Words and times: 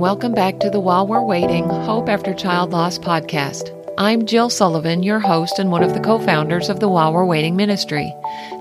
welcome 0.00 0.32
back 0.32 0.58
to 0.58 0.70
the 0.70 0.80
While 0.80 1.06
We're 1.06 1.20
Waiting 1.20 1.68
Hope 1.68 2.08
After 2.08 2.32
Child 2.32 2.70
Loss 2.70 3.00
podcast. 3.00 3.68
I'm 3.98 4.24
Jill 4.24 4.48
Sullivan, 4.48 5.02
your 5.02 5.20
host 5.20 5.58
and 5.58 5.70
one 5.70 5.82
of 5.82 5.92
the 5.92 6.00
co 6.00 6.18
founders 6.18 6.70
of 6.70 6.80
the 6.80 6.88
While 6.88 7.12
We're 7.12 7.26
Waiting 7.26 7.54
ministry. 7.54 8.10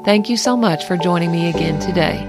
Thank 0.04 0.30
you 0.30 0.36
so 0.36 0.58
much 0.58 0.84
for 0.84 0.98
joining 0.98 1.32
me 1.32 1.48
again 1.48 1.80
today. 1.80 2.26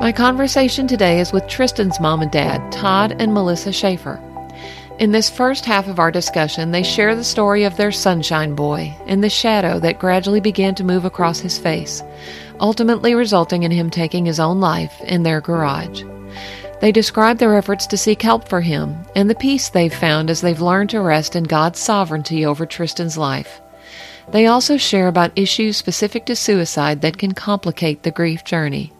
My 0.00 0.10
conversation 0.10 0.88
today 0.88 1.20
is 1.20 1.32
with 1.32 1.46
Tristan's 1.46 2.00
mom 2.00 2.20
and 2.20 2.32
dad, 2.32 2.72
Todd 2.72 3.14
and 3.20 3.32
Melissa 3.32 3.72
Schaefer. 3.72 4.20
In 4.98 5.12
this 5.12 5.30
first 5.30 5.64
half 5.64 5.86
of 5.86 6.00
our 6.00 6.10
discussion, 6.10 6.72
they 6.72 6.82
share 6.82 7.14
the 7.14 7.22
story 7.22 7.62
of 7.62 7.76
their 7.76 7.92
sunshine 7.92 8.56
boy 8.56 8.92
and 9.06 9.22
the 9.22 9.30
shadow 9.30 9.78
that 9.78 10.00
gradually 10.00 10.40
began 10.40 10.74
to 10.74 10.82
move 10.82 11.04
across 11.04 11.38
his 11.38 11.58
face, 11.58 12.02
ultimately 12.58 13.14
resulting 13.14 13.62
in 13.62 13.70
him 13.70 13.88
taking 13.88 14.26
his 14.26 14.40
own 14.40 14.58
life 14.58 15.00
in 15.02 15.22
their 15.22 15.40
garage. 15.40 16.02
They 16.80 16.92
describe 16.92 17.38
their 17.38 17.56
efforts 17.56 17.86
to 17.86 17.96
seek 17.96 18.22
help 18.22 18.48
for 18.48 18.60
him 18.60 18.96
and 19.16 19.30
the 19.30 19.34
peace 19.34 19.68
they've 19.68 19.94
found 19.94 20.28
as 20.28 20.40
they've 20.40 20.60
learned 20.60 20.90
to 20.90 21.00
rest 21.00 21.34
in 21.34 21.44
God's 21.44 21.78
sovereignty 21.78 22.44
over 22.44 22.66
Tristan's 22.66 23.16
life. 23.16 23.60
They 24.32 24.46
also 24.46 24.76
share 24.76 25.08
about 25.08 25.32
issues 25.36 25.76
specific 25.76 26.26
to 26.26 26.36
suicide 26.36 27.00
that 27.02 27.18
can 27.18 27.32
complicate 27.32 28.02
the 28.02 28.10
grief 28.10 28.44
journey. 28.44 28.92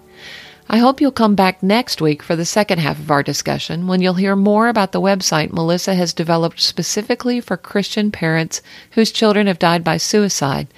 I 0.69 0.79
hope 0.79 1.01
you'll 1.01 1.13
come 1.13 1.35
back 1.35 1.63
next 1.63 2.01
week 2.01 2.23
for 2.23 2.37
the 2.37 2.47
second 2.47 2.79
half 2.79 2.99
of 2.99 3.11
our 3.11 3.23
discussion 3.23 3.87
when 3.87 4.01
you'll 4.01 4.15
hear 4.15 4.35
more 4.35 4.69
about 4.69 4.93
the 4.93 5.01
website 5.01 5.53
Melissa 5.53 5.95
has 5.95 6.15
developed 6.15 6.59
specifically 6.59 7.39
for 7.41 7.59
Christian 7.59 8.11
parents 8.11 8.63
whose 8.93 9.13
children 9.13 9.47
have 9.47 9.59
died 9.59 9.85
by 9.85 9.99
suicide 9.99 10.69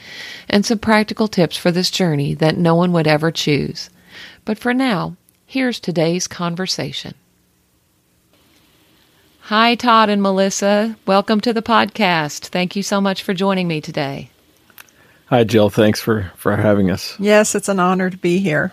and 0.48 0.66
some 0.66 0.80
practical 0.80 1.28
tips 1.28 1.56
for 1.56 1.70
this 1.70 1.90
journey 1.90 2.34
that 2.34 2.56
no 2.56 2.74
one 2.74 2.92
would 2.92 3.06
ever 3.06 3.30
choose. 3.30 3.88
But 4.44 4.58
for 4.58 4.74
now, 4.74 5.16
Here's 5.48 5.78
today's 5.78 6.26
conversation. 6.26 7.14
Hi, 9.42 9.76
Todd 9.76 10.08
and 10.08 10.20
Melissa. 10.20 10.96
Welcome 11.06 11.40
to 11.42 11.52
the 11.52 11.62
podcast. 11.62 12.46
Thank 12.48 12.74
you 12.74 12.82
so 12.82 13.00
much 13.00 13.22
for 13.22 13.32
joining 13.32 13.68
me 13.68 13.80
today. 13.80 14.30
Hi, 15.26 15.44
Jill. 15.44 15.70
Thanks 15.70 16.00
for, 16.00 16.32
for 16.34 16.56
having 16.56 16.90
us. 16.90 17.14
Yes, 17.20 17.54
it's 17.54 17.68
an 17.68 17.78
honor 17.78 18.10
to 18.10 18.16
be 18.16 18.38
here. 18.38 18.72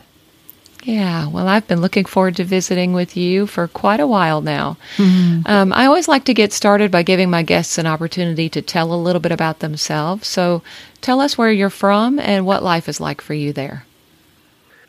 Yeah, 0.82 1.28
well, 1.28 1.48
I've 1.48 1.68
been 1.68 1.80
looking 1.80 2.06
forward 2.06 2.38
to 2.38 2.44
visiting 2.44 2.94
with 2.94 3.16
you 3.16 3.46
for 3.46 3.68
quite 3.68 4.00
a 4.00 4.08
while 4.08 4.42
now. 4.42 4.78
Mm-hmm. 4.98 5.42
Um, 5.46 5.74
I 5.74 5.86
always 5.86 6.08
like 6.08 6.26
to 6.26 6.34
get 6.34 6.52
started 6.52 6.90
by 6.90 7.04
giving 7.04 7.30
my 7.30 7.44
guests 7.44 7.78
an 7.78 7.86
opportunity 7.86 8.50
to 8.50 8.64
tell 8.64 8.92
a 8.92 8.96
little 8.96 9.22
bit 9.22 9.32
about 9.32 9.60
themselves. 9.60 10.28
So 10.28 10.64
tell 11.02 11.22
us 11.22 11.38
where 11.38 11.52
you're 11.52 11.70
from 11.70 12.18
and 12.18 12.48
what 12.48 12.64
life 12.64 12.90
is 12.90 13.00
like 13.00 13.22
for 13.22 13.36
you 13.36 13.54
there. 13.54 13.86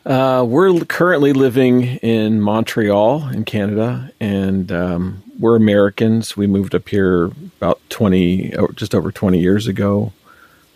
Uh, 0.06 0.44
we're 0.46 0.78
currently 0.84 1.32
living 1.32 1.82
in 1.82 2.38
Montreal, 2.38 3.28
in 3.28 3.44
Canada, 3.44 4.10
and 4.20 4.70
um, 4.70 5.22
we're 5.38 5.56
Americans. 5.56 6.36
We 6.36 6.46
moved 6.46 6.74
up 6.74 6.90
here 6.90 7.30
about 7.58 7.80
twenty, 7.88 8.52
just 8.74 8.94
over 8.94 9.10
twenty 9.10 9.40
years 9.40 9.66
ago, 9.66 10.12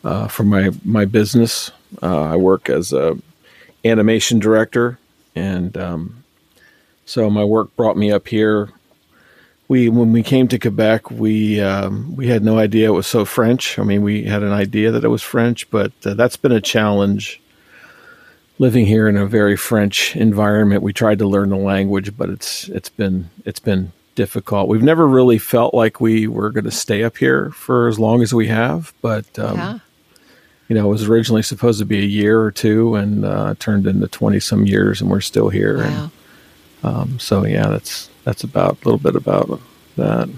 uh, 0.02 0.28
for 0.28 0.44
my 0.44 0.70
my 0.82 1.04
business. 1.04 1.70
Uh, 2.02 2.22
I 2.22 2.36
work 2.36 2.70
as 2.70 2.94
a 2.94 3.18
animation 3.84 4.38
director, 4.38 4.98
and 5.34 5.76
um, 5.76 6.24
so 7.04 7.28
my 7.28 7.44
work 7.44 7.76
brought 7.76 7.98
me 7.98 8.10
up 8.10 8.28
here. 8.28 8.70
We 9.68 9.90
when 9.90 10.10
we 10.10 10.22
came 10.22 10.48
to 10.48 10.58
Quebec, 10.58 11.10
we 11.10 11.60
um, 11.60 12.16
we 12.16 12.28
had 12.28 12.42
no 12.42 12.58
idea 12.58 12.88
it 12.88 12.92
was 12.92 13.06
so 13.06 13.26
French. 13.26 13.78
I 13.78 13.82
mean, 13.82 14.00
we 14.00 14.24
had 14.24 14.42
an 14.42 14.52
idea 14.52 14.90
that 14.90 15.04
it 15.04 15.08
was 15.08 15.22
French, 15.22 15.68
but 15.68 15.92
uh, 16.06 16.14
that's 16.14 16.38
been 16.38 16.52
a 16.52 16.62
challenge 16.62 17.42
living 18.58 18.86
here 18.86 19.08
in 19.08 19.16
a 19.16 19.26
very 19.26 19.56
French 19.56 20.16
environment, 20.16 20.82
we 20.82 20.92
tried 20.92 21.18
to 21.20 21.28
learn 21.28 21.50
the 21.50 21.56
language, 21.56 22.16
but 22.16 22.28
it's 22.28 22.68
it's 22.68 22.88
been 22.88 23.30
it's 23.44 23.60
been 23.60 23.92
difficult. 24.14 24.68
We've 24.68 24.82
never 24.82 25.06
really 25.06 25.38
felt 25.38 25.74
like 25.74 26.00
we 26.00 26.26
were 26.26 26.50
going 26.50 26.64
to 26.64 26.70
stay 26.70 27.04
up 27.04 27.16
here 27.18 27.50
for 27.50 27.88
as 27.88 27.98
long 27.98 28.22
as 28.22 28.34
we 28.34 28.48
have, 28.48 28.92
but 29.00 29.38
um, 29.38 29.56
yeah. 29.56 29.78
you 30.68 30.74
know, 30.74 30.86
it 30.86 30.90
was 30.90 31.08
originally 31.08 31.42
supposed 31.42 31.78
to 31.78 31.86
be 31.86 32.00
a 32.00 32.06
year 32.06 32.40
or 32.40 32.50
two, 32.50 32.96
and 32.96 33.24
uh, 33.24 33.54
turned 33.58 33.86
into 33.86 34.08
twenty 34.08 34.40
some 34.40 34.66
years, 34.66 35.00
and 35.00 35.10
we're 35.10 35.20
still 35.20 35.48
here. 35.48 35.78
Wow. 35.78 35.84
And 35.84 36.10
um, 36.82 37.18
so, 37.18 37.44
yeah, 37.44 37.68
that's 37.68 38.10
that's 38.24 38.44
about 38.44 38.82
a 38.82 38.84
little 38.84 38.98
bit 38.98 39.16
about 39.16 39.60
that. 39.96 40.28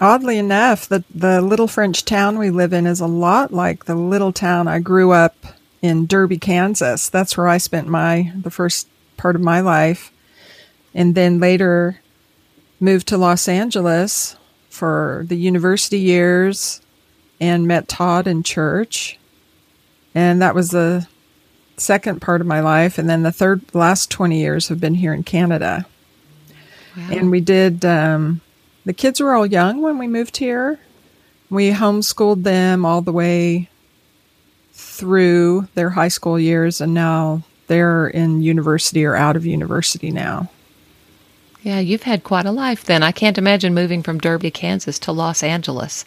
Oddly 0.00 0.38
enough, 0.38 0.88
the 0.88 1.04
the 1.12 1.40
little 1.40 1.66
French 1.66 2.04
town 2.04 2.38
we 2.38 2.50
live 2.50 2.72
in 2.72 2.86
is 2.86 3.00
a 3.00 3.06
lot 3.06 3.52
like 3.52 3.86
the 3.86 3.96
little 3.96 4.32
town 4.32 4.68
I 4.68 4.78
grew 4.78 5.10
up 5.10 5.34
in 5.82 6.06
Derby, 6.06 6.38
Kansas. 6.38 7.08
That's 7.08 7.36
where 7.36 7.48
I 7.48 7.58
spent 7.58 7.88
my 7.88 8.32
the 8.34 8.50
first 8.50 8.88
part 9.16 9.36
of 9.36 9.42
my 9.42 9.60
life, 9.60 10.12
and 10.94 11.14
then 11.14 11.40
later 11.40 12.00
moved 12.80 13.08
to 13.08 13.18
Los 13.18 13.48
Angeles 13.48 14.36
for 14.68 15.24
the 15.28 15.36
university 15.36 15.98
years 15.98 16.80
and 17.40 17.66
met 17.66 17.88
Todd 17.88 18.26
in 18.26 18.42
church. 18.42 19.18
And 20.14 20.40
that 20.42 20.54
was 20.54 20.70
the 20.70 21.06
second 21.76 22.20
part 22.20 22.40
of 22.40 22.46
my 22.46 22.60
life. 22.60 22.98
And 22.98 23.08
then 23.08 23.22
the 23.22 23.32
third, 23.32 23.62
last 23.74 24.10
20 24.10 24.38
years 24.38 24.68
have 24.68 24.80
been 24.80 24.94
here 24.94 25.12
in 25.12 25.22
Canada. 25.22 25.86
Wow. 26.96 27.08
And 27.12 27.30
we 27.30 27.40
did, 27.40 27.84
um, 27.84 28.40
the 28.84 28.92
kids 28.92 29.20
were 29.20 29.34
all 29.34 29.46
young 29.46 29.80
when 29.82 29.98
we 29.98 30.06
moved 30.06 30.36
here. 30.36 30.80
We 31.50 31.70
homeschooled 31.70 32.42
them 32.42 32.84
all 32.84 33.00
the 33.00 33.12
way 33.12 33.68
through 34.98 35.68
their 35.74 35.90
high 35.90 36.08
school 36.08 36.40
years 36.40 36.80
and 36.80 36.92
now 36.92 37.42
they're 37.68 38.08
in 38.08 38.42
university 38.42 39.04
or 39.04 39.14
out 39.14 39.36
of 39.36 39.46
university 39.46 40.10
now. 40.10 40.50
Yeah, 41.62 41.78
you've 41.78 42.02
had 42.02 42.24
quite 42.24 42.46
a 42.46 42.50
life 42.50 42.84
then. 42.84 43.02
I 43.02 43.12
can't 43.12 43.38
imagine 43.38 43.74
moving 43.74 44.02
from 44.02 44.18
Derby, 44.18 44.50
Kansas 44.50 44.98
to 45.00 45.12
Los 45.12 45.42
Angeles. 45.42 46.04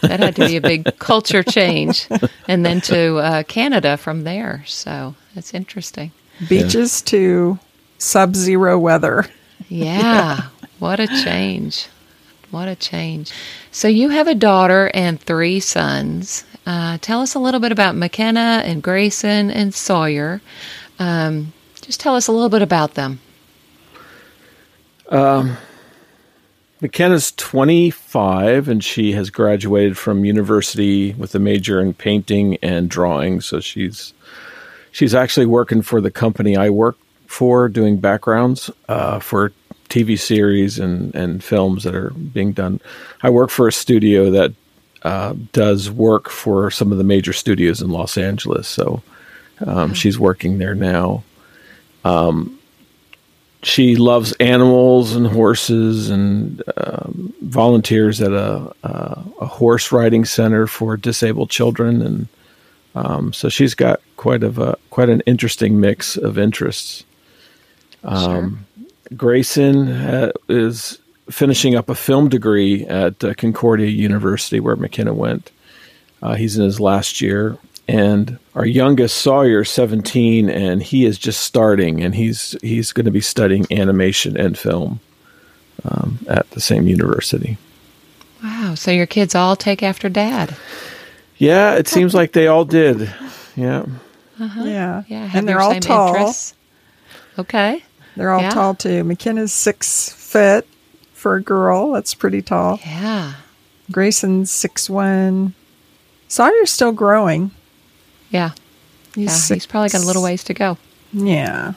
That 0.00 0.20
had 0.20 0.36
to 0.36 0.46
be 0.46 0.56
a 0.56 0.60
big 0.60 0.96
culture 0.98 1.42
change. 1.42 2.08
And 2.48 2.64
then 2.64 2.80
to 2.82 3.18
uh, 3.18 3.42
Canada 3.44 3.96
from 3.96 4.24
there. 4.24 4.64
So 4.66 5.14
that's 5.34 5.54
interesting. 5.54 6.12
Beaches 6.48 7.00
yeah. 7.00 7.10
to 7.10 7.58
sub 7.98 8.34
zero 8.34 8.78
weather. 8.78 9.26
Yeah, 9.68 10.48
what 10.78 10.98
a 10.98 11.06
change. 11.06 11.88
What 12.50 12.68
a 12.68 12.76
change. 12.76 13.32
So 13.70 13.88
you 13.88 14.10
have 14.10 14.28
a 14.28 14.34
daughter 14.34 14.90
and 14.94 15.20
three 15.20 15.60
sons. 15.60 16.44
Uh, 16.66 16.98
tell 17.00 17.20
us 17.20 17.34
a 17.34 17.38
little 17.38 17.60
bit 17.60 17.72
about 17.72 17.96
McKenna 17.96 18.62
and 18.64 18.82
Grayson 18.82 19.50
and 19.50 19.74
Sawyer. 19.74 20.40
Um, 20.98 21.52
just 21.80 22.00
tell 22.00 22.14
us 22.14 22.28
a 22.28 22.32
little 22.32 22.48
bit 22.48 22.62
about 22.62 22.94
them. 22.94 23.20
Um, 25.08 25.56
McKenna's 26.80 27.32
25 27.32 28.68
and 28.68 28.82
she 28.82 29.12
has 29.12 29.30
graduated 29.30 29.96
from 29.96 30.24
university 30.24 31.12
with 31.14 31.34
a 31.34 31.38
major 31.38 31.80
in 31.80 31.94
painting 31.94 32.56
and 32.62 32.88
drawing. 32.88 33.40
So 33.40 33.60
she's 33.60 34.14
she's 34.90 35.14
actually 35.14 35.46
working 35.46 35.82
for 35.82 36.00
the 36.00 36.10
company 36.10 36.56
I 36.56 36.70
work 36.70 36.96
for, 37.26 37.68
doing 37.68 37.98
backgrounds 37.98 38.70
uh, 38.88 39.18
for 39.18 39.52
TV 39.88 40.18
series 40.18 40.78
and, 40.78 41.14
and 41.14 41.42
films 41.42 41.84
that 41.84 41.94
are 41.94 42.10
being 42.10 42.52
done. 42.52 42.80
I 43.22 43.30
work 43.30 43.50
for 43.50 43.68
a 43.68 43.72
studio 43.72 44.30
that 44.30 44.52
uh, 45.04 45.34
does 45.52 45.90
work 45.90 46.28
for 46.28 46.70
some 46.70 46.92
of 46.92 46.98
the 46.98 47.04
major 47.04 47.32
studios 47.32 47.82
in 47.82 47.90
Los 47.90 48.16
Angeles. 48.16 48.68
So 48.68 49.02
um, 49.66 49.88
hmm. 49.88 49.94
she's 49.94 50.18
working 50.18 50.58
there 50.58 50.74
now. 50.74 51.24
Um, 52.04 52.58
she 53.62 53.94
loves 53.94 54.32
animals 54.34 55.14
and 55.14 55.26
horses 55.26 56.10
and 56.10 56.62
um, 56.76 57.32
volunteers 57.42 58.20
at 58.20 58.32
a, 58.32 58.74
a, 58.82 59.24
a, 59.40 59.46
horse 59.46 59.92
riding 59.92 60.24
center 60.24 60.66
for 60.66 60.96
disabled 60.96 61.48
children. 61.48 62.02
And 62.02 62.28
um, 62.96 63.32
so 63.32 63.48
she's 63.48 63.74
got 63.74 64.00
quite 64.16 64.42
of 64.42 64.58
a 64.58 64.76
quite 64.90 65.08
an 65.08 65.20
interesting 65.26 65.78
mix 65.78 66.16
of 66.16 66.38
interests. 66.38 67.04
Sure. 68.02 68.12
Um, 68.12 68.66
Grayson 69.16 69.88
uh, 69.88 70.32
is 70.48 70.98
finishing 71.30 71.74
up 71.74 71.88
a 71.88 71.94
film 71.94 72.28
degree 72.28 72.84
at 72.86 73.22
uh, 73.22 73.34
Concordia 73.34 73.88
University, 73.88 74.60
where 74.60 74.76
McKenna 74.76 75.14
went. 75.14 75.50
Uh, 76.22 76.34
he's 76.34 76.56
in 76.56 76.64
his 76.64 76.80
last 76.80 77.20
year. 77.20 77.58
And 77.88 78.38
our 78.54 78.64
youngest 78.64 79.18
Sawyer, 79.18 79.64
17, 79.64 80.48
and 80.48 80.82
he 80.82 81.04
is 81.04 81.18
just 81.18 81.40
starting, 81.40 82.02
and 82.02 82.14
he's 82.14 82.56
he's 82.62 82.92
going 82.92 83.06
to 83.06 83.10
be 83.10 83.20
studying 83.20 83.66
animation 83.72 84.36
and 84.36 84.56
film 84.56 85.00
um, 85.84 86.20
at 86.28 86.48
the 86.50 86.60
same 86.60 86.86
university. 86.86 87.58
Wow! 88.42 88.76
So 88.76 88.92
your 88.92 89.06
kids 89.06 89.34
all 89.34 89.56
take 89.56 89.82
after 89.82 90.08
dad? 90.08 90.56
Yeah, 91.38 91.74
it 91.74 91.88
seems 91.88 92.14
like 92.14 92.32
they 92.32 92.46
all 92.46 92.64
did. 92.64 93.12
Yeah. 93.56 93.84
Uh-huh. 94.38 94.64
Yeah. 94.64 95.02
Yeah. 95.08 95.30
and 95.34 95.48
they're 95.48 95.60
all 95.60 95.78
tall. 95.80 96.14
Interests. 96.14 96.54
Okay. 97.38 97.82
They're 98.16 98.30
all 98.30 98.42
yeah. 98.42 98.50
tall 98.50 98.74
too. 98.74 99.04
McKenna's 99.04 99.52
six 99.52 100.10
foot, 100.10 100.66
for 101.22 101.36
a 101.36 101.42
girl. 101.42 101.92
That's 101.92 102.14
pretty 102.14 102.42
tall. 102.42 102.80
Yeah. 102.84 103.34
Grayson's 103.90 104.50
six 104.50 104.90
one. 104.90 105.54
Sawyer's 106.28 106.70
still 106.70 106.92
growing. 106.92 107.52
Yeah. 108.30 108.50
He's, 109.14 109.24
yeah, 109.26 109.30
six, 109.30 109.48
he's 109.64 109.66
probably 109.66 109.90
got 109.90 110.02
a 110.02 110.06
little 110.06 110.22
ways 110.22 110.42
to 110.44 110.54
go. 110.54 110.78
Yeah. 111.12 111.74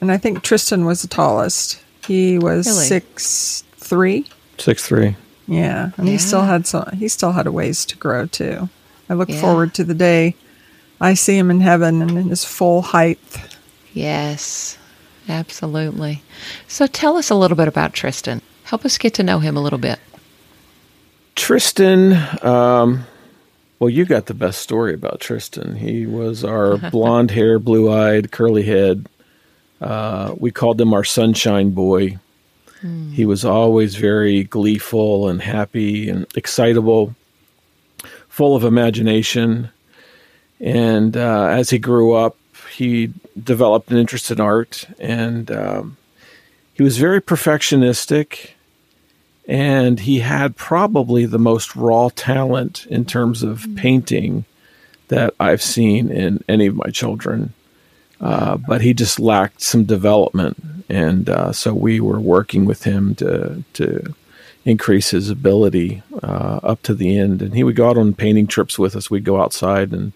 And 0.00 0.10
I 0.10 0.16
think 0.16 0.42
Tristan 0.42 0.84
was 0.84 1.02
the 1.02 1.08
tallest. 1.08 1.82
He 2.06 2.38
was 2.38 2.66
really? 2.66 2.86
six 2.86 3.64
three. 3.76 4.26
Six 4.58 4.86
three. 4.86 5.16
Yeah, 5.46 5.90
and 5.96 6.06
he 6.06 6.16
still 6.16 6.42
had 6.42 6.64
some. 6.66 6.88
He 6.94 7.08
still 7.08 7.32
had 7.32 7.46
a 7.48 7.52
ways 7.52 7.84
to 7.86 7.96
grow 7.96 8.26
too. 8.26 8.68
I 9.08 9.14
look 9.14 9.28
Yeah. 9.28 9.40
forward 9.40 9.74
to 9.74 9.84
the 9.84 9.94
day 9.94 10.36
I 11.00 11.14
see 11.14 11.36
him 11.36 11.50
in 11.50 11.60
heaven 11.60 12.02
and 12.02 12.12
in 12.12 12.28
his 12.28 12.44
full 12.44 12.82
height. 12.82 13.18
Yes, 13.92 14.78
absolutely. 15.28 16.22
So 16.68 16.86
tell 16.86 17.16
us 17.16 17.30
a 17.30 17.34
little 17.34 17.56
bit 17.56 17.66
about 17.68 17.94
Tristan. 17.94 18.42
Help 18.70 18.84
us 18.84 18.98
get 18.98 19.14
to 19.14 19.24
know 19.24 19.40
him 19.40 19.56
a 19.56 19.60
little 19.60 19.80
bit. 19.80 19.98
Tristan, 21.34 22.12
um, 22.40 23.04
well, 23.80 23.90
you 23.90 24.04
got 24.04 24.26
the 24.26 24.34
best 24.34 24.62
story 24.62 24.94
about 24.94 25.18
Tristan. 25.18 25.74
He 25.74 26.06
was 26.06 26.44
our 26.44 26.76
blonde 26.90 27.32
hair, 27.32 27.58
blue 27.58 27.92
eyed, 27.92 28.30
curly 28.30 28.62
head. 28.62 29.08
Uh, 29.80 30.36
we 30.38 30.52
called 30.52 30.80
him 30.80 30.94
our 30.94 31.02
sunshine 31.02 31.70
boy. 31.70 32.18
He 33.12 33.26
was 33.26 33.44
always 33.44 33.96
very 33.96 34.44
gleeful 34.44 35.28
and 35.28 35.42
happy 35.42 36.08
and 36.08 36.24
excitable, 36.36 37.16
full 38.28 38.54
of 38.54 38.62
imagination. 38.62 39.70
And 40.60 41.16
uh, 41.16 41.46
as 41.46 41.70
he 41.70 41.80
grew 41.80 42.12
up, 42.12 42.36
he 42.72 43.12
developed 43.42 43.90
an 43.90 43.98
interest 43.98 44.30
in 44.30 44.40
art 44.40 44.86
and 45.00 45.50
um, 45.50 45.96
he 46.74 46.84
was 46.84 46.98
very 46.98 47.20
perfectionistic 47.20 48.50
and 49.50 49.98
he 49.98 50.20
had 50.20 50.54
probably 50.54 51.26
the 51.26 51.38
most 51.38 51.74
raw 51.74 52.08
talent 52.14 52.86
in 52.86 53.04
terms 53.04 53.42
of 53.42 53.66
painting 53.74 54.44
that 55.08 55.34
I've 55.40 55.60
seen 55.60 56.08
in 56.08 56.44
any 56.48 56.66
of 56.66 56.76
my 56.76 56.90
children. 56.90 57.52
Uh, 58.20 58.56
but 58.56 58.80
he 58.80 58.94
just 58.94 59.18
lacked 59.18 59.60
some 59.60 59.84
development, 59.84 60.62
and 60.88 61.28
uh, 61.28 61.52
so 61.52 61.74
we 61.74 61.98
were 61.98 62.20
working 62.20 62.64
with 62.64 62.84
him 62.84 63.16
to 63.16 63.64
to 63.72 64.14
increase 64.64 65.10
his 65.10 65.30
ability 65.30 66.02
uh, 66.22 66.60
up 66.62 66.82
to 66.82 66.94
the 66.94 67.18
end. 67.18 67.42
And 67.42 67.54
he 67.54 67.64
would 67.64 67.74
go 67.74 67.88
out 67.88 67.98
on 67.98 68.14
painting 68.14 68.46
trips 68.46 68.78
with 68.78 68.94
us. 68.94 69.10
We'd 69.10 69.24
go 69.24 69.40
outside 69.42 69.90
and 69.90 70.12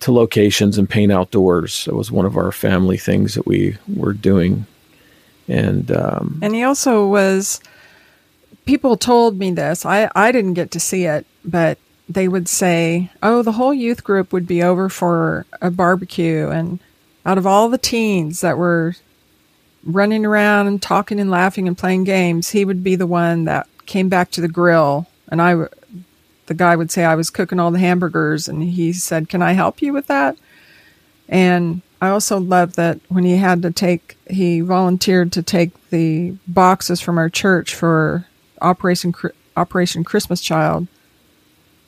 to 0.00 0.12
locations 0.12 0.76
and 0.76 0.90
paint 0.90 1.12
outdoors. 1.12 1.86
It 1.86 1.94
was 1.94 2.10
one 2.10 2.26
of 2.26 2.36
our 2.36 2.52
family 2.52 2.98
things 2.98 3.36
that 3.36 3.46
we 3.46 3.78
were 3.86 4.12
doing. 4.12 4.66
And 5.48 5.90
um, 5.92 6.40
And 6.42 6.54
he 6.54 6.64
also 6.64 7.06
was. 7.06 7.60
People 8.66 8.96
told 8.96 9.38
me 9.38 9.50
this. 9.50 9.84
I 9.84 10.10
I 10.14 10.32
didn't 10.32 10.54
get 10.54 10.70
to 10.72 10.80
see 10.80 11.04
it, 11.04 11.26
but 11.44 11.78
they 12.08 12.28
would 12.28 12.48
say, 12.48 13.10
"Oh, 13.22 13.42
the 13.42 13.52
whole 13.52 13.74
youth 13.74 14.04
group 14.04 14.32
would 14.32 14.46
be 14.46 14.62
over 14.62 14.88
for 14.88 15.46
a 15.60 15.70
barbecue," 15.70 16.48
and 16.48 16.78
out 17.24 17.38
of 17.38 17.46
all 17.46 17.68
the 17.68 17.78
teens 17.78 18.40
that 18.40 18.58
were 18.58 18.94
running 19.84 20.26
around 20.26 20.66
and 20.66 20.80
talking 20.82 21.18
and 21.20 21.30
laughing 21.30 21.66
and 21.66 21.78
playing 21.78 22.04
games, 22.04 22.50
he 22.50 22.64
would 22.64 22.84
be 22.84 22.96
the 22.96 23.06
one 23.06 23.44
that 23.44 23.66
came 23.86 24.08
back 24.08 24.30
to 24.30 24.40
the 24.40 24.48
grill, 24.48 25.06
and 25.28 25.40
I, 25.40 25.66
the 26.46 26.54
guy 26.54 26.76
would 26.76 26.90
say 26.90 27.04
I 27.04 27.14
was 27.14 27.30
cooking 27.30 27.58
all 27.58 27.70
the 27.70 27.78
hamburgers, 27.78 28.48
and 28.48 28.62
he 28.62 28.92
said, 28.92 29.28
"Can 29.28 29.42
I 29.42 29.52
help 29.52 29.82
you 29.82 29.92
with 29.92 30.06
that?" 30.08 30.36
And 31.28 31.82
I 32.02 32.08
also 32.08 32.38
love 32.40 32.76
that 32.76 32.98
when 33.08 33.24
he 33.24 33.36
had 33.36 33.62
to 33.62 33.70
take, 33.70 34.16
he 34.28 34.60
volunteered 34.60 35.32
to 35.32 35.42
take 35.42 35.90
the 35.90 36.34
boxes 36.48 37.00
from 37.00 37.18
our 37.18 37.28
church 37.28 37.74
for 37.74 38.26
Operation 38.60 39.14
Operation 39.56 40.04
Christmas 40.04 40.40
Child 40.40 40.86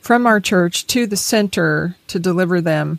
from 0.01 0.27
our 0.27 0.41
church 0.41 0.87
to 0.89 1.07
the 1.07 1.17
center 1.17 1.97
to 2.09 2.19
deliver 2.19 2.61
them. 2.61 2.99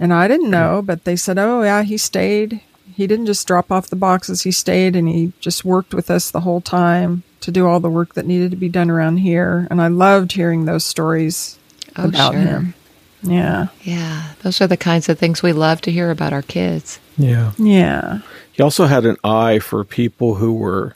And 0.00 0.12
I 0.14 0.26
didn't 0.28 0.50
know, 0.50 0.80
but 0.82 1.04
they 1.04 1.16
said, 1.16 1.38
"Oh 1.38 1.62
yeah, 1.62 1.82
he 1.82 1.96
stayed. 1.98 2.62
He 2.94 3.06
didn't 3.06 3.26
just 3.26 3.46
drop 3.46 3.70
off 3.70 3.88
the 3.90 3.96
boxes. 3.96 4.42
He 4.42 4.52
stayed 4.52 4.96
and 4.96 5.08
he 5.08 5.32
just 5.40 5.64
worked 5.64 5.92
with 5.94 6.10
us 6.10 6.30
the 6.30 6.40
whole 6.40 6.60
time 6.62 7.22
to 7.40 7.50
do 7.50 7.66
all 7.66 7.80
the 7.80 7.90
work 7.90 8.14
that 8.14 8.26
needed 8.26 8.50
to 8.52 8.56
be 8.56 8.68
done 8.70 8.90
around 8.90 9.18
here." 9.18 9.66
And 9.70 9.80
I 9.82 9.88
loved 9.88 10.32
hearing 10.32 10.64
those 10.64 10.84
stories 10.84 11.58
Oh, 11.96 12.08
about 12.08 12.32
sure. 12.32 12.40
him. 12.40 12.74
Yeah. 13.22 13.66
Yeah, 13.82 14.28
those 14.42 14.60
are 14.62 14.66
the 14.66 14.76
kinds 14.78 15.08
of 15.10 15.18
things 15.18 15.42
we 15.42 15.52
love 15.52 15.82
to 15.82 15.92
hear 15.92 16.10
about 16.10 16.32
our 16.32 16.40
kids. 16.42 16.98
yeah. 17.18 17.52
Yeah. 17.58 18.20
He 18.52 18.62
also 18.62 18.86
had 18.86 19.04
an 19.04 19.16
eye 19.24 19.58
for 19.58 19.84
people 19.84 20.36
who 20.36 20.52
were 20.54 20.94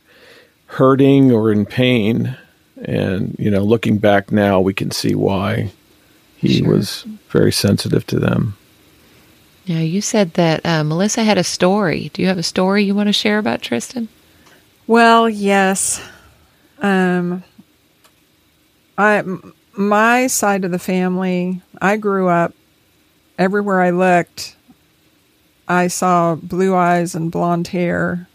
hurting 0.75 1.33
or 1.33 1.51
in 1.53 1.67
pain. 1.67 2.37
And, 2.85 3.35
you 3.39 3.51
know, 3.51 3.63
looking 3.63 3.99
back 3.99 4.31
now, 4.33 4.61
we 4.61 4.75
can 4.75 4.91
see 4.91 5.15
why 5.15 5.71
he 6.37 6.59
Sure. 6.59 6.69
was 6.75 7.05
very 7.31 7.53
sensitive 7.53 8.07
to 8.09 8.19
them. 8.19 8.57
Yeah, 9.65 9.81
you 9.81 10.03
said 10.03 10.35
that 10.35 10.65
uh, 10.67 10.85
Melissa 10.85 11.25
had 11.25 11.39
a 11.39 11.45
story. 11.45 12.11
Do 12.13 12.21
you 12.21 12.29
have 12.29 12.37
a 12.37 12.43
story 12.43 12.85
you 12.85 12.95
want 12.95 13.07
to 13.09 13.13
share 13.15 13.39
about 13.39 13.63
Tristan? 13.63 14.09
Well, 14.87 15.31
yes. 15.31 16.03
Um, 16.81 17.43
I 18.99 19.23
my 19.73 20.27
side 20.27 20.65
of 20.65 20.71
the 20.71 20.79
family, 20.79 21.63
I 21.81 21.97
grew 21.97 22.29
up 22.29 22.53
everywhere 23.39 23.81
I 23.81 23.91
looked. 23.91 24.57
I 25.67 25.87
saw 25.87 26.35
blue 26.35 26.75
eyes 26.77 27.15
and 27.15 27.33
blonde 27.33 27.69
hair. 27.69 28.29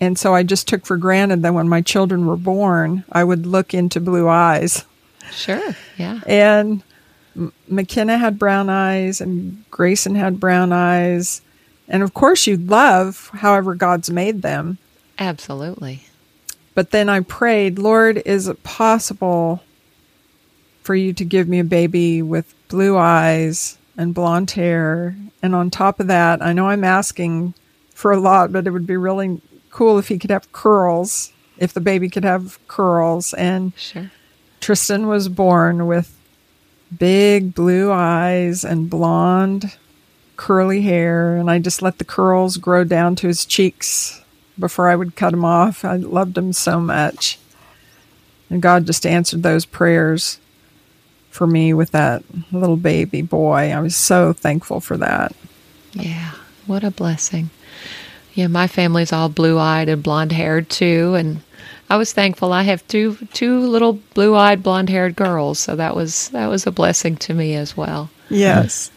And 0.00 0.18
so 0.18 0.34
I 0.34 0.42
just 0.42 0.66
took 0.66 0.86
for 0.86 0.96
granted 0.96 1.42
that 1.42 1.54
when 1.54 1.68
my 1.68 1.82
children 1.82 2.26
were 2.26 2.36
born, 2.36 3.04
I 3.12 3.22
would 3.22 3.46
look 3.46 3.74
into 3.74 4.00
blue 4.00 4.28
eyes. 4.28 4.84
Sure. 5.30 5.76
Yeah. 5.98 6.20
And 6.26 6.82
M- 7.36 7.52
McKenna 7.68 8.18
had 8.18 8.38
brown 8.38 8.70
eyes, 8.70 9.20
and 9.20 9.64
Grayson 9.70 10.14
had 10.14 10.40
brown 10.40 10.72
eyes. 10.72 11.42
And 11.88 12.02
of 12.02 12.14
course, 12.14 12.46
you 12.46 12.56
love 12.56 13.30
however 13.34 13.74
God's 13.74 14.10
made 14.10 14.42
them. 14.42 14.78
Absolutely. 15.18 16.04
But 16.74 16.92
then 16.92 17.08
I 17.08 17.20
prayed, 17.20 17.78
Lord, 17.78 18.22
is 18.24 18.48
it 18.48 18.62
possible 18.62 19.62
for 20.82 20.94
you 20.94 21.12
to 21.12 21.24
give 21.24 21.46
me 21.48 21.58
a 21.58 21.64
baby 21.64 22.22
with 22.22 22.54
blue 22.68 22.96
eyes 22.96 23.76
and 23.98 24.14
blonde 24.14 24.52
hair? 24.52 25.14
And 25.42 25.54
on 25.54 25.68
top 25.68 26.00
of 26.00 26.06
that, 26.06 26.40
I 26.40 26.52
know 26.52 26.68
I'm 26.68 26.84
asking 26.84 27.54
for 27.92 28.12
a 28.12 28.20
lot, 28.20 28.52
but 28.52 28.66
it 28.66 28.70
would 28.70 28.86
be 28.86 28.96
really 28.96 29.40
cool 29.70 29.98
if 29.98 30.08
he 30.08 30.18
could 30.18 30.30
have 30.30 30.52
curls, 30.52 31.32
if 31.58 31.72
the 31.72 31.80
baby 31.80 32.08
could 32.08 32.24
have 32.24 32.58
curls. 32.68 33.34
And 33.34 33.72
Sure. 33.76 34.10
Tristan 34.60 35.06
was 35.06 35.28
born 35.28 35.86
with 35.86 36.14
big 36.96 37.54
blue 37.54 37.90
eyes 37.92 38.64
and 38.64 38.90
blonde 38.90 39.76
curly 40.36 40.80
hair 40.82 41.36
and 41.36 41.50
I 41.50 41.58
just 41.58 41.82
let 41.82 41.98
the 41.98 42.04
curls 42.04 42.56
grow 42.56 42.82
down 42.82 43.14
to 43.16 43.26
his 43.26 43.44
cheeks 43.44 44.22
before 44.58 44.88
I 44.88 44.96
would 44.96 45.14
cut 45.14 45.30
them 45.32 45.44
off. 45.44 45.84
I 45.84 45.96
loved 45.96 46.36
him 46.36 46.52
so 46.52 46.80
much. 46.80 47.38
And 48.48 48.60
God 48.62 48.86
just 48.86 49.06
answered 49.06 49.42
those 49.42 49.64
prayers 49.64 50.38
for 51.30 51.46
me 51.46 51.72
with 51.72 51.92
that 51.92 52.22
little 52.50 52.76
baby 52.76 53.22
boy. 53.22 53.70
I 53.70 53.80
was 53.80 53.94
so 53.96 54.32
thankful 54.32 54.80
for 54.80 54.96
that. 54.96 55.34
Yeah. 55.92 56.32
What 56.66 56.84
a 56.84 56.90
blessing. 56.90 57.50
Yeah, 58.34 58.46
my 58.46 58.66
family's 58.66 59.12
all 59.12 59.28
blue-eyed 59.28 59.88
and 59.88 60.02
blonde-haired 60.02 60.68
too, 60.70 61.14
and 61.16 61.40
I 61.88 61.96
was 61.96 62.12
thankful. 62.12 62.52
I 62.52 62.62
have 62.62 62.86
two 62.86 63.16
two 63.32 63.60
little 63.60 63.94
blue-eyed, 64.14 64.62
blonde-haired 64.62 65.16
girls, 65.16 65.58
so 65.58 65.74
that 65.76 65.96
was 65.96 66.28
that 66.28 66.46
was 66.46 66.66
a 66.66 66.70
blessing 66.70 67.16
to 67.16 67.34
me 67.34 67.54
as 67.54 67.76
well. 67.76 68.10
Yes. 68.28 68.90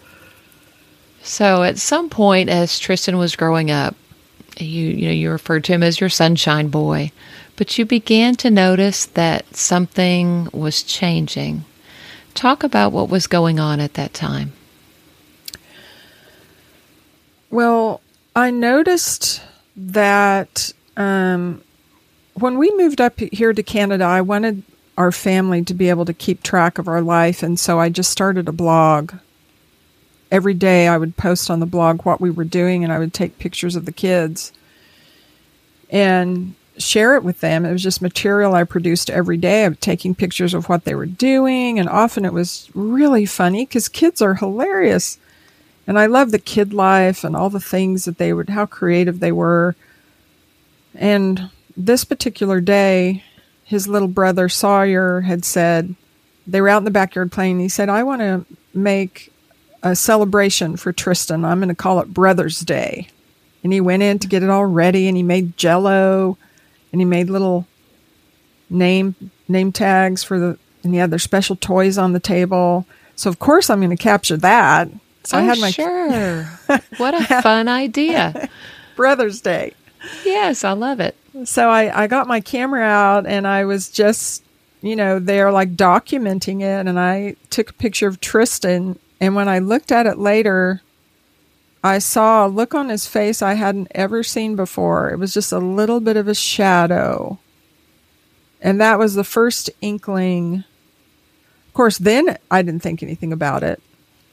So 1.24 1.64
at 1.64 1.80
some 1.80 2.10
point, 2.10 2.50
as 2.50 2.78
Tristan 2.78 3.18
was 3.18 3.36
growing 3.36 3.72
up, 3.72 3.96
you 4.60 4.90
you 4.90 5.08
know 5.08 5.14
you 5.14 5.32
referred 5.32 5.64
to 5.66 5.74
him 5.74 5.82
as 5.82 6.00
your 6.00 6.10
sunshine 6.10 6.68
boy, 6.68 7.12
but 7.56 7.78
you 7.78 7.86
began 7.86 8.36
to 8.36 8.52
notice 8.52 9.08
that 9.08 9.56
something 9.56 10.50
was 10.54 10.84
changing. 10.84 11.66
Talk 12.36 12.64
about 12.64 12.92
what 12.92 13.10
was 13.10 13.26
going 13.26 13.60
on 13.60 13.80
at 13.80 13.96
that 13.96 14.14
time. 14.14 14.54
Well, 17.50 18.02
I 18.36 18.50
noticed 18.52 19.42
that 19.76 20.74
um, 20.98 21.64
when 22.34 22.58
we 22.58 22.76
moved 22.76 23.00
up 23.00 23.20
here 23.20 23.54
to 23.54 23.64
Canada, 23.64 24.06
I 24.06 24.22
wanted 24.22 24.64
our 24.98 25.12
family 25.12 25.64
to 25.64 25.74
be 25.74 25.90
able 25.90 26.06
to 26.06 26.14
keep 26.14 26.44
track 26.44 26.78
of 26.78 26.88
our 26.88 27.02
life. 27.02 27.44
And 27.44 27.60
so 27.60 27.80
I 27.80 27.90
just 27.90 28.12
started 28.12 28.48
a 28.48 28.54
blog. 28.54 29.14
Every 30.32 30.54
day 30.54 30.88
I 30.88 30.98
would 30.98 31.18
post 31.18 31.50
on 31.50 31.60
the 31.60 31.66
blog 31.66 32.04
what 32.04 32.22
we 32.22 32.32
were 32.32 32.44
doing 32.44 32.84
and 32.84 32.92
I 32.92 33.00
would 33.00 33.14
take 33.14 33.40
pictures 33.40 33.76
of 33.76 33.86
the 33.86 33.92
kids 33.92 34.52
and 35.90 36.56
share 36.78 37.16
it 37.16 37.24
with 37.24 37.40
them. 37.40 37.66
It 37.66 37.72
was 37.72 37.84
just 37.84 38.02
material 38.02 38.56
I 38.56 38.64
produced 38.64 39.12
every 39.12 39.38
day 39.38 39.66
of 39.66 39.80
taking 39.80 40.16
pictures 40.16 40.56
of 40.56 40.70
what 40.70 40.86
they 40.86 40.96
were 40.96 41.06
doing. 41.06 41.78
And 41.78 41.88
often 41.88 42.26
it 42.26 42.34
was 42.34 42.70
really 42.74 43.28
funny 43.28 43.66
because 43.66 43.88
kids 43.88 44.22
are 44.22 44.36
hilarious. 44.36 45.20
And 45.86 46.00
I 46.00 46.06
love 46.06 46.32
the 46.32 46.40
kid 46.40 46.74
life 46.74 47.24
and 47.24 47.36
all 47.36 47.50
the 47.50 47.60
things 47.60 48.06
that 48.06 48.18
they 48.18 48.32
would, 48.34 48.50
how 48.50 48.66
creative 48.66 49.20
they 49.20 49.32
were. 49.32 49.76
And 50.96 51.50
this 51.76 52.04
particular 52.06 52.62
day, 52.62 53.24
his 53.64 53.88
little 53.88 54.08
brother 54.08 54.48
Sawyer 54.48 55.22
had 55.22 55.44
said, 55.44 55.96
they 56.46 56.62
were 56.62 56.70
out 56.70 56.80
in 56.80 56.86
the 56.86 56.92
backyard 56.92 57.32
playing. 57.32 57.60
He 57.60 57.70
said, 57.70 57.90
I 57.90 58.04
want 58.04 58.22
to 58.22 58.46
make 58.74 59.32
a 59.82 59.96
celebration 59.96 60.78
for 60.78 60.92
Tristan. 60.92 61.46
I'm 61.46 61.60
going 61.60 61.70
to 61.70 61.76
call 61.76 62.00
it 62.00 62.14
Brothers 62.14 62.60
Day. 62.60 63.08
And 63.64 63.72
he 63.72 63.82
went 63.82 64.04
in 64.04 64.20
to 64.20 64.28
get 64.28 64.44
it 64.44 64.50
all 64.50 64.66
ready 64.66 65.08
and 65.08 65.16
he 65.16 65.24
made 65.24 65.58
jello 65.58 66.38
and 66.92 67.02
he 67.02 67.06
made 67.06 67.30
little 67.30 67.66
name 68.70 69.16
name 69.48 69.72
tags 69.72 70.24
for 70.24 70.40
the 70.40 70.58
and 70.84 70.94
he 70.94 71.00
had 71.00 71.12
their 71.12 71.20
special 71.20 71.56
toys 71.56 71.98
on 71.98 72.12
the 72.12 72.20
table. 72.20 72.86
So 73.16 73.30
of 73.30 73.40
course 73.40 73.70
I'm 73.70 73.80
going 73.80 73.96
to 73.96 73.96
capture 73.96 74.38
that. 74.38 74.90
So 75.24 75.38
oh, 75.38 75.42
I 75.42 75.44
had 75.44 75.60
my 75.60 75.72
sure. 75.72 76.44
what 76.98 77.14
a 77.14 77.42
fun 77.42 77.68
idea. 77.68 78.50
Brother's 78.96 79.42
Day. 79.42 79.74
Yes, 80.26 80.64
I 80.64 80.74
love 80.74 81.00
it. 81.00 81.16
So 81.46 81.70
I, 81.70 82.04
I 82.04 82.08
got 82.08 82.28
my 82.28 82.42
camera 82.42 82.84
out 82.84 83.26
and 83.26 83.48
I 83.48 83.66
was 83.66 83.90
just, 83.90 84.44
you 84.82 84.96
know, 84.96 85.20
there 85.20 85.52
like 85.52 85.76
documenting 85.76 86.62
it. 86.62 86.88
And 86.88 87.00
I 87.00 87.36
took 87.50 87.70
a 87.70 87.74
picture 87.74 88.08
of 88.08 88.20
Tristan. 88.20 89.00
And 89.22 89.36
when 89.36 89.48
I 89.48 89.60
looked 89.60 89.92
at 89.92 90.06
it 90.06 90.18
later, 90.18 90.82
I 91.84 92.00
saw 92.00 92.46
a 92.46 92.50
look 92.50 92.76
on 92.76 92.90
his 92.90 93.08
face 93.08 93.42
I 93.42 93.54
hadn't 93.54 93.90
ever 93.96 94.24
seen 94.24 94.56
before. 94.56 95.10
It 95.10 95.20
was 95.20 95.34
just 95.34 95.52
a 95.52 95.60
little 95.60 96.00
bit 96.00 96.18
of 96.18 96.28
a 96.28 96.36
shadow. 96.36 97.40
And 98.62 98.80
that 98.80 99.00
was 99.00 99.16
the 99.16 99.24
first 99.24 99.70
inkling. 99.82 100.64
Of 101.68 101.74
course, 101.74 101.98
then 101.98 102.38
I 102.52 102.62
didn't 102.62 102.84
think 102.84 103.02
anything 103.02 103.34
about 103.34 103.64
it. 103.64 103.82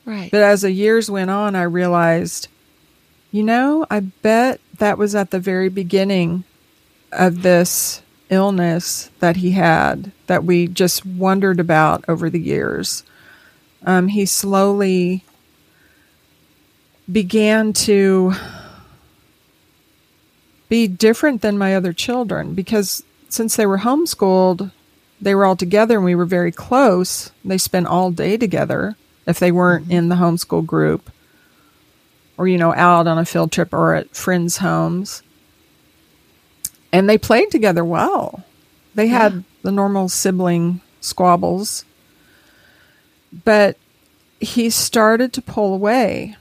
Right. 0.05 0.31
But 0.31 0.43
as 0.43 0.63
the 0.63 0.73
years 0.73 1.11
went 1.11 1.31
on, 1.31 1.55
I 1.55 1.63
realized, 1.63 2.49
you 3.31 3.43
know, 3.43 3.87
I 3.91 4.01
bet 4.01 4.61
that 4.79 4.99
was 4.99 5.15
at 5.15 5.31
the 5.31 5.41
very 5.41 5.69
beginning 5.69 6.45
of 7.13 7.43
this 7.43 8.03
illness 8.31 9.11
that 9.19 9.37
he 9.37 9.53
had 9.53 10.13
that 10.27 10.45
we 10.45 10.69
just 10.69 11.05
wondered 11.05 11.61
about 11.61 12.05
over 12.09 12.31
the 12.31 12.41
years. 12.41 13.03
Um, 13.85 14.09
he 14.09 14.27
slowly 14.27 15.25
began 17.11 17.73
to 17.73 18.33
be 20.69 20.87
different 20.87 21.43
than 21.43 21.59
my 21.59 21.75
other 21.75 21.93
children 21.93 22.55
because 22.55 23.03
since 23.29 23.57
they 23.57 23.67
were 23.67 23.79
homeschooled, 23.79 24.71
they 25.21 25.35
were 25.35 25.45
all 25.45 25.57
together 25.57 25.97
and 25.97 26.05
we 26.05 26.15
were 26.15 26.25
very 26.25 26.53
close. 26.53 27.33
They 27.45 27.59
spent 27.59 27.87
all 27.89 28.11
day 28.11 28.37
together 28.37 28.97
if 29.31 29.39
they 29.39 29.53
weren't 29.53 29.85
mm-hmm. 29.85 29.93
in 29.93 30.09
the 30.09 30.17
homeschool 30.17 30.67
group 30.67 31.11
or, 32.37 32.47
you 32.49 32.59
know, 32.59 32.75
out 32.75 33.07
on 33.07 33.19
a 33.19 33.25
field 33.25 33.53
trip 33.53 33.73
or 33.73 33.95
at 33.95 34.15
friends' 34.15 34.59
homes. 34.59 35.23
And 36.93 37.09
they 37.09 37.19
played 37.19 37.51
together 37.51 37.85
well. 37.85 38.45
They 38.95 39.07
yeah. 39.07 39.19
had 39.19 39.45
the 39.63 39.73
normal 39.73 40.09
sibling 40.09 40.81
squabbles. 41.01 41.85
But 43.45 43.79
he 44.41 44.71
started 44.71 45.33
to 45.35 45.43
pull 45.43 45.73
away 45.75 46.37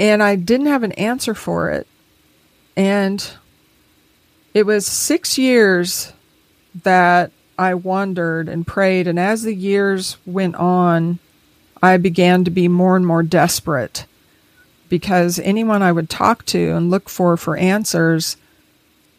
and 0.00 0.22
I 0.22 0.34
didn't 0.34 0.66
have 0.66 0.82
an 0.82 0.92
answer 0.92 1.34
for 1.34 1.70
it. 1.70 1.86
And 2.74 3.30
it 4.54 4.64
was 4.64 4.86
six 4.86 5.36
years 5.36 6.14
that 6.82 7.32
I 7.58 7.74
wondered 7.74 8.48
and 8.48 8.66
prayed. 8.66 9.06
And 9.06 9.18
as 9.18 9.42
the 9.42 9.54
years 9.54 10.16
went 10.24 10.54
on, 10.54 11.18
I 11.82 11.96
began 11.96 12.44
to 12.44 12.50
be 12.50 12.68
more 12.68 12.96
and 12.96 13.06
more 13.06 13.22
desperate 13.22 14.06
because 14.88 15.38
anyone 15.38 15.82
I 15.82 15.92
would 15.92 16.10
talk 16.10 16.44
to 16.46 16.72
and 16.76 16.90
look 16.90 17.08
for 17.08 17.36
for 17.36 17.56
answers 17.56 18.36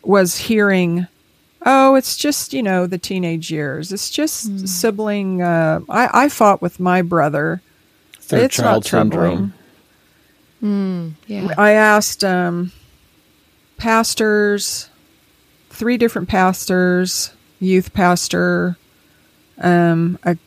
was 0.03 0.37
hearing, 0.37 1.07
"Oh, 1.65 1.95
it's 1.95 2.17
just 2.17 2.53
you 2.53 2.61
know 2.61 2.85
the 2.87 2.97
teenage 2.97 3.51
years. 3.51 3.91
It's 3.91 4.09
just 4.09 4.49
mm. 4.49 4.67
sibling." 4.67 5.41
Uh, 5.41 5.81
I, 5.89 6.25
I 6.25 6.29
fought 6.29 6.61
with 6.61 6.79
my 6.79 7.01
brother. 7.01 7.61
Third 8.19 8.43
it's 8.43 8.55
child 8.55 8.85
syndrome. 8.85 9.53
Mm, 10.61 11.13
yeah. 11.27 11.53
I 11.57 11.71
asked 11.71 12.23
um, 12.23 12.71
pastors, 13.77 14.89
three 15.69 15.97
different 15.97 16.29
pastors, 16.29 17.31
youth 17.59 17.93
pastor, 17.93 18.77
um, 19.59 20.19
a, 20.23 20.37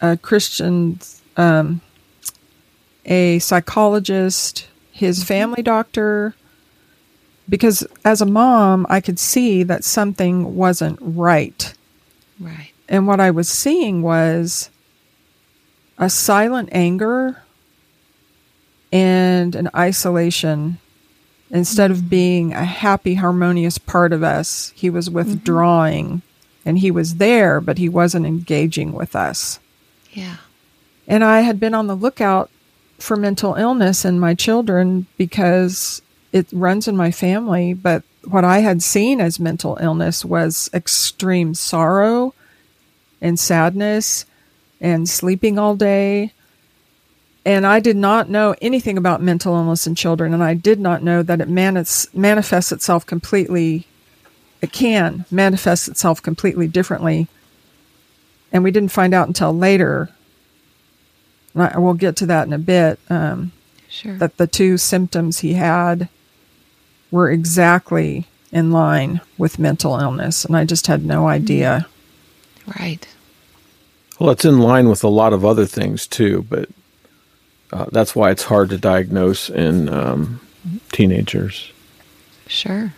a 0.00 0.16
Christian, 0.16 1.00
um, 1.36 1.80
a 3.04 3.38
psychologist, 3.38 4.66
his 4.92 5.18
mm-hmm. 5.18 5.26
family 5.26 5.62
doctor, 5.62 6.34
because 7.48 7.86
as 8.04 8.20
a 8.20 8.26
mom, 8.26 8.86
I 8.88 9.00
could 9.00 9.18
see 9.18 9.62
that 9.62 9.84
something 9.84 10.56
wasn't 10.56 10.98
right. 11.00 11.74
Right. 12.40 12.72
And 12.88 13.06
what 13.06 13.20
I 13.20 13.30
was 13.30 13.48
seeing 13.48 14.02
was 14.02 14.70
a 15.98 16.10
silent 16.10 16.68
anger 16.72 17.42
and 18.92 19.54
an 19.54 19.70
isolation. 19.74 20.78
Instead 21.48 21.92
of 21.92 22.10
being 22.10 22.52
a 22.52 22.64
happy, 22.64 23.14
harmonious 23.14 23.78
part 23.78 24.12
of 24.12 24.24
us, 24.24 24.72
he 24.74 24.90
was 24.90 25.06
mm-hmm. 25.06 25.16
withdrawing 25.16 26.06
mm-hmm. 26.06 26.68
and 26.68 26.78
he 26.80 26.90
was 26.90 27.16
there, 27.16 27.60
but 27.60 27.78
he 27.78 27.88
wasn't 27.88 28.26
engaging 28.26 28.92
with 28.92 29.14
us. 29.14 29.60
Yeah. 30.12 30.36
And 31.06 31.22
I 31.24 31.40
had 31.40 31.60
been 31.60 31.74
on 31.74 31.86
the 31.86 31.94
lookout 31.94 32.50
for 32.98 33.16
mental 33.16 33.54
illness 33.54 34.04
in 34.04 34.18
my 34.18 34.34
children 34.34 35.06
because 35.16 36.02
it 36.32 36.46
runs 36.52 36.88
in 36.88 36.96
my 36.96 37.10
family. 37.10 37.74
But 37.74 38.02
what 38.24 38.44
I 38.44 38.58
had 38.58 38.82
seen 38.82 39.20
as 39.20 39.38
mental 39.38 39.78
illness 39.80 40.24
was 40.24 40.68
extreme 40.74 41.54
sorrow 41.54 42.34
and 43.20 43.38
sadness 43.38 44.26
and 44.80 45.08
sleeping 45.08 45.58
all 45.58 45.76
day 45.76 46.32
and 47.46 47.64
I 47.64 47.78
did 47.78 47.96
not 47.96 48.28
know 48.28 48.56
anything 48.60 48.98
about 48.98 49.22
mental 49.22 49.54
illness 49.54 49.86
in 49.86 49.94
children, 49.94 50.34
and 50.34 50.42
I 50.42 50.54
did 50.54 50.80
not 50.80 51.04
know 51.04 51.22
that 51.22 51.40
it 51.40 51.48
manis- 51.48 52.12
manifests 52.12 52.72
itself 52.72 53.06
completely. 53.06 53.86
It 54.60 54.72
can 54.72 55.24
manifest 55.30 55.86
itself 55.86 56.20
completely 56.20 56.66
differently, 56.66 57.28
and 58.52 58.64
we 58.64 58.72
didn't 58.72 58.90
find 58.90 59.14
out 59.14 59.28
until 59.28 59.56
later. 59.56 60.10
I, 61.62 61.78
we'll 61.78 61.94
get 61.94 62.16
to 62.16 62.26
that 62.26 62.46
in 62.46 62.52
a 62.52 62.58
bit. 62.58 62.98
Um, 63.08 63.52
sure. 63.88 64.16
That 64.16 64.36
the 64.36 64.46
two 64.46 64.78
symptoms 64.78 65.40
he 65.40 65.54
had 65.54 66.08
were 67.10 67.30
exactly 67.30 68.26
in 68.52 68.70
line 68.70 69.20
with 69.38 69.58
mental 69.58 69.98
illness, 69.98 70.44
and 70.44 70.56
I 70.56 70.64
just 70.64 70.86
had 70.86 71.04
no 71.04 71.28
idea. 71.28 71.86
Right. 72.78 73.06
Well, 74.18 74.30
it's 74.30 74.44
in 74.44 74.60
line 74.60 74.88
with 74.88 75.04
a 75.04 75.08
lot 75.08 75.32
of 75.32 75.44
other 75.44 75.66
things 75.66 76.06
too, 76.06 76.46
but 76.48 76.68
uh, 77.72 77.86
that's 77.92 78.14
why 78.16 78.30
it's 78.30 78.44
hard 78.44 78.70
to 78.70 78.78
diagnose 78.78 79.50
in 79.50 79.88
um, 79.88 80.40
teenagers. 80.92 81.70
Sure. 82.46 82.94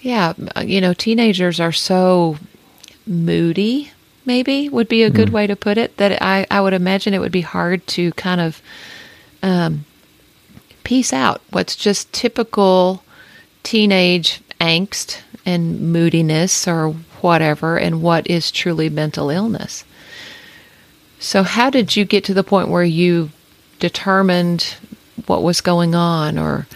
Yeah, 0.00 0.34
you 0.62 0.80
know, 0.80 0.94
teenagers 0.94 1.60
are 1.60 1.72
so 1.72 2.38
moody, 3.06 3.90
maybe 4.26 4.68
would 4.68 4.88
be 4.88 5.02
a 5.02 5.10
good 5.10 5.28
mm. 5.28 5.32
way 5.32 5.46
to 5.46 5.56
put 5.56 5.78
it, 5.78 5.96
that 5.96 6.20
I, 6.22 6.46
I 6.50 6.60
would 6.60 6.72
imagine 6.72 7.14
it 7.14 7.20
would 7.20 7.32
be 7.32 7.42
hard 7.42 7.86
to 7.88 8.12
kind 8.12 8.40
of 8.40 8.60
um, 9.42 9.84
piece 10.84 11.12
out 11.12 11.40
what's 11.50 11.76
just 11.76 12.12
typical 12.12 13.02
teenage 13.62 14.40
angst 14.60 15.20
and 15.44 15.92
moodiness 15.92 16.66
or 16.66 16.90
whatever 17.20 17.78
and 17.78 18.02
what 18.02 18.26
is 18.28 18.50
truly 18.50 18.88
mental 18.88 19.30
illness. 19.30 19.84
So, 21.18 21.42
how 21.42 21.70
did 21.70 21.96
you 21.96 22.04
get 22.04 22.24
to 22.24 22.34
the 22.34 22.44
point 22.44 22.68
where 22.68 22.84
you 22.84 23.30
determined 23.78 24.76
what 25.26 25.42
was 25.42 25.60
going 25.60 25.94
on 25.94 26.38
or 26.38 26.66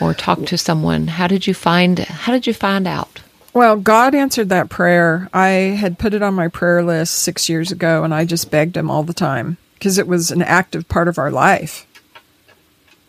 or 0.00 0.14
talk 0.14 0.44
to 0.46 0.56
someone 0.58 1.06
how 1.06 1.26
did 1.26 1.46
you 1.46 1.54
find 1.54 1.98
how 1.98 2.32
did 2.32 2.46
you 2.46 2.54
find 2.54 2.86
out 2.86 3.20
well 3.52 3.76
god 3.76 4.14
answered 4.14 4.48
that 4.48 4.68
prayer. 4.68 5.28
I 5.32 5.48
had 5.48 5.98
put 5.98 6.14
it 6.14 6.22
on 6.22 6.34
my 6.34 6.48
prayer 6.48 6.82
list 6.82 7.14
six 7.14 7.48
years 7.48 7.70
ago 7.72 8.04
and 8.04 8.14
i 8.14 8.24
just 8.24 8.50
begged 8.50 8.76
him 8.76 8.90
all 8.90 9.02
the 9.02 9.14
time 9.14 9.56
because 9.74 9.98
it 9.98 10.06
was 10.06 10.30
an 10.30 10.42
active 10.42 10.88
part 10.88 11.08
of 11.08 11.18
our 11.18 11.30
life. 11.30 11.86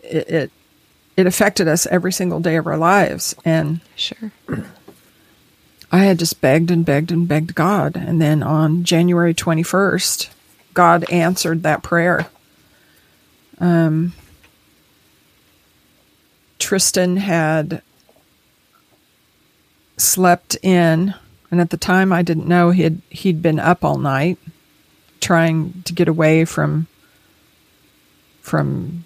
It, 0.02 0.28
it 0.28 0.52
it 1.16 1.26
affected 1.26 1.68
us 1.68 1.86
every 1.86 2.12
single 2.12 2.40
day 2.40 2.56
of 2.56 2.66
our 2.66 2.78
lives 2.78 3.34
and 3.44 3.80
sure. 3.96 4.32
I 5.94 6.04
had 6.04 6.18
just 6.18 6.40
begged 6.40 6.70
and 6.70 6.86
begged 6.86 7.12
and 7.12 7.28
begged 7.28 7.54
god 7.54 7.96
and 7.96 8.20
then 8.20 8.42
on 8.42 8.82
january 8.84 9.34
21st 9.34 10.30
god 10.74 11.04
answered 11.10 11.62
that 11.62 11.82
prayer. 11.82 12.26
Um, 13.58 14.12
Tristan 16.58 17.16
had 17.16 17.82
slept 20.02 20.56
in, 20.62 21.14
and 21.50 21.60
at 21.60 21.70
the 21.70 21.76
time 21.76 22.12
I 22.12 22.22
didn't 22.22 22.46
know 22.46 22.70
he'd 22.70 23.00
he'd 23.10 23.42
been 23.42 23.58
up 23.58 23.84
all 23.84 23.98
night 23.98 24.38
trying 25.20 25.82
to 25.84 25.92
get 25.92 26.08
away 26.08 26.44
from 26.44 26.86
from 28.40 29.04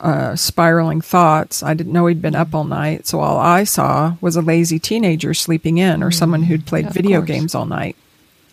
uh, 0.00 0.36
spiraling 0.36 1.00
thoughts. 1.00 1.62
I 1.62 1.74
didn't 1.74 1.92
know 1.92 2.06
he'd 2.06 2.22
been 2.22 2.34
up 2.34 2.54
all 2.54 2.64
night, 2.64 3.06
so 3.06 3.20
all 3.20 3.38
I 3.38 3.64
saw 3.64 4.16
was 4.20 4.36
a 4.36 4.42
lazy 4.42 4.78
teenager 4.78 5.34
sleeping 5.34 5.78
in, 5.78 6.02
or 6.02 6.10
mm, 6.10 6.14
someone 6.14 6.44
who'd 6.44 6.66
played 6.66 6.86
yeah, 6.86 6.92
video 6.92 7.20
course. 7.20 7.28
games 7.28 7.54
all 7.54 7.66
night. 7.66 7.96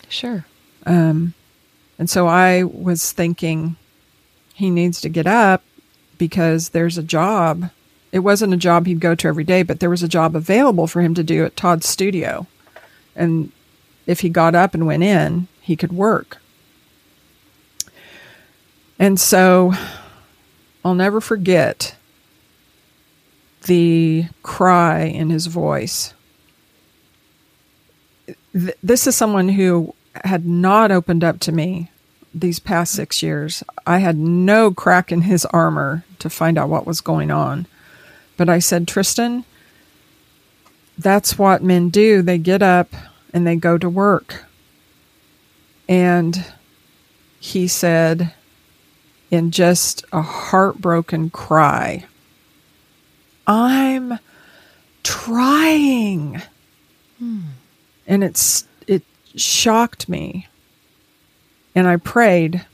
Sure. 0.10 0.46
Um, 0.86 1.34
and 2.00 2.10
so 2.10 2.28
I 2.28 2.64
was 2.64 3.12
thinking, 3.12 3.76
he 4.54 4.70
needs 4.70 5.02
to 5.02 5.10
get 5.10 5.28
up 5.28 5.64
because 6.18 6.70
there's 6.70 6.98
a 6.98 7.04
job 7.04 7.70
it 8.12 8.20
wasn't 8.20 8.54
a 8.54 8.58
job 8.58 8.86
he'd 8.86 9.00
go 9.00 9.16
to 9.16 9.28
every 9.28 9.44
day, 9.44 9.64
but 9.64 9.80
there 9.80 9.90
was 9.90 10.04
a 10.04 10.08
job 10.08 10.36
available 10.36 10.88
for 10.88 11.02
him 11.02 11.14
to 11.14 11.24
do 11.24 11.46
at 11.46 11.56
Todd's 11.56 11.88
studio. 11.88 12.48
And 13.16 13.52
if 14.06 14.22
he 14.22 14.30
got 14.30 14.56
up 14.56 14.74
and 14.74 14.86
went 14.86 15.04
in, 15.04 15.48
he 15.62 15.76
could 15.76 15.94
work. 15.94 16.42
And 19.00 19.20
so 19.20 19.74
I'll 20.84 20.96
never 20.96 21.22
forget 21.22 21.96
the 23.64 24.26
cry 24.44 25.04
in 25.04 25.30
his 25.30 25.48
voice. 25.48 26.14
Th- 28.54 28.76
this 28.84 29.08
is 29.08 29.16
someone 29.16 29.50
who 29.50 29.94
had 30.26 30.46
not 30.46 30.92
opened 30.92 31.24
up 31.24 31.40
to 31.42 31.52
me 31.52 31.90
these 32.34 32.60
past 32.60 32.94
six 32.94 33.24
years. 33.24 33.64
I 33.86 34.00
had 34.00 34.18
no 34.18 34.72
crack 34.72 35.12
in 35.12 35.22
his 35.22 35.46
armor 35.48 36.04
to 36.20 36.30
find 36.30 36.58
out 36.58 36.70
what 36.70 36.88
was 36.88 37.02
going 37.02 37.32
on. 37.32 37.68
But 38.42 38.50
I 38.50 38.58
said, 38.58 38.88
Tristan, 38.88 39.46
that's 40.98 41.38
what 41.38 41.62
men 41.62 41.90
do. 41.90 42.24
They 42.24 42.40
get 42.40 42.64
up 42.64 42.92
and 43.32 43.46
they 43.46 43.56
go 43.56 43.78
to 43.78 43.88
work. 43.88 44.46
And 45.88 46.44
he 47.40 47.68
said, 47.68 48.34
in 49.30 49.52
just 49.52 50.06
a 50.12 50.24
heartbroken 50.24 51.30
cry, 51.30 52.06
I'm 53.46 54.18
trying. 55.04 56.42
Hmm. 57.20 57.42
And 58.08 58.24
it's 58.24 58.66
it 58.88 59.04
shocked 59.36 60.10
me. 60.10 60.48
And 61.76 61.88
I 61.88 61.98
prayed. 61.98 62.66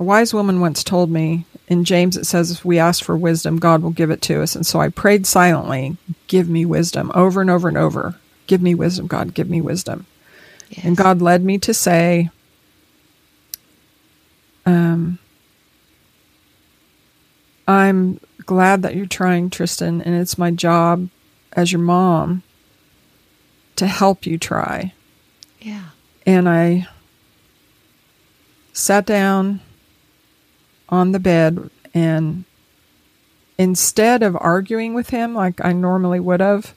A 0.00 0.02
wise 0.02 0.34
woman 0.34 0.60
once 0.60 0.82
told 0.82 1.08
me 1.08 1.44
in 1.68 1.84
James 1.84 2.16
it 2.16 2.26
says 2.26 2.50
if 2.50 2.64
we 2.64 2.78
ask 2.78 3.04
for 3.04 3.16
wisdom, 3.16 3.58
God 3.58 3.82
will 3.82 3.90
give 3.90 4.10
it 4.10 4.22
to 4.22 4.42
us. 4.42 4.56
And 4.56 4.66
so 4.66 4.80
I 4.80 4.88
prayed 4.88 5.26
silently, 5.26 5.96
give 6.26 6.48
me 6.48 6.64
wisdom 6.64 7.12
over 7.14 7.40
and 7.40 7.50
over 7.50 7.68
and 7.68 7.76
over. 7.76 8.16
Give 8.46 8.62
me 8.62 8.74
wisdom, 8.74 9.06
God, 9.06 9.34
give 9.34 9.50
me 9.50 9.60
wisdom. 9.60 10.06
Yes. 10.70 10.84
And 10.84 10.96
God 10.96 11.20
led 11.20 11.44
me 11.44 11.58
to 11.58 11.74
say, 11.74 12.30
um, 14.64 15.18
I'm 17.66 18.20
glad 18.46 18.82
that 18.82 18.96
you're 18.96 19.06
trying, 19.06 19.50
Tristan, 19.50 20.00
and 20.00 20.14
it's 20.14 20.38
my 20.38 20.50
job 20.50 21.08
as 21.52 21.70
your 21.70 21.82
mom 21.82 22.42
to 23.76 23.86
help 23.86 24.24
you 24.24 24.38
try. 24.38 24.94
Yeah. 25.60 25.90
And 26.26 26.48
I 26.48 26.88
sat 28.72 29.04
down 29.04 29.60
on 30.88 31.12
the 31.12 31.20
bed 31.20 31.70
and 31.94 32.44
instead 33.58 34.22
of 34.22 34.36
arguing 34.40 34.94
with 34.94 35.10
him 35.10 35.34
like 35.34 35.62
I 35.64 35.72
normally 35.72 36.20
would 36.20 36.40
have, 36.40 36.74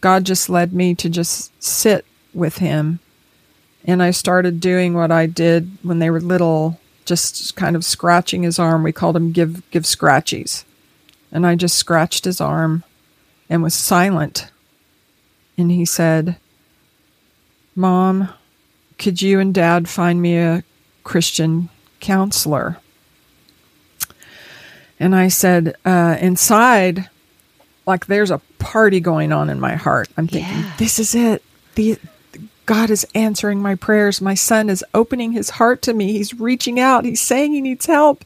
God 0.00 0.24
just 0.24 0.50
led 0.50 0.72
me 0.72 0.94
to 0.96 1.08
just 1.08 1.50
sit 1.62 2.04
with 2.34 2.58
him. 2.58 2.98
And 3.84 4.02
I 4.02 4.10
started 4.10 4.60
doing 4.60 4.94
what 4.94 5.12
I 5.12 5.26
did 5.26 5.78
when 5.82 6.00
they 6.00 6.10
were 6.10 6.20
little, 6.20 6.80
just 7.04 7.54
kind 7.54 7.76
of 7.76 7.84
scratching 7.84 8.42
his 8.42 8.58
arm. 8.58 8.82
We 8.82 8.92
called 8.92 9.16
him 9.16 9.32
give 9.32 9.68
give 9.70 9.84
scratchies. 9.84 10.64
And 11.30 11.46
I 11.46 11.54
just 11.54 11.76
scratched 11.76 12.24
his 12.24 12.40
arm 12.40 12.82
and 13.48 13.62
was 13.62 13.74
silent. 13.74 14.50
And 15.56 15.70
he 15.70 15.84
said, 15.84 16.36
Mom, 17.74 18.30
could 18.98 19.22
you 19.22 19.38
and 19.38 19.54
Dad 19.54 19.88
find 19.88 20.20
me 20.20 20.36
a 20.36 20.64
Christian 21.04 21.68
counselor? 22.00 22.78
And 24.98 25.14
I 25.14 25.28
said, 25.28 25.76
uh, 25.84 26.16
inside, 26.20 27.08
like 27.86 28.06
there's 28.06 28.30
a 28.30 28.40
party 28.58 29.00
going 29.00 29.32
on 29.32 29.50
in 29.50 29.60
my 29.60 29.74
heart. 29.74 30.08
I'm 30.16 30.26
thinking, 30.26 30.58
yeah. 30.58 30.72
this 30.78 30.98
is 30.98 31.14
it. 31.14 31.42
The, 31.74 31.98
God 32.66 32.90
is 32.90 33.06
answering 33.14 33.62
my 33.62 33.76
prayers. 33.76 34.20
My 34.20 34.34
son 34.34 34.68
is 34.68 34.84
opening 34.92 35.32
his 35.32 35.50
heart 35.50 35.82
to 35.82 35.94
me. 35.94 36.12
He's 36.12 36.34
reaching 36.34 36.80
out. 36.80 37.04
He's 37.04 37.20
saying 37.20 37.52
he 37.52 37.60
needs 37.60 37.86
help. 37.86 38.24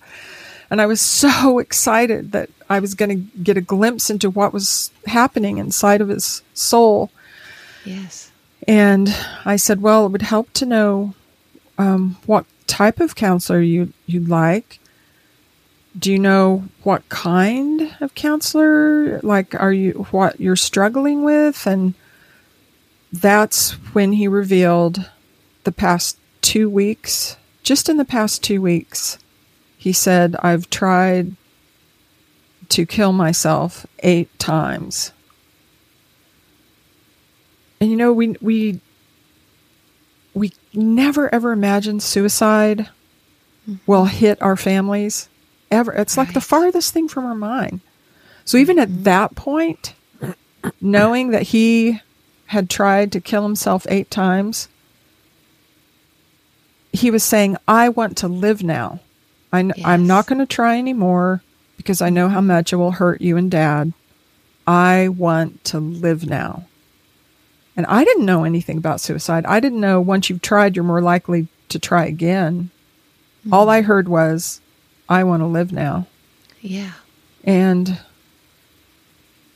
And 0.70 0.80
I 0.80 0.86
was 0.86 1.00
so 1.00 1.58
excited 1.60 2.32
that 2.32 2.48
I 2.68 2.80
was 2.80 2.94
going 2.94 3.10
to 3.10 3.38
get 3.38 3.56
a 3.56 3.62
glimpse 3.62 4.08
into 4.08 4.30
what 4.30 4.52
was 4.52 4.90
happening 5.06 5.58
inside 5.58 6.00
of 6.00 6.08
his 6.08 6.42
soul. 6.54 7.10
Yes. 7.84 8.30
And 8.66 9.14
I 9.44 9.56
said, 9.56 9.82
well, 9.82 10.06
it 10.06 10.12
would 10.12 10.22
help 10.22 10.52
to 10.54 10.66
know 10.66 11.14
um, 11.76 12.16
what 12.26 12.46
type 12.66 13.00
of 13.00 13.16
counselor 13.16 13.60
you, 13.60 13.92
you'd 14.06 14.28
like 14.28 14.79
do 15.98 16.12
you 16.12 16.18
know 16.18 16.64
what 16.82 17.08
kind 17.08 17.96
of 18.00 18.14
counselor 18.14 19.20
like 19.22 19.54
are 19.54 19.72
you 19.72 20.06
what 20.10 20.40
you're 20.40 20.56
struggling 20.56 21.24
with? 21.24 21.66
And 21.66 21.94
that's 23.12 23.72
when 23.92 24.12
he 24.12 24.28
revealed 24.28 25.10
the 25.64 25.72
past 25.72 26.16
2 26.42 26.70
weeks 26.70 27.36
just 27.62 27.88
in 27.88 27.96
the 27.96 28.04
past 28.04 28.42
2 28.44 28.62
weeks 28.62 29.18
he 29.76 29.92
said 29.92 30.36
I've 30.42 30.70
tried 30.70 31.34
to 32.68 32.86
kill 32.86 33.12
myself 33.12 33.84
8 34.00 34.38
times. 34.38 35.12
And 37.80 37.90
you 37.90 37.96
know 37.96 38.12
we 38.12 38.36
we 38.40 38.80
we 40.34 40.52
never 40.72 41.34
ever 41.34 41.50
imagined 41.50 42.02
suicide 42.02 42.90
mm-hmm. 43.68 43.76
will 43.86 44.04
hit 44.04 44.40
our 44.40 44.56
families 44.56 45.29
ever. 45.70 45.92
It's 45.92 46.16
right. 46.16 46.26
like 46.26 46.34
the 46.34 46.40
farthest 46.40 46.92
thing 46.92 47.08
from 47.08 47.24
our 47.24 47.34
mind. 47.34 47.80
So 48.44 48.56
even 48.58 48.78
at 48.78 48.88
mm-hmm. 48.88 49.02
that 49.04 49.34
point, 49.34 49.94
knowing 50.80 51.30
that 51.30 51.42
he 51.42 52.00
had 52.46 52.68
tried 52.68 53.12
to 53.12 53.20
kill 53.20 53.42
himself 53.42 53.86
eight 53.88 54.10
times, 54.10 54.68
he 56.92 57.10
was 57.10 57.22
saying, 57.22 57.56
I 57.68 57.88
want 57.88 58.16
to 58.18 58.28
live 58.28 58.62
now. 58.62 59.00
I, 59.52 59.60
yes. 59.62 59.80
I'm 59.84 60.06
not 60.06 60.26
going 60.26 60.40
to 60.40 60.46
try 60.46 60.78
anymore 60.78 61.42
because 61.76 62.02
I 62.02 62.10
know 62.10 62.28
how 62.28 62.40
much 62.40 62.72
it 62.72 62.76
will 62.76 62.92
hurt 62.92 63.20
you 63.20 63.36
and 63.36 63.50
dad. 63.50 63.92
I 64.66 65.08
want 65.08 65.64
to 65.64 65.80
live 65.80 66.26
now. 66.26 66.66
And 67.76 67.86
I 67.86 68.04
didn't 68.04 68.26
know 68.26 68.44
anything 68.44 68.76
about 68.78 69.00
suicide. 69.00 69.46
I 69.46 69.60
didn't 69.60 69.80
know 69.80 70.00
once 70.00 70.28
you've 70.28 70.42
tried, 70.42 70.76
you're 70.76 70.84
more 70.84 71.00
likely 71.00 71.48
to 71.68 71.78
try 71.78 72.04
again. 72.04 72.70
Mm-hmm. 73.40 73.54
All 73.54 73.70
I 73.70 73.82
heard 73.82 74.08
was, 74.08 74.60
I 75.10 75.24
want 75.24 75.42
to 75.42 75.46
live 75.46 75.72
now. 75.72 76.06
Yeah. 76.60 76.92
And 77.42 77.98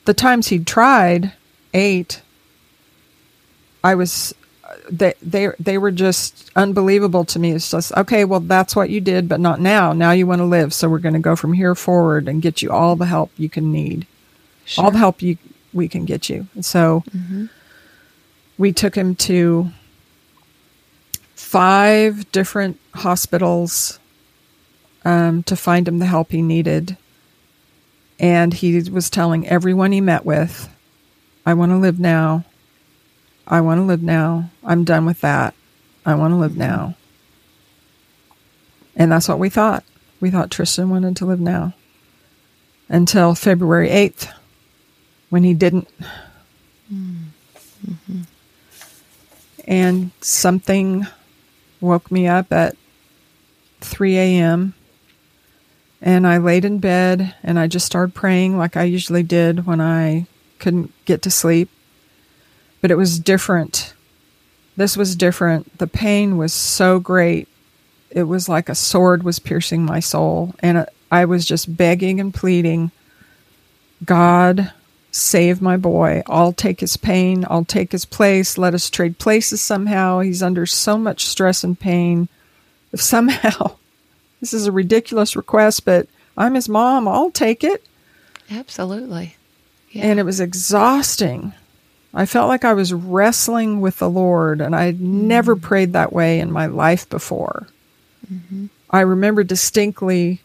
the 0.05 0.15
times 0.15 0.49
he'd 0.49 0.67
tried, 0.67 1.33
eight, 1.73 2.21
I 3.83 3.95
was 3.95 4.35
they 4.91 5.15
they 5.23 5.51
they 5.61 5.79
were 5.79 5.91
just 5.91 6.51
unbelievable 6.57 7.25
to 7.27 7.39
me. 7.39 7.53
It's 7.53 7.71
just 7.71 7.93
okay, 7.93 8.25
well 8.25 8.41
that's 8.41 8.75
what 8.75 8.91
you 8.91 9.01
did, 9.01 9.29
but 9.29 9.41
not 9.41 9.61
now. 9.61 9.93
Now 9.93 10.11
you 10.11 10.27
want 10.27 10.41
to 10.41 10.45
live, 10.45 10.75
so 10.75 10.89
we're 10.89 10.99
going 10.99 11.15
to 11.15 11.21
go 11.21 11.37
from 11.37 11.53
here 11.53 11.75
forward 11.75 12.29
and 12.29 12.43
get 12.43 12.61
you 12.61 12.71
all 12.71 12.97
the 12.97 13.07
help 13.07 13.31
you 13.37 13.49
can 13.49 13.71
need, 13.71 14.07
sure. 14.65 14.85
all 14.85 14.91
the 14.91 14.99
help 14.99 15.23
you 15.23 15.39
we 15.73 15.89
can 15.89 16.05
get 16.05 16.29
you. 16.29 16.49
And 16.55 16.65
so 16.65 17.05
mm-hmm. 17.11 17.47
we 18.59 18.73
took 18.73 18.95
him 18.95 19.15
to 19.17 19.71
five 21.35 22.31
different 22.33 22.81
hospitals 22.95 23.99
um, 25.05 25.43
to 25.45 25.57
find 25.57 25.87
him 25.87 25.99
the 25.99 26.07
help 26.07 26.31
he 26.31 26.43
needed. 26.43 26.97
And 28.19 28.55
he 28.55 28.81
was 28.91 29.11
telling 29.11 29.47
everyone 29.47 29.93
he 29.93 30.01
met 30.01 30.25
with, 30.25 30.69
I 31.45 31.55
want 31.55 31.73
to 31.73 31.77
live 31.77 31.99
now. 31.99 32.45
I 33.47 33.61
want 33.61 33.79
to 33.79 33.83
live 33.83 34.03
now. 34.03 34.51
I'm 34.65 34.85
done 34.85 35.05
with 35.05 35.21
that. 35.21 35.55
I 36.07 36.15
want 36.15 36.33
to 36.33 36.37
live 36.37 36.57
now. 36.57 36.97
And 38.97 39.11
that's 39.13 39.29
what 39.29 39.39
we 39.39 39.51
thought. 39.51 39.85
We 40.21 40.31
thought 40.31 40.51
Tristan 40.51 40.89
wanted 40.89 41.17
to 41.17 41.27
live 41.27 41.41
now. 41.41 41.75
Until 42.89 43.35
February 43.35 43.89
8th, 43.89 44.33
when 45.31 45.43
he 45.43 45.53
didn't. 45.53 45.89
Mm-hmm. 46.93 48.23
And 49.67 50.11
something 50.21 51.07
woke 51.81 52.11
me 52.11 52.29
up 52.29 52.53
at 52.53 52.77
3 53.81 54.17
a.m. 54.17 54.75
And 56.05 56.27
I 56.27 56.37
laid 56.37 56.67
in 56.67 56.81
bed 56.81 57.35
and 57.43 57.59
I 57.59 57.67
just 57.67 57.87
started 57.87 58.15
praying 58.15 58.59
like 58.59 58.77
I 58.77 58.83
usually 58.83 59.23
did 59.23 59.65
when 59.65 59.81
I 59.81 60.27
couldn't 60.59 60.93
get 61.07 61.23
to 61.23 61.31
sleep. 61.31 61.71
But 62.83 62.91
it 62.91 62.97
was 62.97 63.19
different. 63.19 63.95
This 64.77 64.99
was 64.99 65.17
different. 65.17 65.79
The 65.79 65.87
pain 65.87 66.37
was 66.37 66.53
so 66.53 67.01
great. 67.01 67.49
It 68.11 68.25
was 68.25 68.51
like 68.51 68.69
a 68.69 68.75
sword 68.75 69.23
was 69.23 69.39
piercing 69.39 69.87
my 69.87 70.01
soul. 70.01 70.55
And 70.61 70.85
I 71.11 71.25
was 71.25 71.47
just 71.47 71.75
begging 71.75 72.21
and 72.21 72.35
pleading 72.35 72.91
God, 74.05 74.73
save 75.11 75.63
my 75.63 75.79
boy. 75.79 76.23
I'll 76.27 76.53
take 76.53 76.81
his 76.81 76.99
pain. 76.99 77.47
I'll 77.49 77.65
take 77.65 77.93
his 77.93 78.05
place. 78.05 78.59
Let 78.59 78.75
us 78.75 78.91
trade 78.91 79.19
places 79.19 79.63
somehow. 79.63 80.21
He's 80.21 80.43
under 80.43 80.67
so 80.67 80.99
much 80.99 81.25
stress 81.25 81.65
and 81.65 81.81
pain. 81.81 82.29
If 82.93 83.01
somehow 83.15 83.77
this 84.45 84.53
is 84.53 84.67
a 84.67 84.73
ridiculous 84.73 85.37
request, 85.37 85.87
but 85.87 86.07
I'm 86.37 86.55
his 86.55 86.69
mom. 86.69 87.09
I'll 87.09 87.31
take 87.31 87.65
it. 87.65 87.83
Absolutely. 88.51 89.37
Yeah. 89.91 90.05
And 90.05 90.21
it 90.21 90.25
was 90.25 90.39
exhausting. 90.39 91.55
I 92.13 92.27
felt 92.27 92.51
like 92.51 92.63
I 92.63 92.75
was 92.75 92.93
wrestling 92.93 93.81
with 93.81 94.01
the 94.01 94.11
Lord, 94.11 94.61
and 94.61 94.77
I 94.77 94.85
had 94.85 94.97
mm-hmm. 94.97 95.29
never 95.29 95.57
prayed 95.57 95.95
that 95.95 96.13
way 96.13 96.41
in 96.41 96.53
my 96.53 96.67
life 96.67 97.09
before. 97.09 97.69
Mm-hmm. 98.31 98.67
I 98.91 99.01
remember 99.01 99.45
distinctly 99.45 100.43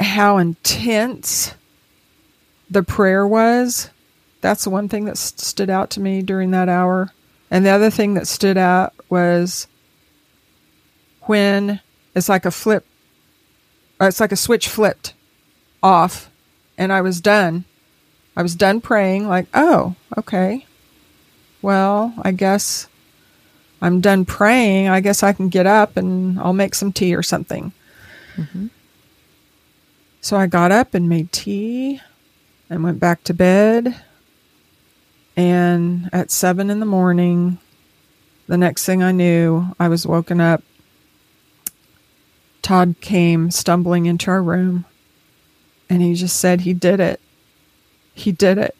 how 0.00 0.38
intense 0.38 1.54
the 2.70 2.82
prayer 2.82 3.26
was. 3.26 3.90
That's 4.40 4.64
the 4.64 4.70
one 4.70 4.88
thing 4.88 5.04
that 5.04 5.18
st- 5.18 5.40
stood 5.40 5.68
out 5.68 5.90
to 5.90 6.00
me 6.00 6.22
during 6.22 6.52
that 6.52 6.70
hour. 6.70 7.12
And 7.50 7.66
the 7.66 7.70
other 7.70 7.90
thing 7.90 8.14
that 8.14 8.26
stood 8.26 8.56
out 8.56 8.94
was 9.10 9.66
when 11.22 11.80
it's 12.14 12.28
like 12.28 12.44
a 12.44 12.50
flip, 12.50 12.84
uh, 14.00 14.06
it's 14.06 14.20
like 14.20 14.32
a 14.32 14.36
switch 14.36 14.68
flipped 14.68 15.14
off, 15.82 16.30
and 16.76 16.92
I 16.92 17.00
was 17.00 17.20
done. 17.20 17.64
I 18.36 18.42
was 18.42 18.54
done 18.54 18.80
praying, 18.80 19.28
like, 19.28 19.46
oh, 19.52 19.96
okay. 20.16 20.64
Well, 21.60 22.14
I 22.22 22.30
guess 22.30 22.86
I'm 23.80 24.00
done 24.00 24.24
praying. 24.24 24.88
I 24.88 25.00
guess 25.00 25.22
I 25.22 25.32
can 25.32 25.48
get 25.48 25.66
up 25.66 25.96
and 25.96 26.38
I'll 26.40 26.52
make 26.52 26.74
some 26.74 26.92
tea 26.92 27.14
or 27.14 27.22
something. 27.22 27.72
Mm-hmm. 28.36 28.66
So 30.20 30.36
I 30.36 30.46
got 30.46 30.72
up 30.72 30.94
and 30.94 31.08
made 31.08 31.32
tea 31.32 32.00
and 32.68 32.82
went 32.82 33.00
back 33.00 33.24
to 33.24 33.34
bed. 33.34 33.94
And 35.36 36.10
at 36.12 36.30
seven 36.30 36.70
in 36.70 36.80
the 36.80 36.86
morning, 36.86 37.58
the 38.48 38.58
next 38.58 38.84
thing 38.84 39.02
I 39.02 39.12
knew, 39.12 39.74
I 39.78 39.88
was 39.88 40.06
woken 40.06 40.40
up. 40.40 40.62
Todd 42.62 42.96
came 43.00 43.50
stumbling 43.50 44.06
into 44.06 44.30
our 44.30 44.42
room 44.42 44.84
and 45.88 46.02
he 46.02 46.14
just 46.14 46.38
said 46.38 46.60
he 46.60 46.74
did 46.74 47.00
it. 47.00 47.20
He 48.14 48.32
did 48.32 48.58
it. 48.58 48.76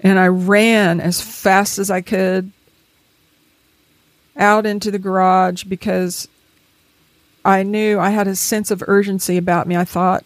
And 0.00 0.18
I 0.18 0.28
ran 0.28 1.00
as 1.00 1.20
fast 1.20 1.78
as 1.78 1.90
I 1.90 2.02
could 2.02 2.52
out 4.36 4.66
into 4.66 4.90
the 4.90 4.98
garage 4.98 5.64
because 5.64 6.28
I 7.44 7.62
knew 7.62 7.98
I 7.98 8.10
had 8.10 8.28
a 8.28 8.36
sense 8.36 8.70
of 8.70 8.82
urgency 8.86 9.36
about 9.36 9.66
me. 9.66 9.76
I 9.76 9.84
thought, 9.84 10.24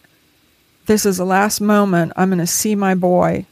this 0.85 1.05
is 1.05 1.17
the 1.17 1.25
last 1.25 1.61
moment 1.61 2.13
I'm 2.15 2.29
going 2.29 2.39
to 2.39 2.47
see 2.47 2.75
my 2.75 2.95
boy. 2.95 3.45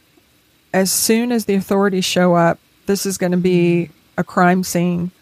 As 0.72 0.92
soon 0.92 1.32
as 1.32 1.44
the 1.44 1.54
authorities 1.54 2.04
show 2.04 2.34
up, 2.34 2.58
this 2.86 3.06
is 3.06 3.16
going 3.16 3.32
to 3.32 3.38
be 3.38 3.90
a 4.16 4.24
crime 4.24 4.64
scene. 4.64 5.12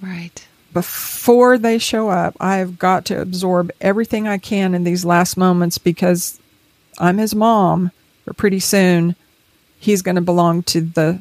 Right. 0.00 0.46
Before 0.76 1.56
they 1.56 1.78
show 1.78 2.10
up, 2.10 2.36
I 2.38 2.58
have 2.58 2.78
got 2.78 3.06
to 3.06 3.18
absorb 3.18 3.70
everything 3.80 4.28
I 4.28 4.36
can 4.36 4.74
in 4.74 4.84
these 4.84 5.06
last 5.06 5.38
moments 5.38 5.78
because 5.78 6.38
I'm 6.98 7.16
his 7.16 7.34
mom, 7.34 7.92
but 8.26 8.36
pretty 8.36 8.60
soon 8.60 9.16
he's 9.78 10.02
going 10.02 10.16
to 10.16 10.20
belong 10.20 10.62
to 10.64 10.82
the 10.82 11.20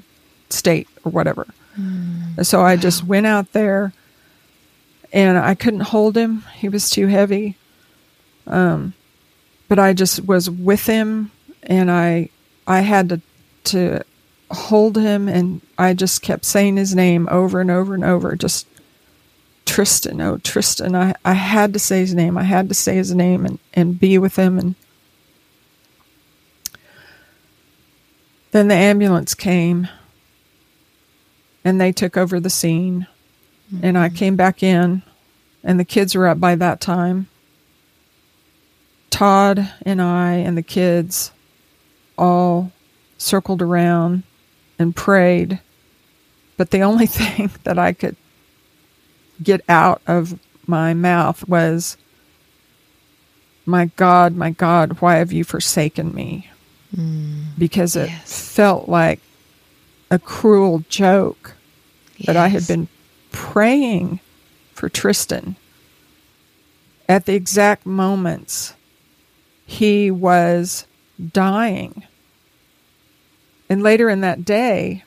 state 0.49 0.89
or 1.05 1.11
whatever. 1.13 1.47
Mm, 1.79 2.45
so 2.45 2.63
I 2.63 2.75
just 2.75 3.05
went 3.05 3.27
out 3.27 3.53
there 3.53 3.93
and 5.13 5.37
I 5.37 5.55
couldn't 5.55 5.83
hold 5.83 6.17
him. 6.17 6.43
He 6.55 6.67
was 6.67 6.89
too 6.89 7.07
heavy. 7.07 7.55
Um, 8.47 8.93
but 9.69 9.79
I 9.79 9.93
just 9.93 10.25
was 10.25 10.49
with 10.49 10.85
him 10.85 11.31
and 11.63 11.89
I 11.89 12.27
I 12.67 12.81
had 12.81 13.07
to 13.07 13.21
to 13.71 14.03
hold 14.51 14.97
him 14.97 15.29
and 15.29 15.61
I 15.77 15.93
just 15.93 16.21
kept 16.21 16.43
saying 16.43 16.75
his 16.75 16.93
name 16.93 17.29
over 17.31 17.61
and 17.61 17.71
over 17.71 17.93
and 17.93 18.03
over 18.03 18.35
just 18.35 18.67
Tristan 19.65 20.21
oh 20.21 20.37
Tristan 20.37 20.95
I, 20.95 21.15
I 21.25 21.33
had 21.33 21.73
to 21.73 21.79
say 21.79 21.99
his 21.99 22.13
name 22.13 22.37
I 22.37 22.43
had 22.43 22.69
to 22.69 22.75
say 22.75 22.95
his 22.95 23.13
name 23.13 23.45
and, 23.45 23.59
and 23.73 23.99
be 23.99 24.17
with 24.17 24.35
him 24.37 24.59
and 24.59 24.75
then 28.51 28.69
the 28.69 28.75
ambulance 28.75 29.33
came 29.33 29.89
and 31.65 31.81
they 31.81 31.91
took 31.91 32.15
over 32.15 32.39
the 32.39 32.49
scene. 32.49 33.07
Mm-hmm. 33.73 33.85
And 33.85 33.97
I 33.97 34.07
mm-hmm. 34.07 34.15
came 34.15 34.35
back 34.37 34.63
in, 34.63 35.01
and 35.63 35.79
the 35.79 35.83
kids 35.83 36.15
were 36.15 36.27
up 36.27 36.39
by 36.39 36.55
that 36.55 36.79
time. 36.79 37.27
Todd 39.09 39.71
and 39.81 40.01
I 40.01 40.33
and 40.33 40.57
the 40.57 40.61
kids 40.61 41.31
all 42.17 42.71
circled 43.17 43.61
around 43.61 44.23
and 44.77 44.95
prayed. 44.95 45.59
But 46.55 46.69
the 46.69 46.81
only 46.81 47.05
thing 47.07 47.49
that 47.63 47.79
I 47.79 47.91
could 47.91 48.15
get 49.41 49.61
out 49.67 50.01
of 50.07 50.39
my 50.67 50.93
mouth 50.93 51.47
was, 51.47 51.97
My 53.65 53.85
God, 53.95 54.35
my 54.35 54.51
God, 54.51 55.01
why 55.01 55.15
have 55.15 55.31
you 55.31 55.43
forsaken 55.43 56.13
me? 56.13 56.49
Mm, 56.95 57.57
because 57.57 57.95
it 57.95 58.09
yes. 58.09 58.55
felt 58.55 58.87
like 58.87 59.19
a 60.11 60.19
cruel 60.19 60.83
joke 60.87 61.55
yes. 62.17 62.27
that 62.27 62.37
I 62.37 62.47
had 62.47 62.67
been 62.67 62.87
praying 63.31 64.19
for 64.73 64.87
Tristan 64.87 65.55
at 67.07 67.25
the 67.25 67.33
exact 67.33 67.85
moments 67.85 68.73
he 69.65 70.11
was 70.11 70.85
dying. 71.33 72.03
And 73.69 73.81
later 73.81 74.09
in 74.09 74.21
that 74.21 74.45
day, 74.45 75.03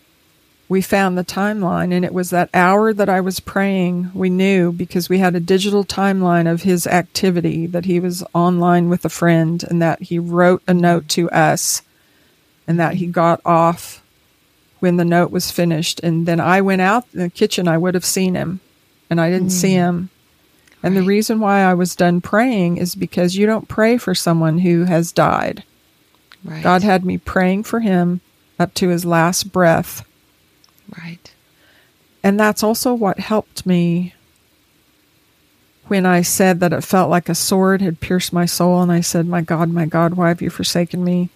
we 0.68 0.82
found 0.82 1.16
the 1.16 1.24
timeline, 1.24 1.92
and 1.92 2.04
it 2.04 2.12
was 2.12 2.30
that 2.30 2.50
hour 2.52 2.92
that 2.92 3.08
I 3.08 3.20
was 3.20 3.40
praying. 3.40 4.10
We 4.12 4.28
knew 4.28 4.70
because 4.70 5.08
we 5.08 5.18
had 5.18 5.34
a 5.34 5.40
digital 5.40 5.84
timeline 5.84 6.50
of 6.50 6.62
his 6.62 6.86
activity 6.86 7.66
that 7.66 7.86
he 7.86 8.00
was 8.00 8.22
online 8.34 8.88
with 8.88 9.04
a 9.04 9.10
friend, 9.10 9.64
and 9.68 9.80
that 9.80 10.02
he 10.02 10.18
wrote 10.18 10.62
a 10.68 10.74
note 10.74 11.08
to 11.10 11.30
us, 11.30 11.82
and 12.66 12.78
that 12.78 12.94
he 12.94 13.06
got 13.06 13.40
off 13.44 14.02
when 14.80 14.96
the 14.96 15.04
note 15.04 15.30
was 15.30 15.50
finished. 15.50 16.00
And 16.00 16.26
then 16.26 16.38
I 16.38 16.60
went 16.60 16.82
out 16.82 17.06
in 17.14 17.20
the 17.20 17.30
kitchen, 17.30 17.66
I 17.66 17.78
would 17.78 17.94
have 17.94 18.04
seen 18.04 18.34
him, 18.34 18.60
and 19.08 19.20
I 19.20 19.30
didn't 19.30 19.48
mm. 19.48 19.52
see 19.52 19.72
him. 19.72 20.10
And 20.82 20.94
right. 20.94 21.00
the 21.00 21.06
reason 21.06 21.40
why 21.40 21.62
I 21.62 21.74
was 21.74 21.96
done 21.96 22.20
praying 22.20 22.76
is 22.76 22.94
because 22.94 23.36
you 23.36 23.46
don't 23.46 23.68
pray 23.68 23.96
for 23.98 24.14
someone 24.14 24.58
who 24.58 24.84
has 24.84 25.12
died. 25.12 25.64
Right. 26.44 26.62
God 26.62 26.82
had 26.82 27.04
me 27.04 27.18
praying 27.18 27.64
for 27.64 27.80
him 27.80 28.20
up 28.58 28.74
to 28.74 28.88
his 28.88 29.04
last 29.04 29.50
breath. 29.50 30.04
Right. 30.96 31.32
And 32.22 32.38
that's 32.38 32.62
also 32.62 32.94
what 32.94 33.18
helped 33.18 33.66
me 33.66 34.14
when 35.86 36.04
I 36.04 36.22
said 36.22 36.60
that 36.60 36.72
it 36.72 36.84
felt 36.84 37.10
like 37.10 37.28
a 37.28 37.34
sword 37.34 37.80
had 37.80 38.00
pierced 38.00 38.32
my 38.32 38.46
soul. 38.46 38.82
And 38.82 38.92
I 38.92 39.00
said, 39.00 39.26
My 39.26 39.40
God, 39.40 39.70
my 39.70 39.86
God, 39.86 40.14
why 40.14 40.28
have 40.28 40.42
you 40.42 40.50
forsaken 40.50 41.04
me? 41.04 41.30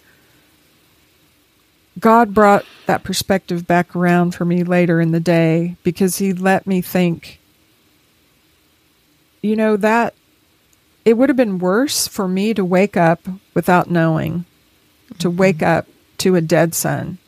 God 1.99 2.33
brought 2.33 2.65
that 2.85 3.03
perspective 3.03 3.67
back 3.67 3.95
around 3.95 4.33
for 4.33 4.45
me 4.45 4.63
later 4.63 4.99
in 4.99 5.11
the 5.11 5.19
day 5.19 5.75
because 5.83 6.17
He 6.17 6.33
let 6.33 6.65
me 6.65 6.81
think, 6.81 7.39
you 9.41 9.55
know, 9.55 9.77
that 9.77 10.13
it 11.05 11.17
would 11.17 11.29
have 11.29 11.37
been 11.37 11.59
worse 11.59 12.07
for 12.07 12.27
me 12.27 12.53
to 12.53 12.65
wake 12.65 12.97
up 12.97 13.27
without 13.53 13.89
knowing, 13.89 14.45
to 15.19 15.27
mm-hmm. 15.27 15.37
wake 15.37 15.61
up 15.61 15.87
to 16.19 16.35
a 16.35 16.41
dead 16.41 16.73
son. 16.73 17.19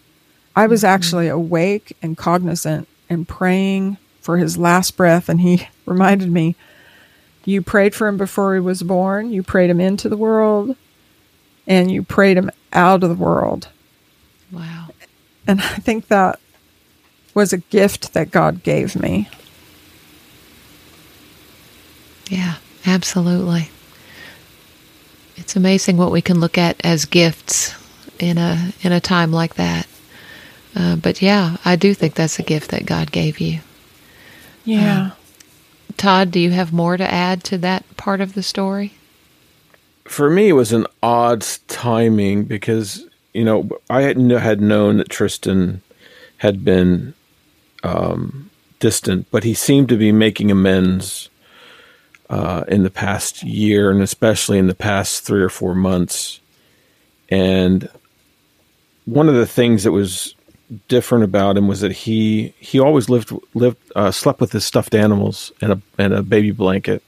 I 0.55 0.67
was 0.67 0.81
mm-hmm. 0.81 0.93
actually 0.93 1.27
awake 1.27 1.95
and 2.01 2.17
cognizant 2.17 2.87
and 3.09 3.27
praying 3.27 3.97
for 4.21 4.37
his 4.37 4.57
last 4.57 4.97
breath, 4.97 5.29
and 5.29 5.41
he 5.41 5.67
reminded 5.85 6.31
me, 6.31 6.55
You 7.43 7.61
prayed 7.61 7.93
for 7.93 8.07
him 8.07 8.17
before 8.17 8.53
he 8.55 8.59
was 8.59 8.83
born, 8.83 9.31
you 9.31 9.43
prayed 9.43 9.69
him 9.69 9.81
into 9.81 10.09
the 10.09 10.17
world, 10.17 10.75
and 11.67 11.91
you 11.91 12.03
prayed 12.03 12.37
him 12.37 12.49
out 12.73 13.03
of 13.03 13.09
the 13.09 13.15
world. 13.23 13.69
Wow. 14.51 14.87
And 15.47 15.61
I 15.61 15.75
think 15.75 16.07
that 16.07 16.39
was 17.33 17.53
a 17.53 17.57
gift 17.57 18.13
that 18.13 18.31
God 18.31 18.63
gave 18.63 18.95
me. 18.95 19.29
Yeah, 22.29 22.55
absolutely. 22.85 23.69
It's 25.35 25.55
amazing 25.55 25.97
what 25.97 26.11
we 26.11 26.21
can 26.21 26.39
look 26.39 26.57
at 26.57 26.83
as 26.83 27.05
gifts 27.05 27.75
in 28.19 28.37
a 28.37 28.71
in 28.81 28.91
a 28.91 29.01
time 29.01 29.31
like 29.31 29.55
that. 29.55 29.85
Uh, 30.75 30.95
but 30.97 31.21
yeah, 31.21 31.57
I 31.63 31.75
do 31.75 31.93
think 31.93 32.15
that's 32.15 32.39
a 32.39 32.43
gift 32.43 32.71
that 32.71 32.85
God 32.85 33.11
gave 33.11 33.39
you. 33.39 33.61
Yeah. 34.65 35.11
Uh, 35.11 35.15
Todd, 35.97 36.31
do 36.31 36.39
you 36.39 36.51
have 36.51 36.73
more 36.73 36.97
to 36.97 37.09
add 37.09 37.43
to 37.45 37.57
that 37.59 37.85
part 37.95 38.19
of 38.19 38.33
the 38.33 38.43
story? 38.43 38.93
For 40.03 40.29
me, 40.29 40.49
it 40.49 40.53
was 40.53 40.73
an 40.73 40.85
odd 41.01 41.45
timing 41.67 42.43
because 42.43 43.05
you 43.35 43.43
know, 43.43 43.69
I 43.89 44.03
had 44.03 44.61
known 44.61 44.97
that 44.97 45.09
Tristan 45.09 45.81
had 46.37 46.63
been 46.63 47.13
um, 47.83 48.49
distant, 48.79 49.27
but 49.29 49.43
he 49.43 49.53
seemed 49.53 49.89
to 49.89 49.97
be 49.97 50.13
making 50.13 50.51
amends 50.51 51.29
uh, 52.29 52.63
in 52.69 52.83
the 52.83 52.89
past 52.89 53.43
year, 53.43 53.91
and 53.91 54.01
especially 54.01 54.57
in 54.57 54.67
the 54.67 54.73
past 54.73 55.25
three 55.25 55.41
or 55.41 55.49
four 55.49 55.75
months. 55.75 56.39
And 57.27 57.89
one 59.03 59.27
of 59.27 59.35
the 59.35 59.45
things 59.45 59.83
that 59.83 59.91
was 59.91 60.34
different 60.87 61.23
about 61.23 61.57
him 61.57 61.67
was 61.67 61.81
that 61.81 61.91
he 61.91 62.53
he 62.59 62.79
always 62.79 63.09
lived 63.09 63.31
lived 63.53 63.77
uh, 63.95 64.11
slept 64.11 64.39
with 64.39 64.51
his 64.51 64.65
stuffed 64.65 64.95
animals 64.95 65.51
and 65.61 65.73
a 65.73 65.81
and 65.97 66.13
a 66.13 66.23
baby 66.23 66.51
blanket, 66.51 67.03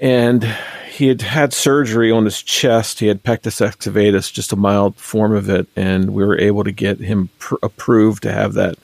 and 0.00 0.44
he 0.90 1.06
had 1.06 1.22
had 1.22 1.52
surgery 1.52 2.10
on 2.10 2.24
his 2.24 2.42
chest. 2.42 3.00
He 3.00 3.06
had 3.06 3.22
pectus 3.22 3.60
excavatus, 3.60 4.32
just 4.32 4.52
a 4.52 4.56
mild 4.56 4.96
form 4.96 5.34
of 5.34 5.48
it, 5.48 5.68
and 5.76 6.12
we 6.12 6.24
were 6.24 6.38
able 6.38 6.64
to 6.64 6.72
get 6.72 6.98
him 6.98 7.30
pr- 7.38 7.54
approved 7.62 8.22
to 8.24 8.32
have 8.32 8.54
that 8.54 8.76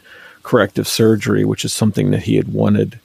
corrective 0.43 0.87
surgery, 0.87 1.45
which 1.45 1.65
is 1.65 1.73
something 1.73 2.11
that 2.11 2.23
he 2.23 2.37
had 2.37 2.53
wanted 2.53 3.01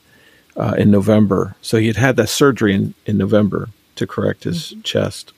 uh, 0.56 0.74
in 0.78 0.90
November. 0.90 1.56
So 1.60 1.78
he 1.78 1.88
had 1.88 1.96
had 1.96 2.16
that 2.16 2.28
surgery 2.28 2.74
in, 2.74 2.94
in 3.06 3.18
November 3.18 3.70
to 3.96 4.06
correct 4.06 4.44
his 4.44 4.70
mm-hmm. 4.70 4.82
chest. 4.82 5.32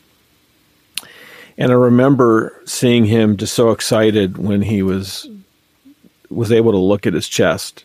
And 1.58 1.70
I 1.70 1.74
remember 1.74 2.60
seeing 2.64 3.04
him 3.04 3.36
just 3.36 3.54
so 3.54 3.70
excited 3.70 4.38
when 4.38 4.62
he 4.62 4.82
was 4.82 5.28
was 6.30 6.50
able 6.50 6.72
to 6.72 6.78
look 6.78 7.06
at 7.06 7.12
his 7.12 7.28
chest 7.28 7.84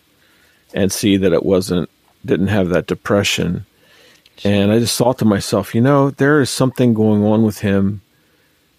and 0.74 0.92
see 0.92 1.18
that 1.18 1.34
it 1.34 1.44
wasn't 1.44 1.90
didn't 2.26 2.48
have 2.48 2.70
that 2.70 2.88
depression. 2.88 3.66
And 4.44 4.72
I 4.72 4.80
just 4.80 4.98
thought 4.98 5.18
to 5.20 5.26
myself, 5.26 5.74
you 5.74 5.82
know, 5.82 6.12
there 6.12 6.40
is 6.40 6.50
something 6.50 6.94
going 6.94 7.24
on 7.24 7.44
with 7.44 7.60
him. 7.60 8.02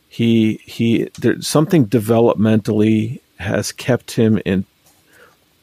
He 0.08 0.54
he 0.64 1.10
there 1.18 1.40
something 1.42 1.86
developmentally 1.86 3.20
has 3.38 3.72
kept 3.72 4.12
him 4.12 4.40
in 4.44 4.64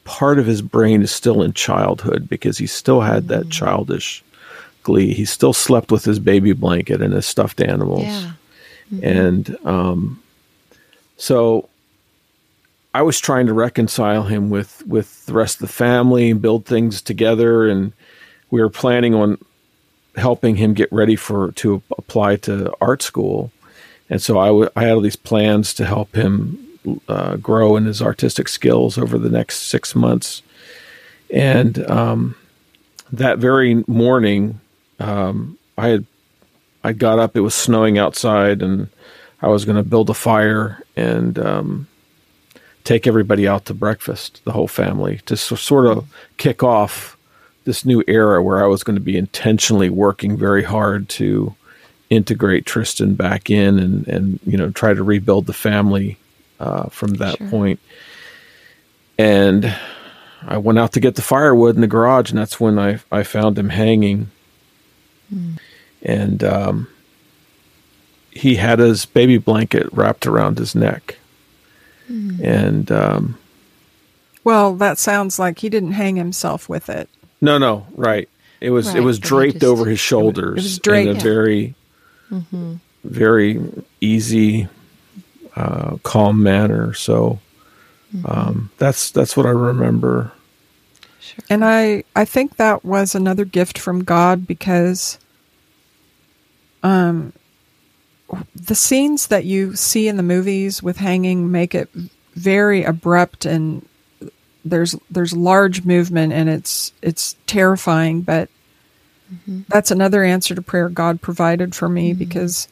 part 0.04 0.38
of 0.38 0.46
his 0.46 0.62
brain 0.62 1.02
is 1.02 1.10
still 1.10 1.42
in 1.42 1.52
childhood 1.52 2.28
because 2.28 2.56
he 2.56 2.66
still 2.66 3.00
had 3.00 3.28
that 3.28 3.40
mm-hmm. 3.42 3.50
childish 3.50 4.22
glee. 4.82 5.12
He 5.12 5.24
still 5.24 5.52
slept 5.52 5.90
with 5.90 6.04
his 6.04 6.20
baby 6.20 6.52
blanket 6.52 7.02
and 7.02 7.12
his 7.12 7.26
stuffed 7.26 7.60
animals. 7.60 8.04
Yeah. 8.04 8.32
Mm-hmm. 8.92 9.04
And 9.04 9.66
um, 9.66 10.22
so 11.16 11.68
I 12.94 13.02
was 13.02 13.20
trying 13.20 13.46
to 13.46 13.52
reconcile 13.52 14.22
him 14.22 14.50
with 14.50 14.86
with 14.86 15.26
the 15.26 15.34
rest 15.34 15.56
of 15.56 15.68
the 15.68 15.72
family 15.72 16.30
and 16.30 16.40
build 16.40 16.64
things 16.64 17.02
together, 17.02 17.66
and 17.66 17.92
we 18.50 18.60
were 18.60 18.70
planning 18.70 19.14
on 19.14 19.38
helping 20.16 20.56
him 20.56 20.72
get 20.72 20.90
ready 20.92 21.16
for 21.16 21.52
to 21.52 21.82
apply 21.98 22.36
to 22.36 22.72
art 22.80 23.02
school. 23.02 23.50
And 24.08 24.22
so 24.22 24.38
I, 24.38 24.46
w- 24.46 24.70
I 24.76 24.84
had 24.84 24.92
all 24.92 25.00
these 25.00 25.16
plans 25.16 25.74
to 25.74 25.84
help 25.84 26.14
him 26.14 26.58
uh, 27.08 27.36
grow 27.36 27.76
in 27.76 27.84
his 27.84 28.00
artistic 28.00 28.48
skills 28.48 28.96
over 28.96 29.18
the 29.18 29.28
next 29.28 29.62
six 29.62 29.94
months. 29.94 30.42
And 31.30 31.78
um, 31.90 32.36
that 33.12 33.38
very 33.38 33.84
morning, 33.86 34.60
um, 35.00 35.58
I 35.76 35.88
had 35.88 36.06
I 36.86 36.92
got 36.92 37.18
up. 37.18 37.36
It 37.36 37.40
was 37.40 37.56
snowing 37.56 37.98
outside, 37.98 38.62
and 38.62 38.88
I 39.42 39.48
was 39.48 39.64
going 39.64 39.76
to 39.76 39.82
build 39.82 40.08
a 40.08 40.14
fire 40.14 40.84
and 40.94 41.36
um, 41.36 41.88
take 42.84 43.08
everybody 43.08 43.48
out 43.48 43.64
to 43.64 43.74
breakfast, 43.74 44.40
the 44.44 44.52
whole 44.52 44.68
family, 44.68 45.20
to 45.26 45.36
so, 45.36 45.56
sort 45.56 45.86
of 45.86 46.06
kick 46.36 46.62
off 46.62 47.16
this 47.64 47.84
new 47.84 48.04
era 48.06 48.40
where 48.40 48.62
I 48.62 48.68
was 48.68 48.84
going 48.84 48.94
to 48.94 49.02
be 49.02 49.16
intentionally 49.16 49.90
working 49.90 50.36
very 50.36 50.62
hard 50.62 51.08
to 51.08 51.56
integrate 52.08 52.66
Tristan 52.66 53.16
back 53.16 53.50
in 53.50 53.80
and 53.80 54.06
and 54.06 54.38
you 54.46 54.56
know 54.56 54.70
try 54.70 54.94
to 54.94 55.02
rebuild 55.02 55.46
the 55.46 55.52
family 55.52 56.16
uh, 56.60 56.88
from 56.90 57.14
that 57.14 57.38
sure. 57.38 57.48
point. 57.48 57.80
And 59.18 59.76
I 60.46 60.58
went 60.58 60.78
out 60.78 60.92
to 60.92 61.00
get 61.00 61.16
the 61.16 61.22
firewood 61.22 61.74
in 61.74 61.80
the 61.80 61.88
garage, 61.88 62.30
and 62.30 62.38
that's 62.38 62.60
when 62.60 62.78
I 62.78 63.00
I 63.10 63.24
found 63.24 63.58
him 63.58 63.70
hanging. 63.70 64.30
Mm. 65.34 65.58
And 66.06 66.42
um, 66.44 66.88
he 68.30 68.54
had 68.54 68.78
his 68.78 69.04
baby 69.04 69.38
blanket 69.38 69.88
wrapped 69.92 70.26
around 70.26 70.58
his 70.58 70.74
neck. 70.74 71.18
Mm. 72.08 72.40
And 72.42 72.92
um, 72.92 73.38
well, 74.44 74.76
that 74.76 74.98
sounds 74.98 75.38
like 75.38 75.58
he 75.58 75.68
didn't 75.68 75.92
hang 75.92 76.14
himself 76.14 76.68
with 76.68 76.88
it. 76.88 77.08
No, 77.40 77.58
no, 77.58 77.86
right. 77.96 78.28
It 78.60 78.70
was 78.70 78.86
right, 78.86 78.96
it 78.96 79.00
was 79.00 79.18
draped 79.18 79.60
just, 79.60 79.64
over 79.64 79.84
his 79.84 80.00
shoulders 80.00 80.58
it 80.58 80.62
was 80.62 80.78
draped, 80.78 81.10
in 81.10 81.16
a 81.16 81.18
yeah. 81.18 81.22
very 81.22 81.74
mm-hmm. 82.30 82.74
very 83.04 83.60
easy, 84.00 84.68
uh, 85.56 85.96
calm 86.04 86.42
manner. 86.42 86.94
So 86.94 87.40
mm-hmm. 88.14 88.26
um, 88.26 88.70
that's 88.78 89.10
that's 89.10 89.36
what 89.36 89.46
I 89.46 89.50
remember. 89.50 90.30
Sure. 91.20 91.44
And 91.50 91.64
I 91.64 92.04
I 92.14 92.24
think 92.24 92.56
that 92.56 92.84
was 92.84 93.14
another 93.14 93.44
gift 93.44 93.78
from 93.78 94.04
God 94.04 94.46
because 94.46 95.18
um 96.82 97.32
the 98.54 98.74
scenes 98.74 99.28
that 99.28 99.44
you 99.44 99.76
see 99.76 100.08
in 100.08 100.16
the 100.16 100.22
movies 100.22 100.82
with 100.82 100.96
hanging 100.96 101.50
make 101.50 101.74
it 101.74 101.88
very 102.34 102.82
abrupt 102.82 103.44
and 103.44 103.86
there's 104.64 104.96
there's 105.10 105.32
large 105.32 105.84
movement 105.84 106.32
and 106.32 106.48
it's 106.48 106.92
it's 107.02 107.36
terrifying 107.46 108.20
but 108.20 108.48
mm-hmm. 109.32 109.60
that's 109.68 109.90
another 109.90 110.24
answer 110.24 110.54
to 110.54 110.62
prayer 110.62 110.88
God 110.88 111.22
provided 111.22 111.74
for 111.74 111.88
me 111.88 112.10
mm-hmm. 112.10 112.18
because 112.18 112.68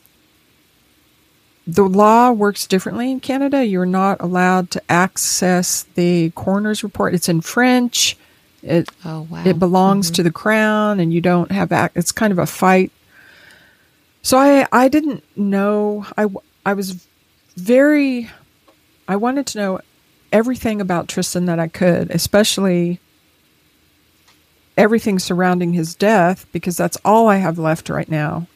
the 1.66 1.84
law 1.84 2.30
works 2.30 2.66
differently 2.66 3.10
in 3.10 3.20
Canada. 3.20 3.64
You're 3.64 3.86
not 3.86 4.20
allowed 4.20 4.70
to 4.72 4.82
access 4.90 5.84
the 5.94 6.30
coroner's 6.34 6.84
report. 6.84 7.14
It's 7.14 7.28
in 7.28 7.40
French. 7.40 8.16
It 8.62 8.90
oh, 9.04 9.26
wow. 9.30 9.44
it 9.44 9.58
belongs 9.58 10.08
mm-hmm. 10.08 10.14
to 10.16 10.22
the 10.24 10.32
crown, 10.32 11.00
and 11.00 11.12
you 11.12 11.20
don't 11.20 11.50
have. 11.50 11.72
Ac- 11.72 11.92
it's 11.94 12.12
kind 12.12 12.32
of 12.32 12.38
a 12.38 12.46
fight 12.46 12.92
so 14.24 14.38
I 14.38 14.66
I 14.72 14.88
didn't 14.88 15.22
know 15.36 16.06
I 16.18 16.26
I 16.66 16.72
was 16.72 17.06
very 17.56 18.30
I 19.06 19.16
wanted 19.16 19.46
to 19.48 19.58
know 19.58 19.80
everything 20.32 20.80
about 20.80 21.06
Tristan 21.06 21.44
that 21.44 21.60
I 21.60 21.68
could, 21.68 22.10
especially 22.10 22.98
everything 24.76 25.20
surrounding 25.20 25.74
his 25.74 25.94
death 25.94 26.46
because 26.50 26.76
that's 26.76 26.96
all 27.04 27.28
I 27.28 27.36
have 27.36 27.58
left 27.58 27.88
right 27.88 28.08
now. 28.08 28.48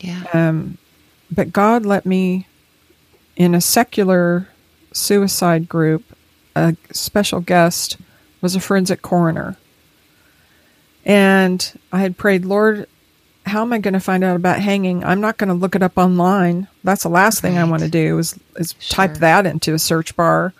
Yeah. 0.00 0.24
Um 0.32 0.78
but 1.30 1.52
God 1.52 1.86
let 1.86 2.04
me 2.06 2.48
in 3.36 3.54
a 3.54 3.60
secular 3.60 4.48
suicide 4.92 5.68
group 5.68 6.04
a 6.56 6.74
special 6.90 7.40
guest 7.40 7.98
was 8.40 8.56
a 8.56 8.60
forensic 8.60 9.02
coroner. 9.02 9.56
And 11.04 11.78
I 11.92 12.00
had 12.00 12.16
prayed, 12.16 12.44
Lord, 12.44 12.86
how 13.44 13.62
am 13.62 13.72
I 13.72 13.78
going 13.78 13.94
to 13.94 14.00
find 14.00 14.22
out 14.22 14.36
about 14.36 14.60
hanging? 14.60 15.04
I'm 15.04 15.20
not 15.20 15.38
going 15.38 15.48
to 15.48 15.54
look 15.54 15.74
it 15.74 15.82
up 15.82 15.98
online. 15.98 16.68
That's 16.84 17.02
the 17.02 17.08
last 17.08 17.42
right. 17.42 17.50
thing 17.50 17.58
I 17.58 17.64
want 17.64 17.82
to 17.82 17.88
do 17.88 18.18
is, 18.18 18.38
is 18.56 18.74
sure. 18.78 18.94
type 18.94 19.14
that 19.18 19.46
into 19.46 19.74
a 19.74 19.78
search 19.78 20.16
bar. 20.16 20.54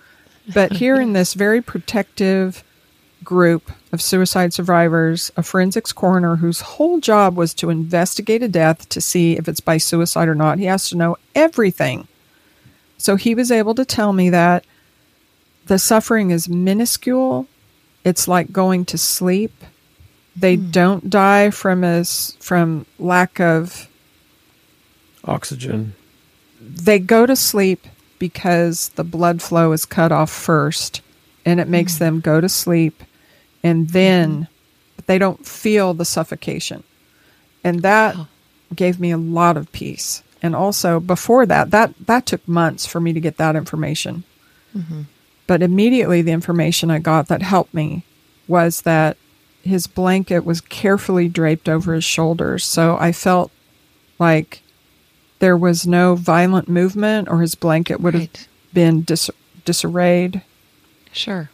But 0.53 0.73
here 0.83 1.01
in 1.01 1.13
this 1.13 1.35
very 1.35 1.63
protective 1.63 2.65
group 3.23 3.71
of 3.93 4.03
suicide 4.03 4.53
survivors, 4.53 5.31
a 5.37 5.43
forensics 5.43 5.93
coroner 5.93 6.37
whose 6.37 6.61
whole 6.61 6.99
job 6.99 7.37
was 7.37 7.55
to 7.55 7.71
investigate 7.71 8.43
a 8.43 8.49
death 8.49 8.89
to 8.89 9.01
see 9.01 9.37
if 9.37 9.49
it's 9.49 9.61
by 9.61 9.79
suicide 9.79 10.29
or 10.29 10.35
not, 10.35 10.59
he 10.59 10.65
has 10.65 10.89
to 10.89 10.97
know 10.97 11.17
everything. 11.35 12.09
So 12.99 13.17
he 13.17 13.35
was 13.35 13.51
able 13.51 13.75
to 13.77 13.85
tell 13.85 14.13
me 14.13 14.31
that 14.31 14.65
the 15.67 15.79
suffering 15.79 16.31
is 16.31 16.49
minuscule. 16.49 17.47
It's 18.05 18.27
like 18.27 18.53
going 18.53 18.85
to 18.87 18.99
sleep 18.99 19.53
they 20.37 20.57
mm. 20.57 20.71
don't 20.73 21.11
die 21.11 21.51
from 21.51 21.85
as 21.85 22.37
from 22.41 22.87
lack 22.99 23.41
of 23.41 23.89
oxygen. 25.25 25.95
They 26.61 26.99
go 26.99 27.27
to 27.27 27.37
sleep 27.37 27.87
because 28.19 28.91
the 28.91 29.05
blood 29.05 29.43
flow 29.43 29.73
is 29.73 29.85
cut 29.85 30.13
off 30.13 30.31
first 30.31 31.01
and 31.45 31.61
it 31.61 31.69
makes 31.69 31.97
mm. 31.97 31.99
them 31.99 32.21
go 32.21 32.41
to 32.41 32.49
sleep 32.49 33.03
and 33.63 33.91
then 33.91 34.43
mm. 34.43 35.07
they 35.07 35.19
don't 35.19 35.47
feel 35.47 35.95
the 35.95 36.05
suffocation. 36.05 36.83
And 37.65 37.83
that 37.83 38.15
oh. 38.17 38.29
gave 38.75 38.99
me 38.99 39.11
a 39.11 39.19
lot 39.19 39.57
of 39.57 39.71
peace. 39.73 40.23
And 40.43 40.57
also 40.57 40.99
before 40.99 41.47
that, 41.47 41.71
that 41.71 41.95
that 42.07 42.27
took 42.27 42.47
months 42.49 42.87
for 42.87 43.01
me 43.01 43.13
to 43.13 43.21
get 43.21 43.37
that 43.37 43.55
information. 43.55 44.25
Mm-hmm. 44.77 45.03
But 45.47 45.63
immediately 45.63 46.23
the 46.23 46.33
information 46.33 46.91
I 46.91 46.99
got 46.99 47.29
that 47.29 47.43
helped 47.43 47.75
me 47.75 48.05
was 48.49 48.83
that 48.83 49.17
his 49.63 49.87
blanket 49.87 50.45
was 50.45 50.61
carefully 50.61 51.29
draped 51.29 51.69
over 51.69 51.95
his 51.95 52.05
shoulders. 52.05 52.65
So 52.65 52.97
I 52.99 53.13
felt 53.13 53.51
like 54.19 54.63
there 55.39 55.57
was 55.57 55.87
no 55.87 56.15
violent 56.15 56.69
movement 56.69 57.29
or 57.29 57.41
his 57.41 57.55
blanket 57.55 58.01
would 58.01 58.15
right. 58.15 58.37
have 58.37 58.49
been 58.73 59.03
dis- 59.03 59.31
disarrayed. 59.65 60.43
Sure. 61.13 61.51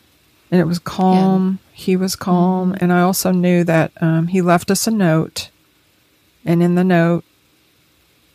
And 0.50 0.60
it 0.60 0.64
was 0.64 0.78
calm. 0.78 1.58
Yeah. 1.72 1.84
He 1.84 1.96
was 1.96 2.16
calm. 2.16 2.72
Mm-hmm. 2.72 2.84
And 2.84 2.92
I 2.92 3.02
also 3.02 3.30
knew 3.30 3.64
that 3.64 3.92
um, 4.00 4.28
he 4.28 4.40
left 4.40 4.70
us 4.70 4.86
a 4.86 4.90
note. 4.90 5.50
And 6.44 6.62
in 6.62 6.74
the 6.74 6.84
note, 6.84 7.24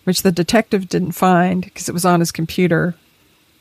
which 0.03 0.21
the 0.21 0.31
detective 0.31 0.89
didn't 0.89 1.13
find 1.13 1.63
because 1.63 1.88
it 1.88 1.93
was 1.93 2.05
on 2.05 2.19
his 2.19 2.31
computer, 2.31 2.95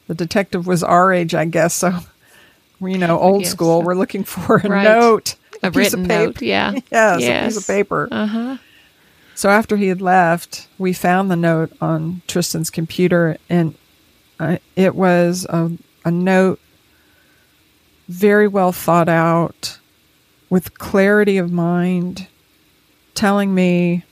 the 0.09 0.15
detective 0.15 0.67
was 0.67 0.83
our 0.83 1.13
age, 1.13 1.35
I 1.35 1.47
guess. 1.47 1.75
So, 1.75 2.01
you 2.81 2.99
know, 2.99 3.19
old 3.19 3.47
school. 3.47 3.83
We're 3.83 3.95
looking 3.95 4.25
for 4.25 4.57
a 4.57 4.69
right. 4.69 4.85
note 4.85 5.37
a, 5.63 5.71
piece 5.71 5.95
of 5.95 6.01
paper. 6.01 6.27
Note, 6.27 6.43
yeah. 6.43 6.73
yes, 6.73 6.85
yes, 6.91 7.23
a 7.23 7.47
piece 7.47 7.57
of 7.57 7.67
paper. 7.67 8.09
Uh-huh. 8.11 8.57
So 9.35 9.49
after 9.49 9.77
he 9.77 9.89
had 9.89 10.03
left, 10.03 10.69
we 10.79 10.93
found 10.93 11.31
the 11.31 11.37
note 11.37 11.73
on 11.81 12.23
Tristan's 12.27 12.71
computer, 12.71 13.39
and 13.49 13.75
uh, 14.39 14.59
it 14.77 14.95
was 14.95 15.47
a, 15.49 15.71
a 16.05 16.11
note 16.11 16.61
very 18.09 18.49
well 18.49 18.73
thought 18.73 19.09
out, 19.09 19.79
with 20.51 20.79
clarity 20.79 21.39
of 21.39 21.51
mind, 21.51 22.29
telling 23.15 23.55
me 23.55 24.05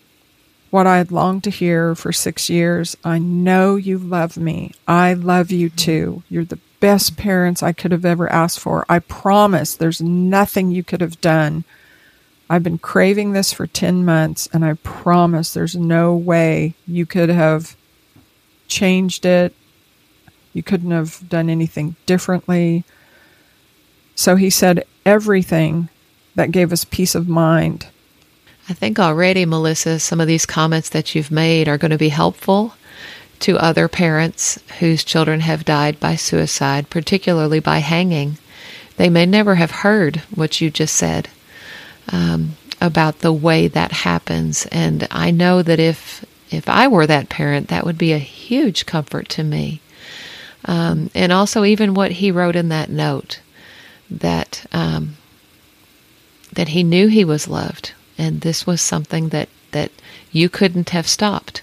what 0.70 0.86
I 0.86 0.98
had 0.98 1.12
longed 1.12 1.44
to 1.44 1.50
hear 1.50 1.94
for 1.94 2.12
six 2.12 2.48
years. 2.48 2.96
I 3.04 3.18
know 3.18 3.76
you 3.76 3.98
love 3.98 4.36
me. 4.36 4.72
I 4.88 5.14
love 5.14 5.50
you 5.50 5.68
too. 5.68 6.22
You're 6.30 6.44
the 6.44 6.58
best 6.80 7.16
parents 7.16 7.62
I 7.62 7.72
could 7.72 7.92
have 7.92 8.04
ever 8.04 8.30
asked 8.32 8.58
for. 8.58 8.84
I 8.88 8.98
promise 8.98 9.74
there's 9.74 10.00
nothing 10.00 10.70
you 10.70 10.82
could 10.82 11.00
have 11.00 11.20
done. 11.20 11.64
I've 12.48 12.62
been 12.62 12.78
craving 12.78 13.32
this 13.32 13.52
for 13.52 13.66
10 13.66 14.04
months, 14.04 14.48
and 14.52 14.64
I 14.64 14.74
promise 14.74 15.52
there's 15.54 15.76
no 15.76 16.16
way 16.16 16.74
you 16.86 17.06
could 17.06 17.28
have 17.28 17.76
changed 18.66 19.24
it. 19.24 19.54
You 20.52 20.62
couldn't 20.62 20.90
have 20.90 21.28
done 21.28 21.48
anything 21.48 21.94
differently. 22.06 22.84
So 24.16 24.34
he 24.36 24.50
said 24.50 24.84
everything 25.06 25.88
that 26.34 26.50
gave 26.50 26.72
us 26.72 26.84
peace 26.84 27.14
of 27.14 27.28
mind. 27.28 27.86
I 28.68 28.72
think 28.72 28.98
already, 28.98 29.46
Melissa, 29.46 29.98
some 29.98 30.20
of 30.20 30.26
these 30.26 30.46
comments 30.46 30.88
that 30.90 31.14
you've 31.14 31.30
made 31.30 31.68
are 31.68 31.78
going 31.78 31.90
to 31.90 31.98
be 31.98 32.08
helpful 32.08 32.74
to 33.40 33.58
other 33.58 33.88
parents 33.88 34.58
whose 34.78 35.04
children 35.04 35.40
have 35.40 35.64
died 35.64 35.98
by 35.98 36.16
suicide, 36.16 36.90
particularly 36.90 37.60
by 37.60 37.78
hanging. 37.78 38.38
They 38.96 39.08
may 39.08 39.26
never 39.26 39.56
have 39.56 39.70
heard 39.70 40.18
what 40.34 40.60
you 40.60 40.70
just 40.70 40.94
said 40.94 41.28
um, 42.12 42.56
about 42.80 43.20
the 43.20 43.32
way 43.32 43.68
that 43.68 43.92
happens. 43.92 44.66
And 44.66 45.06
I 45.10 45.30
know 45.30 45.62
that 45.62 45.80
if 45.80 46.24
if 46.50 46.68
I 46.68 46.88
were 46.88 47.06
that 47.06 47.28
parent, 47.28 47.68
that 47.68 47.86
would 47.86 47.96
be 47.96 48.12
a 48.12 48.18
huge 48.18 48.84
comfort 48.84 49.28
to 49.30 49.44
me. 49.44 49.80
Um, 50.64 51.08
and 51.14 51.32
also, 51.32 51.64
even 51.64 51.94
what 51.94 52.10
he 52.12 52.30
wrote 52.30 52.56
in 52.56 52.68
that 52.70 52.90
note 52.90 53.40
that 54.10 54.66
um, 54.72 55.16
that 56.52 56.68
he 56.68 56.82
knew 56.82 57.06
he 57.06 57.24
was 57.24 57.48
loved, 57.48 57.92
and 58.18 58.40
this 58.40 58.66
was 58.66 58.82
something 58.82 59.28
that 59.30 59.48
that 59.70 59.92
you 60.32 60.48
couldn't 60.48 60.90
have 60.90 61.08
stopped. 61.08 61.62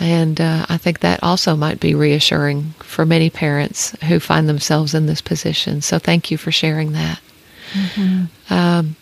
And 0.00 0.40
uh, 0.40 0.64
I 0.68 0.78
think 0.78 1.00
that 1.00 1.22
also 1.22 1.54
might 1.54 1.78
be 1.78 1.94
reassuring 1.94 2.70
for 2.78 3.04
many 3.04 3.28
parents 3.28 3.90
who 4.04 4.18
find 4.18 4.48
themselves 4.48 4.94
in 4.94 5.04
this 5.06 5.20
position. 5.20 5.82
So 5.82 5.98
thank 5.98 6.30
you 6.30 6.38
for 6.38 6.50
sharing 6.50 6.92
that. 6.92 7.20
Mm-hmm. 7.72 8.52
Um, 8.52 8.96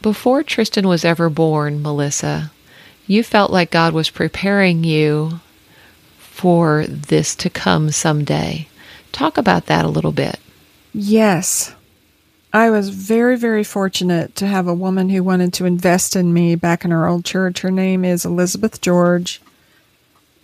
before 0.00 0.42
Tristan 0.42 0.88
was 0.88 1.04
ever 1.04 1.28
born, 1.28 1.82
Melissa, 1.82 2.50
you 3.06 3.22
felt 3.22 3.50
like 3.50 3.70
God 3.70 3.92
was 3.92 4.08
preparing 4.08 4.82
you 4.82 5.40
for 6.18 6.84
this 6.86 7.34
to 7.36 7.50
come 7.50 7.90
someday. 7.90 8.66
Talk 9.12 9.36
about 9.36 9.66
that 9.66 9.84
a 9.84 9.88
little 9.88 10.12
bit. 10.12 10.40
Yes. 10.92 11.74
I 12.52 12.70
was 12.70 12.88
very, 12.88 13.36
very 13.36 13.64
fortunate 13.64 14.36
to 14.36 14.46
have 14.46 14.68
a 14.68 14.74
woman 14.74 15.10
who 15.10 15.22
wanted 15.22 15.52
to 15.54 15.64
invest 15.64 16.16
in 16.16 16.32
me 16.32 16.54
back 16.54 16.84
in 16.84 16.92
our 16.92 17.08
old 17.08 17.24
church. 17.24 17.60
Her 17.60 17.70
name 17.70 18.04
is 18.04 18.24
Elizabeth 18.24 18.80
George, 18.80 19.40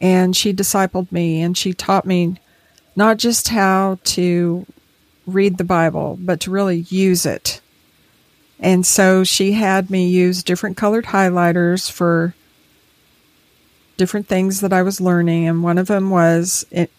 and 0.01 0.37
she 0.37 0.53
discipled 0.53 1.11
me 1.13 1.43
and 1.43 1.57
she 1.57 1.73
taught 1.73 2.07
me 2.07 2.37
not 2.97 3.19
just 3.19 3.49
how 3.49 3.99
to 4.05 4.67
read 5.27 5.59
the 5.59 5.65
Bible, 5.65 6.19
but 6.21 6.41
to 6.41 6.51
really 6.51 6.81
use 6.89 7.27
it. 7.27 7.61
And 8.59 8.85
so 8.85 9.25
she 9.25 9.53
had 9.53 9.91
me 9.91 10.09
use 10.09 10.43
different 10.43 10.77
colored 10.77 11.07
highlighters 11.07 11.91
for 11.91 12.35
different 13.97 14.29
things 14.29 14.61
that 14.61 14.73
I 14.73 14.83
was 14.83 15.01
learning. 15.01 15.47
And 15.47 15.63
one 15.63 15.79
of 15.79 15.87
them 15.87 16.11
was 16.11 16.67
it, 16.71 16.91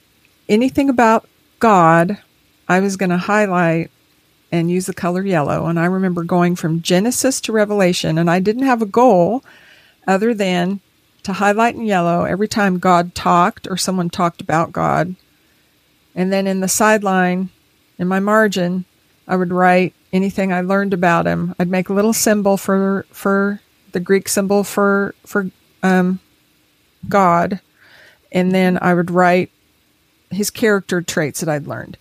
anything 0.50 0.90
about 0.90 1.28
God, 1.60 2.18
I 2.68 2.80
was 2.80 2.98
going 2.98 3.10
to 3.10 3.18
highlight 3.18 3.92
and 4.52 4.72
use 4.72 4.86
the 4.86 4.94
color 4.94 5.24
yellow. 5.24 5.68
And 5.68 5.80
I 5.80 5.86
remember 5.86 6.24
going 6.24 6.56
from 6.56 6.82
Genesis 6.82 7.40
to 7.42 7.52
Revelation, 7.52 8.18
and 8.18 8.30
I 8.30 8.40
didn't 8.40 8.66
have 8.66 8.82
a 8.82 8.88
goal 8.88 9.44
other 10.08 10.34
than 10.34 10.82
to 11.24 11.34
highlight 11.34 11.76
in 11.76 11.86
yellow 11.86 12.24
every 12.24 12.48
time 12.48 12.80
God 12.80 13.14
talked 13.14 13.68
or 13.70 13.78
someone 13.78 14.10
talked 14.10 14.42
about 14.42 14.72
God. 14.72 15.16
And 16.16 16.32
then 16.32 16.48
in 16.48 16.60
the 16.60 16.68
sideline, 16.68 17.50
in 17.98 18.08
my 18.08 18.20
margin, 18.20 18.86
I 19.28 19.36
would 19.36 19.52
write 19.52 19.94
anything 20.12 20.52
I 20.52 20.62
learned 20.62 20.94
about 20.94 21.26
him. 21.26 21.56
I'd 21.60 21.70
make 21.70 21.90
a 21.90 21.94
little 21.94 22.14
symbol 22.14 22.58
for 22.58 23.06
for 23.12 23.62
the 23.92 24.00
Greek 24.00 24.28
symbol 24.28 24.64
for 24.64 25.16
for 25.26 25.50
um, 25.84 26.20
God, 27.08 27.62
and 28.32 28.52
then 28.52 28.78
I 28.82 28.94
would 28.94 29.12
write 29.12 29.52
his 30.30 30.50
character 30.50 31.02
traits 31.02 31.40
that 31.40 31.50
I'd 31.50 31.68
learned. 31.68 31.98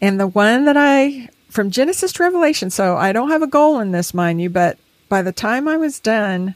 And 0.00 0.20
the 0.20 0.26
one 0.26 0.64
that 0.66 0.76
I, 0.76 1.28
from 1.48 1.70
Genesis 1.70 2.12
to 2.14 2.22
Revelation, 2.22 2.70
so 2.70 2.96
I 2.96 3.12
don't 3.12 3.30
have 3.30 3.42
a 3.42 3.48
goal 3.48 3.80
in 3.80 3.90
this, 3.90 4.14
mind 4.14 4.40
you, 4.40 4.50
but 4.50 4.78
by 5.08 5.22
the 5.22 5.32
time 5.32 5.66
I 5.66 5.76
was 5.76 5.98
done, 5.98 6.54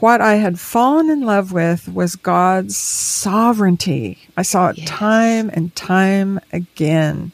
what 0.00 0.20
I 0.20 0.34
had 0.34 0.60
fallen 0.60 1.10
in 1.10 1.22
love 1.22 1.52
with 1.52 1.88
was 1.88 2.16
God's 2.16 2.76
sovereignty. 2.76 4.18
I 4.36 4.42
saw 4.42 4.68
it 4.68 4.78
yes. 4.78 4.88
time 4.88 5.50
and 5.52 5.74
time 5.74 6.40
again. 6.52 7.32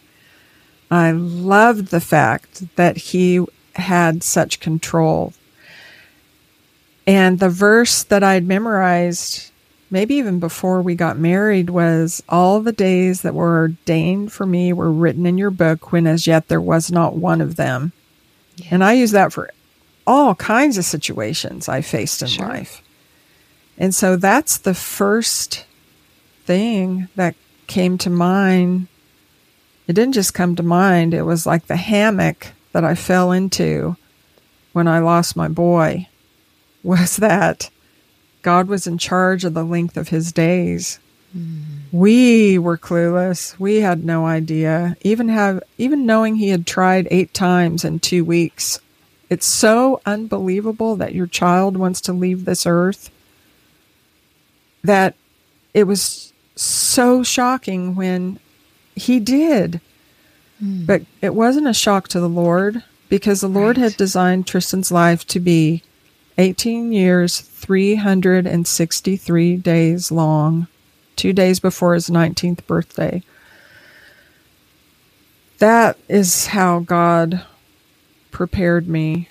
I 0.91 1.13
loved 1.13 1.89
the 1.89 2.01
fact 2.01 2.65
that 2.77 2.97
He 2.97 3.45
had 3.75 4.23
such 4.23 4.61
control. 4.61 5.33
And 7.07 7.39
the 7.39 7.49
verse 7.49 8.03
that 8.05 8.23
I'd 8.23 8.47
memorized 8.47 9.53
maybe 9.93 10.15
even 10.15 10.41
before 10.41 10.81
we 10.81 10.95
got 10.95 11.19
married, 11.19 11.69
was 11.71 12.23
all 12.29 12.61
the 12.61 12.73
days 12.73 13.21
that 13.21 13.35
were 13.35 13.59
ordained 13.59 14.33
for 14.33 14.47
me 14.47 14.73
were 14.73 14.91
written 14.91 15.27
in 15.27 15.37
your 15.37 15.51
book 15.51 15.93
when 15.93 16.07
as 16.07 16.27
yet 16.27 16.49
there 16.49 16.61
was 16.61 16.91
not 16.91 17.15
one 17.15 17.43
of 17.43 17.57
them. 17.57 17.93
Yes. 18.57 18.69
And 18.73 18.83
I 18.83 18.95
use 18.95 19.11
that 19.11 19.33
for 19.33 19.51
all 20.07 20.35
kinds 20.35 20.79
of 20.79 20.85
situations 20.85 21.69
I 21.69 21.81
faced 21.81 22.23
in 22.23 22.29
sure. 22.29 22.49
life. 22.49 22.83
And 23.79 23.95
so 23.95 24.17
that's 24.17 24.59
the 24.59 24.75
first 24.75 25.67
thing 26.45 27.09
that 27.17 27.35
came 27.67 27.99
to 27.99 28.11
mind. 28.11 28.89
It 29.87 29.95
didn't 29.95 30.15
just 30.15 30.35
come 30.35 30.57
to 30.57 30.63
mind, 30.63 31.15
it 31.15 31.23
was 31.23 31.47
like 31.47 31.67
the 31.67 31.77
hammock 31.77 32.49
that 32.73 32.85
I 32.85 32.95
fell 32.95 33.33
into 33.33 33.97
when 34.73 34.89
I 34.89 35.01
lost 35.01 35.37
my 35.37 35.49
boy 35.49 36.09
was 36.83 37.17
that 37.17 37.71
God 38.43 38.69
was 38.69 38.87
in 38.87 38.99
charge 38.99 39.45
of 39.45 39.55
the 39.55 39.65
length 39.65 39.97
of 39.97 40.09
his 40.09 40.33
days. 40.33 40.99
Mm. 41.37 41.63
We 41.93 42.59
were 42.59 42.77
clueless. 42.77 43.59
We 43.59 43.77
had 43.77 44.05
no 44.05 44.27
idea. 44.27 44.97
Even 45.03 45.29
have 45.29 45.63
even 45.79 46.07
knowing 46.07 46.37
he 46.37 46.49
had 46.49 46.67
tried 46.67 47.07
8 47.11 47.33
times 47.33 47.85
in 47.85 48.01
2 48.01 48.25
weeks. 48.25 48.81
It's 49.33 49.47
so 49.47 50.03
unbelievable 50.05 50.95
that 50.97 51.15
your 51.15 51.27
child 51.27 51.79
wants 51.79 52.03
to 52.03 52.13
leave 52.13 52.45
this 52.45 52.67
earth 52.67 53.11
that 54.85 55.15
it 55.73 55.85
was 55.85 56.35
so 56.55 57.23
shocking 57.23 57.95
when 57.95 58.39
he 58.95 59.19
did. 59.19 59.81
Mm. 60.63 60.85
But 60.85 61.05
it 61.23 61.35
wasn't 61.35 61.67
a 61.67 61.73
shock 61.73 62.09
to 62.09 62.21
the 62.21 62.29
Lord 62.29 62.85
because 63.09 63.41
the 63.41 63.49
Lord 63.49 63.79
right. 63.79 63.85
had 63.85 63.97
designed 63.97 64.47
Tristan's 64.47 64.93
life 64.93 65.27
to 65.29 65.41
be 65.41 65.83
18 66.37 66.93
years, 66.93 67.41
363 67.41 69.57
days 69.57 70.13
long, 70.13 70.67
two 71.17 71.33
days 71.33 71.59
before 71.59 71.95
his 71.95 72.11
19th 72.11 72.67
birthday. 72.67 73.23
That 75.57 75.97
is 76.07 76.49
how 76.49 76.81
God 76.81 77.47
prepared 78.33 78.89
me, 78.89 79.29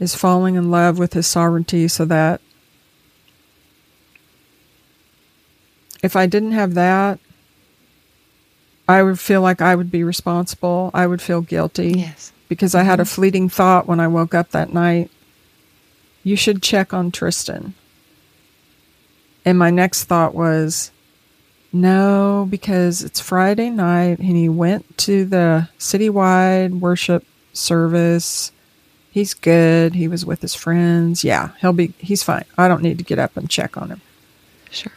is 0.00 0.14
falling 0.14 0.56
in 0.56 0.70
love 0.70 0.98
with 0.98 1.12
his 1.12 1.26
sovereignty 1.26 1.86
so 1.86 2.04
that 2.06 2.40
if 6.02 6.16
I 6.16 6.26
didn't 6.26 6.52
have 6.52 6.74
that, 6.74 7.20
I 8.88 9.04
would 9.04 9.20
feel 9.20 9.42
like 9.42 9.60
I 9.60 9.76
would 9.76 9.90
be 9.90 10.02
responsible. 10.02 10.90
I 10.92 11.06
would 11.06 11.22
feel 11.22 11.42
guilty. 11.42 11.92
Yes. 11.92 12.32
Because 12.48 12.74
I 12.74 12.82
had 12.82 12.98
a 12.98 13.04
mm-hmm. 13.04 13.14
fleeting 13.14 13.48
thought 13.48 13.86
when 13.86 14.00
I 14.00 14.08
woke 14.08 14.34
up 14.34 14.50
that 14.50 14.72
night 14.72 15.10
you 16.22 16.36
should 16.36 16.62
check 16.62 16.92
on 16.92 17.10
Tristan. 17.10 17.74
And 19.44 19.58
my 19.58 19.70
next 19.70 20.04
thought 20.04 20.34
was, 20.34 20.90
no, 21.72 22.46
because 22.50 23.02
it's 23.02 23.20
Friday 23.20 23.70
night 23.70 24.18
and 24.18 24.36
he 24.36 24.48
went 24.48 24.98
to 24.98 25.24
the 25.24 25.68
citywide 25.78 26.80
worship 26.80 27.24
service. 27.52 28.52
He's 29.10 29.34
good. 29.34 29.94
He 29.94 30.08
was 30.08 30.24
with 30.24 30.40
his 30.40 30.54
friends. 30.54 31.24
Yeah, 31.24 31.50
he'll 31.60 31.72
be, 31.72 31.94
he's 31.98 32.22
fine. 32.22 32.44
I 32.56 32.68
don't 32.68 32.82
need 32.82 32.98
to 32.98 33.04
get 33.04 33.18
up 33.18 33.36
and 33.36 33.50
check 33.50 33.76
on 33.76 33.90
him. 33.90 34.00
Sure. 34.70 34.92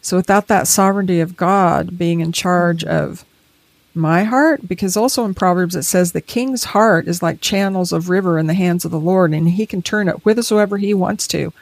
So 0.00 0.16
without 0.16 0.48
that 0.48 0.66
sovereignty 0.66 1.20
of 1.20 1.36
God 1.36 1.98
being 1.98 2.20
in 2.20 2.32
charge 2.32 2.84
of 2.84 3.24
my 3.94 4.24
heart 4.24 4.66
because 4.68 4.96
also 4.96 5.24
in 5.24 5.34
proverbs 5.34 5.74
it 5.74 5.82
says 5.82 6.12
the 6.12 6.20
king's 6.20 6.64
heart 6.64 7.08
is 7.08 7.22
like 7.22 7.40
channels 7.40 7.92
of 7.92 8.08
river 8.08 8.38
in 8.38 8.46
the 8.46 8.54
hands 8.54 8.84
of 8.84 8.90
the 8.90 9.00
lord 9.00 9.32
and 9.32 9.48
he 9.50 9.66
can 9.66 9.82
turn 9.82 10.08
it 10.08 10.14
whithersoever 10.22 10.78
he 10.78 10.94
wants 10.94 11.26
to 11.26 11.52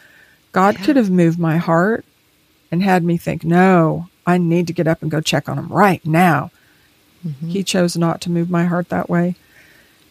god 0.52 0.74
yeah. 0.74 0.84
could 0.84 0.96
have 0.96 1.10
moved 1.10 1.38
my 1.38 1.56
heart 1.56 2.04
and 2.70 2.82
had 2.82 3.02
me 3.02 3.16
think 3.16 3.44
no 3.44 4.08
i 4.26 4.36
need 4.36 4.66
to 4.66 4.74
get 4.74 4.86
up 4.86 5.00
and 5.00 5.10
go 5.10 5.22
check 5.22 5.48
on 5.48 5.58
him 5.58 5.68
right 5.68 6.04
now 6.04 6.50
mm-hmm. 7.26 7.48
he 7.48 7.64
chose 7.64 7.96
not 7.96 8.20
to 8.20 8.30
move 8.30 8.50
my 8.50 8.64
heart 8.64 8.90
that 8.90 9.08
way 9.08 9.34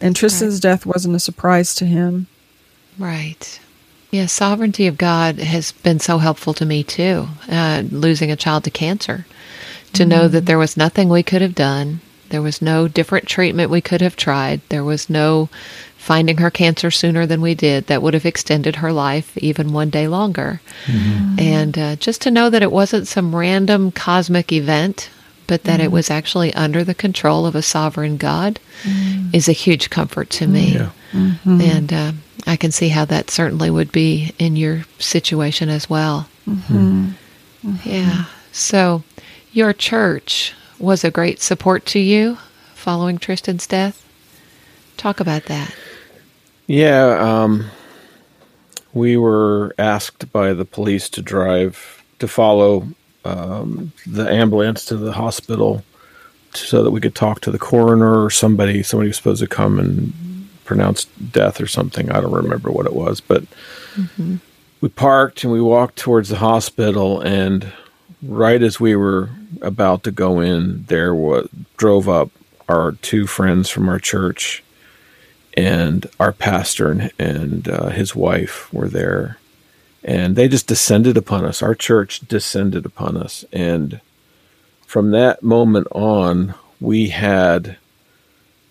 and 0.02 0.16
tristan's 0.16 0.56
right. 0.56 0.62
death 0.62 0.86
wasn't 0.86 1.16
a 1.16 1.20
surprise 1.20 1.76
to 1.76 1.86
him 1.86 2.28
right 2.98 3.60
Yeah, 4.12 4.28
sovereignty 4.28 4.88
of 4.88 4.98
God 4.98 5.38
has 5.40 5.74
been 5.74 6.00
so 6.00 6.18
helpful 6.18 6.54
to 6.56 6.66
me 6.66 6.84
too. 6.84 7.28
Uh, 7.52 7.84
losing 7.92 8.32
a 8.32 8.38
child 8.38 8.64
to 8.64 8.72
cancer, 8.72 9.26
to 9.94 10.04
mm-hmm. 10.04 10.10
know 10.10 10.28
that 10.30 10.46
there 10.46 10.58
was 10.58 10.78
nothing 10.78 11.10
we 11.10 11.24
could 11.24 11.42
have 11.42 11.54
done, 11.54 12.00
there 12.30 12.42
was 12.42 12.62
no 12.62 12.88
different 12.88 13.28
treatment 13.28 13.70
we 13.70 13.82
could 13.82 14.02
have 14.02 14.16
tried, 14.16 14.62
there 14.70 14.84
was 14.84 15.10
no 15.10 15.50
finding 15.98 16.38
her 16.38 16.50
cancer 16.50 16.90
sooner 16.90 17.26
than 17.26 17.42
we 17.42 17.54
did 17.54 17.88
that 17.88 18.02
would 18.02 18.14
have 18.14 18.26
extended 18.26 18.78
her 18.78 18.94
life 18.94 19.38
even 19.40 19.74
one 19.74 19.90
day 19.90 20.08
longer. 20.08 20.62
Mm-hmm. 20.86 21.36
And 21.38 21.78
uh, 21.78 21.96
just 21.98 22.22
to 22.22 22.32
know 22.32 22.50
that 22.50 22.64
it 22.64 22.72
wasn't 22.72 23.08
some 23.10 23.36
random 23.36 23.92
cosmic 23.92 24.54
event, 24.54 25.10
but 25.48 25.64
that 25.64 25.80
mm-hmm. 25.80 25.86
it 25.86 25.92
was 25.92 26.10
actually 26.10 26.54
under 26.54 26.84
the 26.84 26.94
control 26.94 27.46
of 27.46 27.56
a 27.56 27.62
sovereign 27.62 28.18
God 28.18 28.60
mm-hmm. 28.84 29.30
is 29.34 29.48
a 29.48 29.54
huge 29.54 29.90
comfort 29.90 30.30
to 30.32 30.48
me. 30.48 30.74
Yeah. 30.74 30.92
Mm-hmm. 31.14 31.62
And 31.62 31.94
uh, 31.94 32.12
I 32.46 32.58
can 32.58 32.72
see 32.72 32.90
how 32.90 33.06
that 33.06 33.32
certainly 33.32 33.70
would 33.70 33.92
be 33.92 34.34
in 34.38 34.56
your 34.56 34.86
situation 35.00 35.70
as 35.70 35.90
well. 35.90 36.30
Mm-hmm. 36.48 37.12
Yeah. 37.84 38.26
So, 38.52 39.04
your 39.52 39.74
church 39.74 40.54
was 40.80 41.04
a 41.04 41.12
great 41.12 41.42
support 41.42 41.86
to 41.88 42.00
you 42.00 42.38
following 42.74 43.18
Tristan's 43.18 43.68
death. 43.68 44.04
Talk 44.98 45.20
about 45.20 45.46
that. 45.46 45.76
Yeah, 46.68 47.18
um, 47.20 47.70
we 48.94 49.16
were 49.18 49.74
asked 49.78 50.32
by 50.32 50.54
the 50.54 50.66
police 50.66 51.10
to 51.10 51.22
drive 51.22 52.04
to 52.20 52.28
follow 52.28 52.90
um, 53.28 53.92
the 54.06 54.30
ambulance 54.32 54.86
to 54.86 54.98
the 54.98 55.12
hospital 55.12 55.84
so 56.54 56.84
that 56.84 56.92
we 56.92 57.02
could 57.02 57.16
talk 57.16 57.42
to 57.42 57.52
the 57.52 57.60
coroner 57.60 58.24
or 58.24 58.30
somebody. 58.30 58.82
Somebody 58.84 59.10
was 59.10 59.18
supposed 59.18 59.42
to 59.42 59.48
come 59.48 59.80
and 59.80 60.50
pronounce 60.66 61.06
death 61.06 61.62
or 61.62 61.68
something. 61.68 62.10
I 62.12 62.22
don't 62.22 62.32
remember 62.32 62.72
what 62.72 62.86
it 62.86 62.94
was, 62.94 63.20
but 63.22 63.44
mm-hmm. 63.96 64.38
we 64.82 64.90
parked 64.90 65.44
and 65.44 65.52
we 65.52 65.62
walked 65.62 65.98
towards 65.98 66.30
the 66.30 66.38
hospital. 66.38 67.22
And 67.22 67.72
right 68.24 68.62
as 68.62 68.80
we 68.80 68.96
were 68.96 69.30
about 69.62 70.04
to 70.04 70.12
go 70.12 70.40
in, 70.40 70.84
there 70.84 71.14
was 71.14 71.50
drove 71.78 72.10
up 72.10 72.32
our 72.70 72.94
two 72.94 73.28
friends 73.28 73.70
from 73.70 73.88
our 73.88 74.00
church 74.00 74.64
and 75.56 76.06
our 76.20 76.32
pastor 76.32 76.92
and, 76.92 77.12
and 77.18 77.68
uh, 77.68 77.90
his 77.90 78.16
wife 78.16 78.72
were 78.74 78.88
there 78.88 79.38
and 80.04 80.36
they 80.36 80.48
just 80.48 80.68
descended 80.68 81.18
upon 81.18 81.46
us. 81.46 81.62
Our 81.62 81.76
church 81.76 82.22
descended 82.28 82.86
upon 82.86 83.18
us. 83.18 83.44
And 83.52 84.00
from 84.86 85.12
that 85.12 85.44
moment 85.44 85.88
on 85.92 86.54
we 86.80 87.10
had 87.10 87.78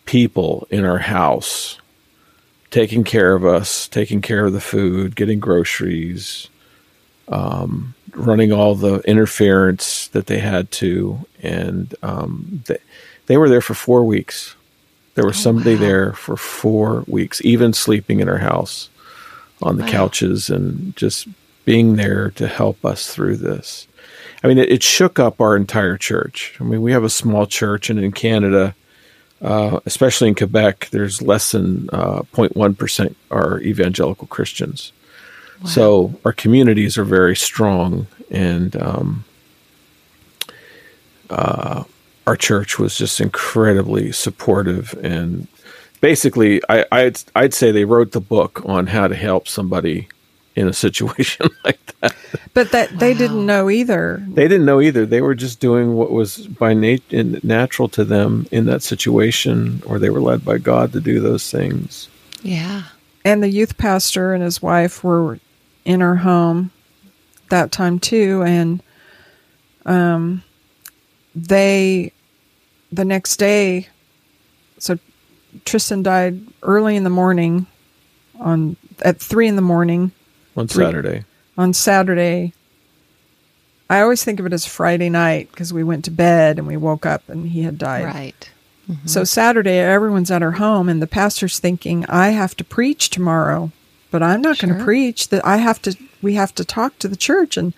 people 0.05 0.67
in 0.71 0.85
our 0.85 0.99
house 0.99 1.79
taking 2.71 3.03
care 3.05 3.35
of 3.35 3.45
us 3.45 3.89
taking 3.89 4.21
care 4.23 4.47
of 4.47 4.53
the 4.53 4.61
food 4.61 5.17
getting 5.17 5.41
groceries 5.41 6.49
um, 7.29 7.95
running 8.15 8.53
all 8.53 8.75
the 8.75 9.01
interference 9.01 10.09
that 10.09 10.27
they 10.27 10.39
had 10.39 10.71
to. 10.73 11.25
And 11.43 11.95
um, 12.03 12.63
they, 12.67 12.79
they 13.27 13.37
were 13.37 13.49
there 13.49 13.61
for 13.61 13.75
four 13.75 14.05
weeks. 14.05 14.55
There 15.15 15.27
was 15.27 15.37
oh, 15.39 15.41
somebody 15.41 15.75
wow. 15.75 15.81
there 15.81 16.13
for 16.13 16.37
four 16.37 17.05
weeks, 17.07 17.43
even 17.45 17.73
sleeping 17.73 18.21
in 18.21 18.29
our 18.29 18.39
house 18.39 18.91
on 19.63 19.77
the 19.77 19.85
wow. 19.85 19.91
couches 19.91 20.51
and 20.51 20.95
just 20.97 21.29
being 21.65 21.97
there 21.97 22.31
to 22.31 22.47
help 22.47 22.85
us 22.85 23.13
through 23.13 23.37
this. 23.37 23.87
I 24.43 24.49
mean, 24.49 24.59
it, 24.59 24.71
it, 24.71 24.83
shook 24.83 25.19
up 25.19 25.41
our 25.41 25.57
entire 25.57 25.97
church. 25.97 26.57
I 26.61 26.65
mean, 26.65 26.83
we 26.83 26.93
have 26.93 27.05
a 27.05 27.11
small 27.11 27.47
church, 27.47 27.91
and 27.91 27.99
in 27.99 28.13
Canada, 28.13 28.75
uh, 29.43 29.81
especially 29.87 30.29
in 30.29 30.35
Quebec, 30.35 30.89
there's 30.93 31.21
less 31.21 31.53
than 31.53 31.91
uh, 31.93 32.23
0.1% 32.33 33.15
are 33.31 33.61
evangelical 33.61 34.29
Christians. 34.29 34.93
Wow. 35.63 35.69
So 35.69 36.15
our 36.25 36.33
communities 36.33 36.97
are 36.97 37.05
very 37.05 37.35
strong, 37.35 38.07
and 38.31 38.81
um, 38.81 39.25
uh, 41.31 41.85
our 42.27 42.37
church 42.37 42.79
was 42.79 42.97
just 42.97 43.21
incredibly 43.21 44.13
supportive 44.13 44.99
and 45.03 45.49
basically 46.01 46.61
I, 46.69 46.85
I'd, 46.93 47.21
I'd 47.35 47.55
say 47.55 47.71
they 47.71 47.85
wrote 47.85 48.13
the 48.13 48.21
book 48.21 48.63
on 48.65 48.87
how 48.87 49.09
to 49.09 49.15
help 49.15 49.49
somebody 49.49 50.09
in 50.55 50.69
a 50.69 50.73
situation 50.73 51.49
like 51.65 51.79
that. 52.01 52.15
But 52.55 52.73
that 52.73 52.99
they 52.99 53.13
didn't 53.13 53.45
know 53.45 53.69
either. 53.69 54.25
They 54.29 54.49
didn't 54.49 54.65
know 54.65 54.81
either. 54.81 55.05
They 55.05 55.21
were 55.21 55.35
just 55.35 55.61
doing 55.61 55.95
what 55.95 56.11
was 56.11 56.47
by 56.47 56.73
nature 56.75 57.25
natural 57.43 57.89
to 57.91 58.05
them 58.05 58.47
in 58.51 58.65
that 58.67 58.83
situation 58.83 59.83
or 59.87 59.99
they 59.99 60.11
were 60.11 60.21
led 60.21 60.45
by 60.45 60.59
god 60.59 60.93
to 60.93 61.01
do 61.01 61.21
those 61.21 61.51
things. 61.51 62.09
Yeah. 62.43 62.85
And 63.25 63.43
the 63.43 63.51
youth 63.51 63.77
pastor 63.77 64.33
and 64.33 64.43
his 64.43 64.63
wife 64.63 65.05
were 65.05 65.39
in 65.85 66.01
our 66.03 66.17
home 66.17 66.71
that 67.51 67.71
time 67.71 67.99
too 68.01 68.43
and 68.45 68.83
um 69.85 70.43
they 71.37 72.13
the 72.93 73.05
next 73.05 73.37
day, 73.37 73.89
so 74.79 74.99
Tristan 75.65 76.03
died 76.03 76.41
early 76.63 76.97
in 76.97 77.05
the 77.05 77.11
morning 77.11 77.67
on 78.39 78.77
at 79.03 79.21
three 79.21 79.49
in 79.49 79.57
the 79.57 79.63
morning 79.63 80.13
on 80.57 80.69
three, 80.69 80.85
Saturday. 80.85 81.25
On 81.57 81.73
Saturday, 81.73 82.53
I 83.89 84.01
always 84.01 84.25
think 84.25 84.41
of 84.41 84.47
it 84.47 84.53
as 84.53 84.67
Friday 84.67 85.09
night 85.11 85.51
because 85.51 85.73
we 85.73 85.85
went 85.85 86.05
to 86.07 86.11
bed 86.11 86.59
and 86.59 86.67
we 86.67 86.77
woke 86.77 87.07
up 87.07 87.29
and 87.29 87.49
he 87.49 87.63
had 87.63 87.79
died. 87.79 88.05
Right. 88.05 88.51
Mm-hmm. 88.91 89.07
So 89.07 89.25
Saturday, 89.25 89.79
everyone's 89.79 90.31
at 90.31 90.43
our 90.43 90.53
home 90.53 90.89
and 90.89 91.03
the 91.03 91.07
pastor's 91.07 91.59
thinking, 91.59 92.05
I 92.07 92.29
have 92.29 92.55
to 92.57 92.65
preach 92.65 93.11
tomorrow, 93.11 93.73
but 94.11 94.23
I'm 94.23 94.41
not 94.41 94.59
sure. 94.59 94.69
going 94.69 94.79
to 94.79 94.85
preach. 94.85 95.29
That 95.29 95.45
I 95.45 95.57
have 95.57 95.83
to. 95.83 95.97
We 96.23 96.35
have 96.35 96.55
to 96.57 96.65
talk 96.65 96.99
to 96.99 97.09
the 97.09 97.17
church. 97.17 97.57
And 97.57 97.75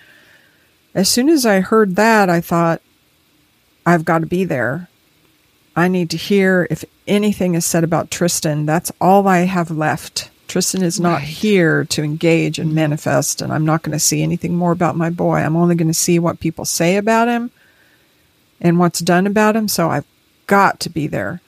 as 0.95 1.09
soon 1.09 1.29
as 1.29 1.45
I 1.47 1.61
heard 1.61 1.97
that, 1.97 2.29
I 2.31 2.41
thought, 2.41 2.83
I've 3.87 4.05
got 4.05 4.19
to 4.19 4.27
be 4.27 4.45
there. 4.45 4.89
I 5.75 5.89
need 5.89 6.11
to 6.11 6.17
hear 6.17 6.67
if 6.71 6.85
anything 7.09 7.55
is 7.55 7.65
said 7.65 7.85
about 7.85 8.11
Tristan. 8.11 8.67
That's 8.67 8.93
all 9.01 9.27
I 9.27 9.39
have 9.39 9.71
left. 9.71 10.31
Tristan 10.49 10.83
is 10.83 10.99
not 10.99 11.19
right. 11.19 11.29
here 11.29 11.85
to 11.87 12.03
engage 12.03 12.59
and 12.59 12.69
mm-hmm. 12.69 12.77
manifest, 12.77 13.43
and 13.43 13.53
I'm 13.53 13.67
not 13.67 13.83
going 13.83 13.93
to 13.93 14.01
see 14.01 14.23
anything 14.23 14.55
more 14.55 14.73
about 14.73 14.97
my 14.97 15.11
boy. 15.11 15.37
I'm 15.37 15.57
only 15.57 15.75
going 15.75 15.89
to 15.89 15.95
see 15.95 16.19
what 16.19 16.41
people 16.41 16.65
say 16.65 16.97
about 16.97 17.29
him 17.29 17.51
and 18.61 18.79
what's 18.79 19.01
done 19.01 19.27
about 19.27 19.57
him. 19.57 19.69
So 19.69 19.91
I've 19.91 20.07
got 20.47 20.81
to 20.81 20.91
be 20.91 21.07
there. 21.07 21.41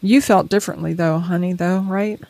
You 0.00 0.22
felt 0.22 0.48
differently, 0.48 0.94
though, 0.94 1.18
honey, 1.18 1.52
though, 1.52 1.80
right? 1.80 2.20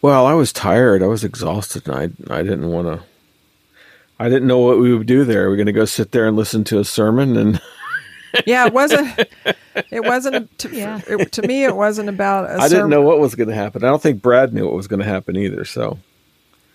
Well, 0.00 0.26
I 0.26 0.34
was 0.34 0.52
tired. 0.52 1.02
I 1.02 1.06
was 1.06 1.24
exhausted, 1.24 1.88
and 1.88 2.16
I 2.30 2.38
I 2.38 2.42
didn't 2.42 2.68
want 2.68 2.86
to. 2.86 3.06
I 4.18 4.28
didn't 4.28 4.48
know 4.48 4.58
what 4.58 4.78
we 4.78 4.96
would 4.96 5.06
do 5.06 5.24
there. 5.24 5.48
We're 5.48 5.56
going 5.56 5.66
to 5.66 5.72
go 5.72 5.84
sit 5.84 6.10
there 6.10 6.26
and 6.26 6.36
listen 6.36 6.64
to 6.64 6.80
a 6.80 6.84
sermon 6.84 7.36
and 7.36 7.60
yeah, 8.46 8.66
it 8.66 8.72
wasn't. 8.72 9.28
It 9.92 10.02
wasn't 10.02 10.58
to, 10.58 10.74
yeah. 10.74 11.00
it, 11.06 11.30
to 11.30 11.46
me. 11.46 11.62
It 11.62 11.76
wasn't 11.76 12.08
about. 12.08 12.50
I 12.50 12.66
didn't 12.68 12.90
know 12.90 13.00
what 13.00 13.20
was 13.20 13.36
going 13.36 13.48
to 13.48 13.54
happen. 13.54 13.84
I 13.84 13.88
don't 13.88 14.02
think 14.02 14.20
Brad 14.20 14.52
knew 14.52 14.64
what 14.64 14.74
was 14.74 14.88
going 14.88 14.98
to 14.98 15.06
happen 15.06 15.36
either. 15.36 15.64
So, 15.64 16.00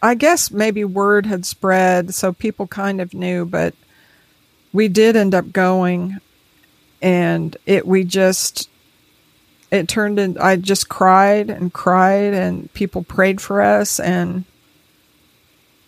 I 0.01 0.16
guess 0.16 0.51
maybe 0.51 0.86
word 0.86 1.26
had 1.26 1.45
spread, 1.45 2.14
so 2.14 2.32
people 2.32 2.66
kind 2.66 3.01
of 3.01 3.14
knew. 3.14 3.43
But 3.43 3.76
we 4.72 4.88
did 4.88 5.18
end 5.18 5.36
up 5.36 5.51
going, 5.51 6.20
and 7.01 7.58
it. 7.66 7.86
We 7.86 8.06
just. 8.06 8.70
It 9.70 9.89
turned 9.89 10.18
in. 10.18 10.38
I 10.38 10.56
just 10.56 10.88
cried 10.88 11.49
and 11.49 11.74
cried, 11.74 12.34
and 12.34 12.72
people 12.74 13.04
prayed 13.04 13.41
for 13.41 13.62
us, 13.62 13.99
and 13.99 14.45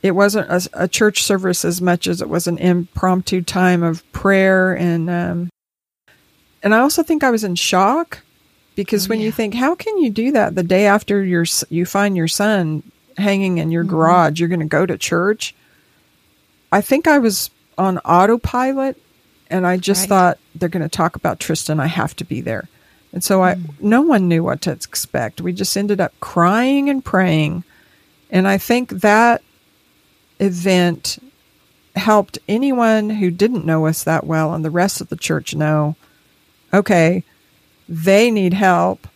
it 0.06 0.12
wasn't 0.12 0.48
a, 0.50 0.84
a, 0.84 0.88
church 0.88 1.24
service 1.24 1.66
as 1.66 1.82
much 1.82 2.06
as 2.06 2.22
it 2.22 2.30
was 2.30 2.46
an 2.46 2.60
impromptu 2.60 3.42
time 3.42 3.82
of 3.82 4.04
prayer 4.12 4.78
and 4.78 5.10
um, 5.10 5.50
and 6.66 6.74
I 6.74 6.80
also 6.80 7.04
think 7.04 7.24
I 7.24 7.30
was 7.30 7.44
in 7.44 7.54
shock 7.54 8.24
because 8.74 9.06
oh, 9.06 9.10
when 9.10 9.20
yeah. 9.20 9.28
you 9.28 9.32
think, 9.32 9.54
how 9.54 9.76
can 9.76 10.00
you 10.00 10.10
do 10.10 10.32
that 10.32 10.56
the 10.56 10.64
day 10.64 10.88
after 10.88 11.24
your 11.24 11.46
you 11.70 11.86
find 11.86 12.18
your 12.18 12.28
son 12.28 12.82
hanging 13.18 13.60
in 13.60 13.72
your 13.72 13.84
mm-hmm. 13.84 13.92
garage, 13.92 14.40
you're 14.40 14.50
going 14.50 14.60
to 14.62 14.66
go 14.66 14.86
to 14.86 14.98
church? 14.98 15.54
I 16.72 16.82
think 16.82 17.08
I 17.08 17.20
was 17.20 17.52
on 17.78 18.00
autopilot, 18.00 19.00
and 19.50 19.68
I 19.68 19.78
just 19.78 20.02
right. 20.02 20.10
thought 20.10 20.40
they're 20.56 20.68
going 20.68 20.82
to 20.82 20.90
talk 20.90 21.16
about 21.16 21.40
Tristan. 21.40 21.80
I 21.80 21.86
have 21.86 22.16
to 22.16 22.26
be 22.26 22.42
there, 22.42 22.68
and 23.14 23.24
so 23.24 23.44
I 23.44 23.56
mm. 23.56 23.80
no 23.80 24.02
one 24.02 24.28
knew 24.28 24.44
what 24.44 24.62
to 24.62 24.72
expect. 24.72 25.42
We 25.42 25.54
just 25.54 25.78
ended 25.78 26.02
up 26.02 26.20
crying 26.20 26.90
and 26.90 27.06
praying, 27.06 27.64
and 28.32 28.48
I 28.48 28.58
think 28.58 28.90
that 28.90 29.44
event 30.40 31.20
helped 31.96 32.40
anyone 32.50 33.12
who 33.12 33.30
didn't 33.30 33.68
know 33.68 33.86
us 33.86 34.04
that 34.04 34.26
well 34.26 34.54
and 34.56 34.66
the 34.66 34.72
rest 34.72 35.00
of 35.00 35.10
the 35.10 35.16
church 35.16 35.54
know 35.54 35.96
okay, 36.76 37.24
they 37.88 38.32
need 38.32 38.54
help. 38.54 39.08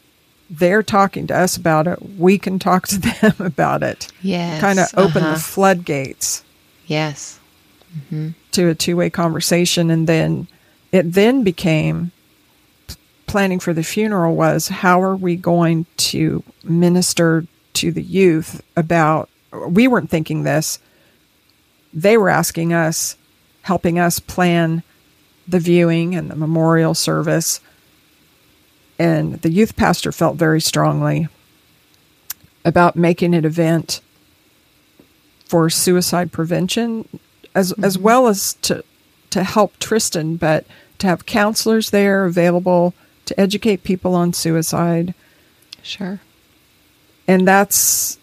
They're 0.50 0.84
talking 0.84 1.28
to 1.28 1.38
us 1.38 1.58
about 1.58 1.88
it. 1.88 2.18
We 2.18 2.38
can 2.38 2.58
talk 2.58 2.88
to 2.88 3.00
them 3.22 3.36
about 3.40 3.84
it. 3.84 4.12
Yes. 4.22 4.62
Kind 4.62 4.80
of 4.80 4.88
open 4.96 5.24
uh-huh. 5.24 5.34
the 5.36 5.40
floodgates. 5.40 6.44
Yes. 6.88 7.40
Mm-hmm. 7.96 8.30
To 8.54 8.70
a 8.70 8.76
two 8.76 8.98
way 8.98 9.10
conversation. 9.10 9.92
And 9.92 10.08
then 10.08 10.48
it 10.92 11.14
then 11.14 11.44
became 11.44 12.12
planning 13.28 13.60
for 13.60 13.74
the 13.74 13.84
funeral 13.84 14.36
was 14.36 14.70
how 14.70 15.02
are 15.02 15.16
we 15.16 15.36
going 15.36 15.86
to 15.98 16.44
minister 16.64 17.46
to 17.74 17.92
the 17.92 18.02
youth 18.02 18.64
about 18.76 19.30
we 19.68 19.88
weren't 19.88 20.10
thinking 20.10 20.44
this. 20.44 20.80
They 21.94 22.18
were 22.18 22.30
asking 22.30 22.74
us, 22.74 23.18
helping 23.64 23.98
us 23.98 24.20
plan 24.20 24.84
the 25.50 25.60
viewing 25.60 26.16
and 26.16 26.30
the 26.30 26.36
memorial 26.36 26.94
service. 26.94 27.60
And 28.98 29.42
the 29.42 29.52
youth 29.52 29.76
pastor 29.76 30.12
felt 30.12 30.36
very 30.36 30.62
strongly 30.62 31.28
about 32.66 32.96
making 32.96 33.34
an 33.34 33.46
event 33.46 34.02
for 35.46 35.70
suicide 35.70 36.32
prevention 36.32 37.08
as 37.56 37.72
mm-hmm. 37.72 37.84
as 37.84 37.98
well 37.98 38.28
as 38.28 38.54
to 38.62 38.84
to 39.32 39.44
help 39.44 39.78
Tristan, 39.80 40.36
but 40.36 40.66
to 41.00 41.08
have 41.08 41.26
counselors 41.26 41.92
there 41.92 42.26
available 42.26 42.94
to 43.26 43.40
educate 43.40 43.84
people 43.84 44.16
on 44.16 44.34
suicide. 44.34 45.14
Sure. 45.82 46.20
And 47.28 47.48
that's 47.48 48.18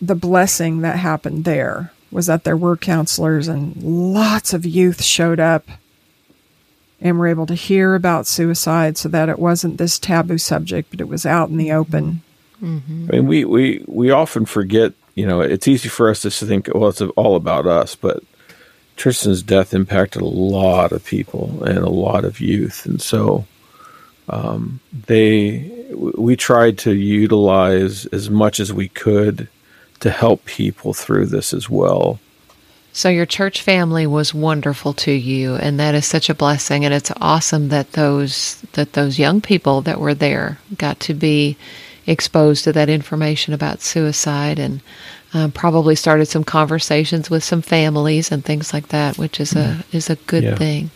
the 0.00 0.14
blessing 0.14 0.82
that 0.82 0.98
happened 0.98 1.44
there 1.44 1.92
was 2.10 2.26
that 2.26 2.44
there 2.44 2.56
were 2.56 2.76
counselors 2.76 3.48
and 3.48 3.74
lots 3.82 4.52
of 4.52 4.66
youth 4.66 5.02
showed 5.02 5.40
up 5.40 5.66
and 7.02 7.16
we 7.16 7.20
were 7.20 7.28
able 7.28 7.46
to 7.46 7.54
hear 7.54 7.94
about 7.94 8.26
suicide 8.26 8.96
so 8.96 9.08
that 9.08 9.28
it 9.28 9.38
wasn't 9.38 9.78
this 9.78 9.98
taboo 9.98 10.38
subject, 10.38 10.90
but 10.90 11.00
it 11.00 11.08
was 11.08 11.26
out 11.26 11.50
in 11.50 11.56
the 11.56 11.72
open. 11.72 12.22
Mm-hmm. 12.62 13.08
I 13.10 13.16
mean, 13.16 13.26
we, 13.26 13.44
we, 13.44 13.84
we 13.86 14.10
often 14.10 14.46
forget, 14.46 14.92
you 15.14 15.26
know, 15.26 15.40
it's 15.40 15.68
easy 15.68 15.88
for 15.88 16.08
us 16.08 16.22
to 16.22 16.30
think, 16.30 16.68
well, 16.72 16.88
it's 16.88 17.00
all 17.00 17.36
about 17.36 17.66
us, 17.66 17.96
but 17.96 18.22
Tristan's 18.96 19.42
death 19.42 19.74
impacted 19.74 20.22
a 20.22 20.26
lot 20.26 20.92
of 20.92 21.04
people 21.04 21.64
and 21.64 21.78
a 21.78 21.90
lot 21.90 22.24
of 22.24 22.40
youth, 22.40 22.86
and 22.86 23.00
so 23.00 23.46
um, 24.28 24.80
they 25.06 25.70
we 25.94 26.36
tried 26.36 26.78
to 26.78 26.94
utilize 26.94 28.06
as 28.06 28.30
much 28.30 28.60
as 28.60 28.72
we 28.72 28.88
could 28.88 29.48
to 30.00 30.10
help 30.10 30.44
people 30.44 30.94
through 30.94 31.26
this 31.26 31.52
as 31.52 31.68
well. 31.68 32.18
So 32.92 33.08
your 33.08 33.26
church 33.26 33.62
family 33.62 34.06
was 34.06 34.34
wonderful 34.34 34.92
to 34.94 35.12
you 35.12 35.54
and 35.54 35.80
that 35.80 35.94
is 35.94 36.06
such 36.06 36.28
a 36.28 36.34
blessing 36.34 36.84
and 36.84 36.92
it's 36.92 37.12
awesome 37.20 37.68
that 37.68 37.92
those 37.92 38.60
that 38.72 38.92
those 38.92 39.18
young 39.18 39.40
people 39.40 39.80
that 39.82 39.98
were 39.98 40.14
there 40.14 40.58
got 40.76 41.00
to 41.00 41.14
be 41.14 41.56
exposed 42.06 42.64
to 42.64 42.72
that 42.72 42.88
information 42.88 43.54
about 43.54 43.80
suicide 43.80 44.58
and 44.58 44.80
um, 45.34 45.50
probably 45.50 45.94
started 45.94 46.26
some 46.26 46.44
conversations 46.44 47.30
with 47.30 47.42
some 47.42 47.62
families 47.62 48.30
and 48.30 48.44
things 48.44 48.72
like 48.72 48.88
that, 48.88 49.16
which 49.16 49.40
is 49.40 49.52
a 49.52 49.56
mm-hmm. 49.56 49.96
is 49.96 50.10
a 50.10 50.16
good 50.16 50.44
yeah. 50.44 50.56
thing. 50.56 50.90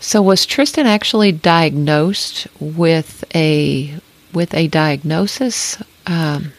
So 0.00 0.20
was 0.20 0.46
Tristan 0.46 0.86
actually 0.86 1.30
diagnosed 1.32 2.48
with 2.58 3.24
a 3.34 3.94
with 4.32 4.52
a 4.54 4.66
diagnosis? 4.68 5.80
Um, 6.06 6.52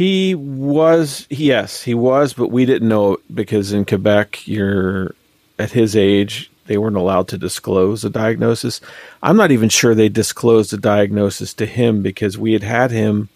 he 0.00 0.34
was 0.34 1.26
yes, 1.28 1.82
he 1.82 1.92
was, 1.92 2.32
but 2.32 2.48
we 2.48 2.64
didn't 2.64 2.88
know 2.88 3.18
because 3.34 3.74
in 3.74 3.84
Quebec, 3.84 4.48
you're 4.48 5.14
at 5.58 5.72
his 5.72 5.94
age, 5.94 6.50
they 6.64 6.78
weren't 6.78 6.96
allowed 6.96 7.28
to 7.28 7.36
disclose 7.36 8.02
a 8.02 8.08
diagnosis. 8.08 8.80
I'm 9.22 9.36
not 9.36 9.50
even 9.50 9.68
sure 9.68 9.94
they 9.94 10.08
disclosed 10.08 10.72
a 10.72 10.78
diagnosis 10.78 11.52
to 11.52 11.66
him 11.66 12.00
because 12.00 12.38
we 12.38 12.54
had 12.54 12.62
had 12.62 12.90
him 12.90 13.28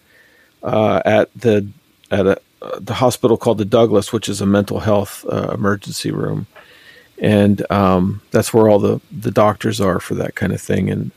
uh, 0.63 1.03
at 1.05 1.31
the 1.35 1.67
at 2.09 2.25
a, 2.25 2.41
uh, 2.63 2.79
the 2.79 2.95
hospital 2.95 3.37
called 3.37 3.59
the 3.59 3.65
Douglas, 3.65 4.11
which 4.11 4.27
is 4.27 4.41
a 4.41 4.47
mental 4.47 4.79
health 4.79 5.23
uh, 5.31 5.51
emergency 5.53 6.09
room, 6.09 6.47
and 7.19 7.63
um, 7.71 8.23
that's 8.31 8.51
where 8.55 8.67
all 8.67 8.79
the 8.79 8.99
the 9.11 9.29
doctors 9.29 9.79
are 9.79 9.99
for 9.99 10.15
that 10.15 10.33
kind 10.33 10.51
of 10.51 10.59
thing. 10.59 10.89
And 10.89 11.11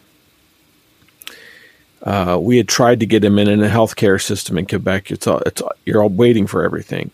uh, 2.03 2.39
we 2.41 2.57
had 2.57 2.69
tried 2.69 3.01
to 3.01 3.07
get 3.07 3.25
him 3.25 3.39
in 3.39 3.49
in 3.49 3.63
a 3.63 3.69
healthcare 3.69 4.23
system 4.23 4.59
in 4.59 4.67
Quebec. 4.67 5.11
It's 5.11 5.27
all, 5.27 5.39
it's 5.41 5.61
all, 5.61 5.73
you're 5.85 6.03
all 6.03 6.09
waiting 6.09 6.47
for 6.47 6.63
everything. 6.63 7.11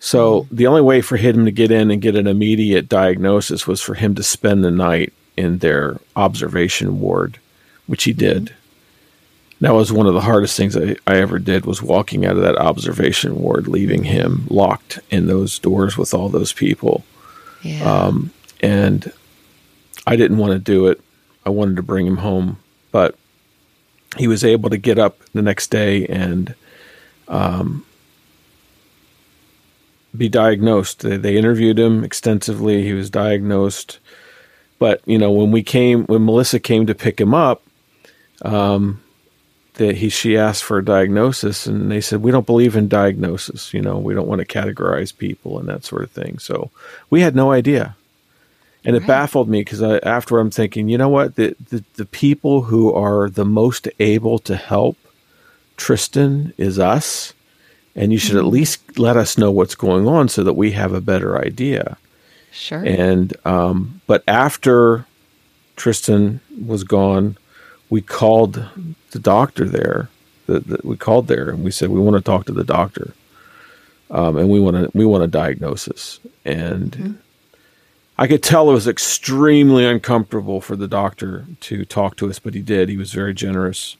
So 0.00 0.42
mm-hmm. 0.42 0.56
the 0.56 0.66
only 0.66 0.82
way 0.82 1.00
for 1.00 1.16
him 1.16 1.44
to 1.44 1.50
get 1.50 1.70
in 1.70 1.90
and 1.90 2.02
get 2.02 2.16
an 2.16 2.26
immediate 2.26 2.88
diagnosis 2.88 3.66
was 3.66 3.80
for 3.80 3.94
him 3.94 4.14
to 4.14 4.22
spend 4.22 4.64
the 4.64 4.70
night 4.70 5.12
in 5.36 5.58
their 5.58 5.98
observation 6.16 7.00
ward, 7.00 7.38
which 7.86 8.04
he 8.04 8.12
did. 8.12 8.44
Mm-hmm 8.46 8.54
that 9.60 9.74
was 9.74 9.92
one 9.92 10.06
of 10.06 10.14
the 10.14 10.20
hardest 10.20 10.56
things 10.56 10.76
I, 10.76 10.96
I 11.06 11.16
ever 11.16 11.38
did 11.38 11.66
was 11.66 11.82
walking 11.82 12.24
out 12.24 12.36
of 12.36 12.42
that 12.42 12.56
observation 12.56 13.36
ward, 13.36 13.66
leaving 13.66 14.04
him 14.04 14.46
locked 14.48 15.00
in 15.10 15.26
those 15.26 15.58
doors 15.58 15.96
with 15.96 16.14
all 16.14 16.28
those 16.28 16.52
people. 16.52 17.04
Yeah. 17.62 17.82
Um, 17.82 18.32
and 18.60 19.12
I 20.06 20.16
didn't 20.16 20.38
want 20.38 20.52
to 20.52 20.58
do 20.58 20.86
it. 20.86 21.00
I 21.44 21.50
wanted 21.50 21.76
to 21.76 21.82
bring 21.82 22.06
him 22.06 22.18
home, 22.18 22.58
but 22.92 23.16
he 24.16 24.26
was 24.26 24.44
able 24.44 24.70
to 24.70 24.78
get 24.78 24.98
up 24.98 25.18
the 25.34 25.42
next 25.42 25.70
day 25.70 26.06
and 26.06 26.54
um, 27.28 27.84
be 30.16 30.28
diagnosed. 30.28 31.00
They, 31.00 31.16
they 31.16 31.36
interviewed 31.36 31.78
him 31.78 32.04
extensively. 32.04 32.82
He 32.82 32.94
was 32.94 33.10
diagnosed, 33.10 33.98
but 34.78 35.02
you 35.06 35.18
know 35.18 35.30
when 35.30 35.50
we 35.50 35.62
came, 35.62 36.04
when 36.04 36.24
Melissa 36.24 36.58
came 36.58 36.86
to 36.86 36.94
pick 36.94 37.20
him 37.20 37.34
up, 37.34 37.62
um, 38.42 39.02
that 39.78 39.96
he 39.96 40.08
she 40.08 40.36
asked 40.36 40.64
for 40.64 40.78
a 40.78 40.84
diagnosis 40.84 41.66
and 41.66 41.90
they 41.90 42.00
said 42.00 42.20
we 42.20 42.30
don't 42.30 42.46
believe 42.46 42.76
in 42.76 42.88
diagnosis 42.88 43.72
you 43.72 43.80
know 43.80 43.96
we 43.96 44.12
don't 44.12 44.26
want 44.26 44.40
to 44.40 44.46
categorize 44.46 45.16
people 45.16 45.58
and 45.58 45.68
that 45.68 45.84
sort 45.84 46.02
of 46.02 46.10
thing 46.10 46.38
so 46.38 46.70
we 47.10 47.20
had 47.20 47.34
no 47.34 47.52
idea 47.52 47.96
and 48.84 48.96
it 48.96 49.06
baffled 49.06 49.48
me 49.48 49.60
because 49.60 49.82
after 49.82 50.38
i'm 50.38 50.50
thinking 50.50 50.88
you 50.88 50.98
know 50.98 51.08
what 51.08 51.36
the, 51.36 51.54
the 51.70 51.84
the 51.94 52.06
people 52.06 52.62
who 52.62 52.92
are 52.92 53.28
the 53.28 53.44
most 53.44 53.88
able 53.98 54.38
to 54.38 54.56
help 54.56 54.96
tristan 55.76 56.52
is 56.56 56.78
us 56.78 57.34
and 57.94 58.12
you 58.12 58.18
should 58.18 58.36
mm-hmm. 58.36 58.46
at 58.46 58.52
least 58.52 58.98
let 58.98 59.16
us 59.16 59.36
know 59.36 59.50
what's 59.50 59.74
going 59.74 60.06
on 60.06 60.28
so 60.28 60.42
that 60.44 60.54
we 60.54 60.72
have 60.72 60.92
a 60.92 61.00
better 61.00 61.38
idea 61.38 61.96
sure 62.50 62.84
and 62.84 63.36
um, 63.44 64.00
but 64.06 64.22
after 64.26 65.06
tristan 65.76 66.40
was 66.64 66.84
gone 66.84 67.36
we 67.90 68.02
called 68.02 68.66
the 69.10 69.18
doctor 69.18 69.64
there. 69.64 70.08
The, 70.46 70.60
the, 70.60 70.78
we 70.82 70.96
called 70.96 71.26
there 71.26 71.50
and 71.50 71.62
we 71.62 71.70
said 71.70 71.90
we 71.90 72.00
want 72.00 72.16
to 72.16 72.22
talk 72.22 72.46
to 72.46 72.52
the 72.52 72.64
doctor, 72.64 73.12
um, 74.10 74.36
and 74.36 74.48
we 74.48 74.60
want 74.60 74.76
to 74.76 74.90
we 74.96 75.04
want 75.04 75.24
a 75.24 75.28
diagnosis. 75.28 76.20
And 76.44 76.92
mm-hmm. 76.92 77.12
I 78.18 78.26
could 78.26 78.42
tell 78.42 78.70
it 78.70 78.74
was 78.74 78.88
extremely 78.88 79.86
uncomfortable 79.86 80.60
for 80.60 80.76
the 80.76 80.88
doctor 80.88 81.46
to 81.62 81.84
talk 81.84 82.16
to 82.16 82.28
us, 82.28 82.40
but 82.40 82.54
he 82.54 82.62
did. 82.62 82.88
He 82.88 82.96
was 82.96 83.12
very 83.12 83.32
generous, 83.32 83.96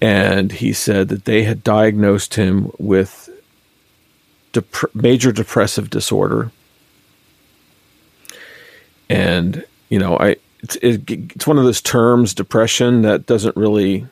and 0.00 0.52
he 0.52 0.72
said 0.72 1.08
that 1.08 1.24
they 1.24 1.42
had 1.44 1.64
diagnosed 1.64 2.34
him 2.34 2.70
with 2.78 3.28
dep- 4.52 4.94
major 4.94 5.32
depressive 5.32 5.90
disorder, 5.90 6.52
and 9.10 9.64
you 9.88 9.98
know 9.98 10.16
I 10.18 10.36
it's 10.62 10.76
it, 10.76 11.10
it's 11.10 11.46
one 11.46 11.58
of 11.58 11.64
those 11.64 11.80
terms 11.82 12.34
depression 12.34 13.02
that 13.02 13.26
doesn't 13.26 13.56
really 13.56 14.06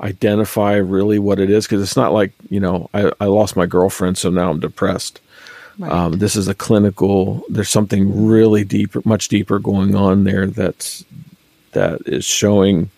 identify 0.00 0.74
really 0.74 1.18
what 1.18 1.40
it 1.40 1.50
is 1.50 1.66
because 1.66 1.82
it's 1.82 1.96
not 1.96 2.12
like 2.12 2.32
you 2.50 2.60
know 2.60 2.90
I, 2.94 3.12
I 3.20 3.26
lost 3.26 3.56
my 3.56 3.66
girlfriend 3.66 4.18
so 4.18 4.30
now 4.30 4.50
I'm 4.50 4.60
depressed. 4.60 5.20
Right. 5.78 5.92
Um, 5.92 6.18
this 6.18 6.36
is 6.36 6.48
a 6.48 6.54
clinical. 6.54 7.44
There's 7.50 7.68
something 7.68 8.26
really 8.26 8.64
deeper, 8.64 9.02
much 9.04 9.28
deeper 9.28 9.58
going 9.58 9.94
on 9.94 10.24
there. 10.24 10.46
That's 10.46 11.04
that 11.72 12.00
is 12.06 12.24
showing 12.24 12.90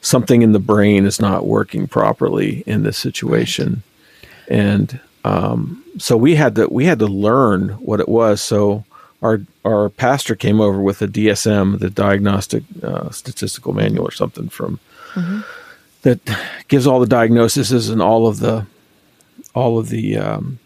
something 0.00 0.42
in 0.42 0.52
the 0.52 0.58
brain 0.58 1.04
is 1.04 1.20
not 1.20 1.46
working 1.46 1.86
properly 1.86 2.64
in 2.66 2.82
this 2.82 2.98
situation, 2.98 3.82
right. 4.22 4.30
and 4.48 5.00
um, 5.24 5.84
so 5.98 6.16
we 6.16 6.34
had 6.34 6.56
to 6.56 6.66
we 6.68 6.84
had 6.84 6.98
to 6.98 7.06
learn 7.06 7.70
what 7.70 8.00
it 8.00 8.08
was. 8.08 8.40
So 8.40 8.84
our 9.22 9.40
our 9.64 9.88
pastor 9.88 10.34
came 10.34 10.60
over 10.60 10.80
with 10.80 11.02
a 11.02 11.08
DSM, 11.08 11.78
the 11.78 11.90
Diagnostic 11.90 12.64
uh, 12.82 13.10
Statistical 13.10 13.72
Manual, 13.72 14.06
or 14.06 14.12
something 14.12 14.48
from 14.48 14.80
mm-hmm. 15.14 15.40
that 16.02 16.20
gives 16.68 16.86
all 16.86 17.00
the 17.00 17.06
diagnoses 17.06 17.88
and 17.88 18.02
all 18.02 18.26
of 18.26 18.40
the 18.40 18.66
all 19.54 19.78
of 19.78 19.88
the 19.88 20.16
um, 20.16 20.58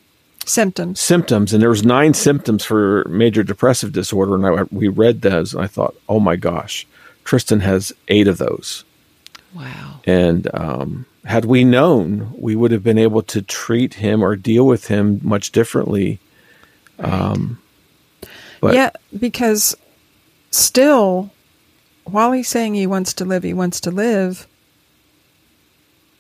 symptoms. 0.46 1.00
Symptoms, 1.00 1.52
and 1.52 1.62
there 1.62 1.70
was 1.70 1.84
nine 1.84 2.14
symptoms 2.14 2.64
for 2.64 3.04
major 3.08 3.42
depressive 3.42 3.92
disorder, 3.92 4.34
and 4.34 4.46
I, 4.46 4.62
we 4.70 4.88
read 4.88 5.22
those, 5.22 5.54
and 5.54 5.62
I 5.62 5.66
thought, 5.66 5.94
oh 6.08 6.20
my 6.20 6.36
gosh, 6.36 6.86
Tristan 7.24 7.60
has 7.60 7.92
eight 8.08 8.28
of 8.28 8.38
those. 8.38 8.84
Wow! 9.54 10.00
And 10.04 10.48
um, 10.54 11.06
had 11.24 11.44
we 11.44 11.64
known, 11.64 12.32
we 12.36 12.56
would 12.56 12.70
have 12.70 12.82
been 12.82 12.98
able 12.98 13.22
to 13.22 13.42
treat 13.42 13.94
him 13.94 14.22
or 14.22 14.36
deal 14.36 14.66
with 14.66 14.86
him 14.88 15.20
much 15.22 15.52
differently. 15.52 16.18
Right. 16.98 17.12
Um, 17.12 17.60
but 18.60 18.74
yeah, 18.74 18.90
because 19.18 19.76
still, 20.50 21.30
while 22.04 22.32
he's 22.32 22.48
saying 22.48 22.74
he 22.74 22.86
wants 22.86 23.12
to 23.14 23.24
live, 23.24 23.42
he 23.42 23.54
wants 23.54 23.80
to 23.80 23.90
live. 23.90 24.46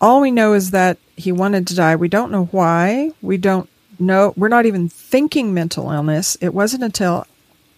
All 0.00 0.20
we 0.20 0.30
know 0.30 0.54
is 0.54 0.72
that 0.72 0.98
he 1.16 1.30
wanted 1.30 1.66
to 1.68 1.76
die. 1.76 1.96
We 1.96 2.08
don't 2.08 2.32
know 2.32 2.46
why. 2.46 3.12
We 3.22 3.36
don't 3.36 3.69
know. 4.00 4.32
We're 4.36 4.48
not 4.48 4.66
even 4.66 4.88
thinking 4.88 5.54
mental 5.54 5.90
illness. 5.90 6.36
It 6.40 6.54
wasn't 6.54 6.82
until 6.82 7.26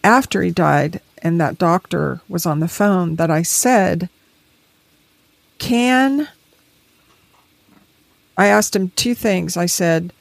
after 0.05 0.43
he 0.43 0.51
died 0.51 1.01
and 1.19 1.41
that 1.41 1.59
doctor 1.59 2.21
was 2.29 2.47
on 2.47 2.61
the 2.61 2.69
phone 2.69 3.17
that 3.17 3.31
I 3.31 3.43
said, 3.43 4.09
Can 5.59 6.29
I 8.37 8.47
asked 8.47 8.75
him 8.75 8.91
two 8.91 9.15
things. 9.15 9.57
I 9.57 9.67
said, 9.67 10.13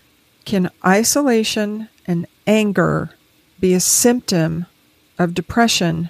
Can 0.46 0.70
isolation 0.86 1.90
and 2.06 2.28
anger 2.46 3.12
be 3.60 3.74
a 3.74 3.80
symptom 3.80 4.66
of 5.18 5.34
depression 5.34 6.10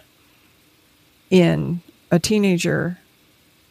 in 1.29 1.81
a 2.09 2.19
teenager? 2.19 2.97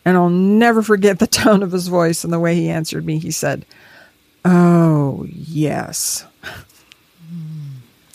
And 0.05 0.16
I'll 0.16 0.31
never 0.31 0.83
forget 0.83 1.18
the 1.18 1.27
tone 1.27 1.62
of 1.62 1.73
his 1.73 1.89
voice 1.89 2.25
and 2.25 2.33
the 2.33 2.41
way 2.41 2.55
he 2.55 2.71
answered 2.71 3.05
me. 3.05 3.18
He 3.18 3.31
said, 3.31 3.66
Oh, 4.45 5.26
yes. 5.28 6.26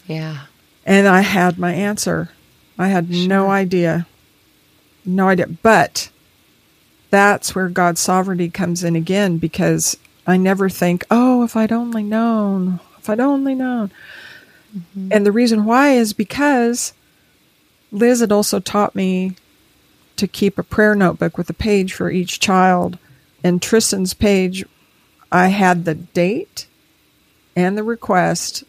Yeah. 0.07 0.45
And 0.85 1.07
I 1.07 1.21
had 1.21 1.57
my 1.57 1.73
answer. 1.73 2.29
I 2.77 2.87
had 2.87 3.09
no 3.09 3.49
idea. 3.49 4.07
No 5.05 5.29
idea. 5.29 5.47
But 5.47 6.09
that's 7.09 7.55
where 7.55 7.69
God's 7.69 8.01
sovereignty 8.01 8.49
comes 8.49 8.83
in 8.83 8.95
again 8.95 9.37
because 9.37 9.97
I 10.27 10.37
never 10.37 10.69
think, 10.69 11.05
oh, 11.09 11.43
if 11.43 11.55
I'd 11.55 11.71
only 11.71 12.03
known, 12.03 12.79
if 12.97 13.09
I'd 13.09 13.19
only 13.19 13.55
known. 13.55 13.91
Mm-hmm. 14.75 15.09
And 15.11 15.25
the 15.25 15.31
reason 15.31 15.65
why 15.65 15.91
is 15.91 16.13
because 16.13 16.93
Liz 17.91 18.19
had 18.19 18.31
also 18.31 18.59
taught 18.59 18.95
me 18.95 19.35
to 20.17 20.27
keep 20.27 20.57
a 20.57 20.63
prayer 20.63 20.95
notebook 20.95 21.37
with 21.37 21.49
a 21.49 21.53
page 21.53 21.93
for 21.93 22.09
each 22.09 22.39
child. 22.39 22.97
And 23.43 23.61
Tristan's 23.61 24.13
page, 24.13 24.65
I 25.35 25.47
had 25.47 25.83
the 25.83 25.95
date 25.95 26.65
and 27.57 27.77
the 27.77 27.83
request 27.83 28.63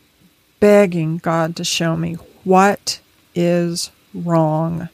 begging 0.58 1.18
God 1.18 1.54
to 1.54 1.64
show 1.64 1.96
me 1.96 2.14
what 2.42 2.98
is 3.36 3.92
wrong. 4.12 4.88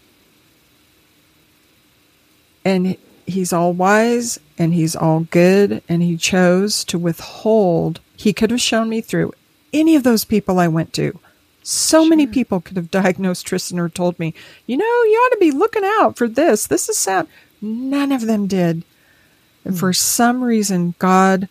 And 2.62 2.98
he's 3.26 3.54
all 3.54 3.72
wise 3.72 4.38
and 4.58 4.74
he's 4.74 4.94
all 4.94 5.20
good 5.20 5.82
and 5.88 6.02
he 6.02 6.18
chose 6.18 6.84
to 6.84 6.98
withhold. 6.98 8.00
He 8.18 8.34
could 8.34 8.50
have 8.50 8.60
shown 8.60 8.90
me 8.90 9.00
through 9.00 9.32
any 9.72 9.96
of 9.96 10.02
those 10.02 10.26
people 10.26 10.58
I 10.58 10.68
went 10.68 10.92
to. 10.92 11.18
So 11.62 12.04
many 12.04 12.26
people 12.26 12.60
could 12.60 12.76
have 12.76 12.90
diagnosed 13.00 13.46
Tristan 13.46 13.78
or 13.78 13.88
told 13.88 14.18
me, 14.18 14.34
you 14.66 14.76
know, 14.76 14.84
you 14.84 15.16
ought 15.24 15.32
to 15.32 15.40
be 15.40 15.50
looking 15.50 15.84
out 15.86 16.18
for 16.18 16.28
this. 16.28 16.66
This 16.66 16.90
is 16.90 16.98
sad. 16.98 17.26
None 17.62 18.12
of 18.12 18.26
them 18.26 18.46
did. 18.46 18.84
And 19.64 19.72
hmm. 19.72 19.80
for 19.80 19.94
some 19.94 20.44
reason, 20.44 20.96
God 20.98 21.48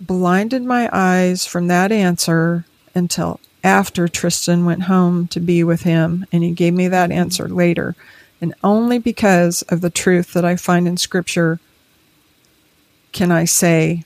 blinded 0.00 0.64
my 0.64 0.88
eyes 0.92 1.46
from 1.46 1.68
that 1.68 1.92
answer 1.92 2.64
until 2.94 3.40
after 3.62 4.08
Tristan 4.08 4.64
went 4.64 4.84
home 4.84 5.26
to 5.28 5.40
be 5.40 5.62
with 5.62 5.82
him. 5.82 6.26
And 6.32 6.42
he 6.42 6.52
gave 6.52 6.74
me 6.74 6.88
that 6.88 7.10
answer 7.10 7.48
later. 7.48 7.94
And 8.40 8.54
only 8.64 8.98
because 8.98 9.62
of 9.62 9.80
the 9.80 9.90
truth 9.90 10.32
that 10.32 10.44
I 10.44 10.56
find 10.56 10.88
in 10.88 10.96
Scripture 10.96 11.60
can 13.12 13.30
I 13.30 13.44
say 13.44 14.04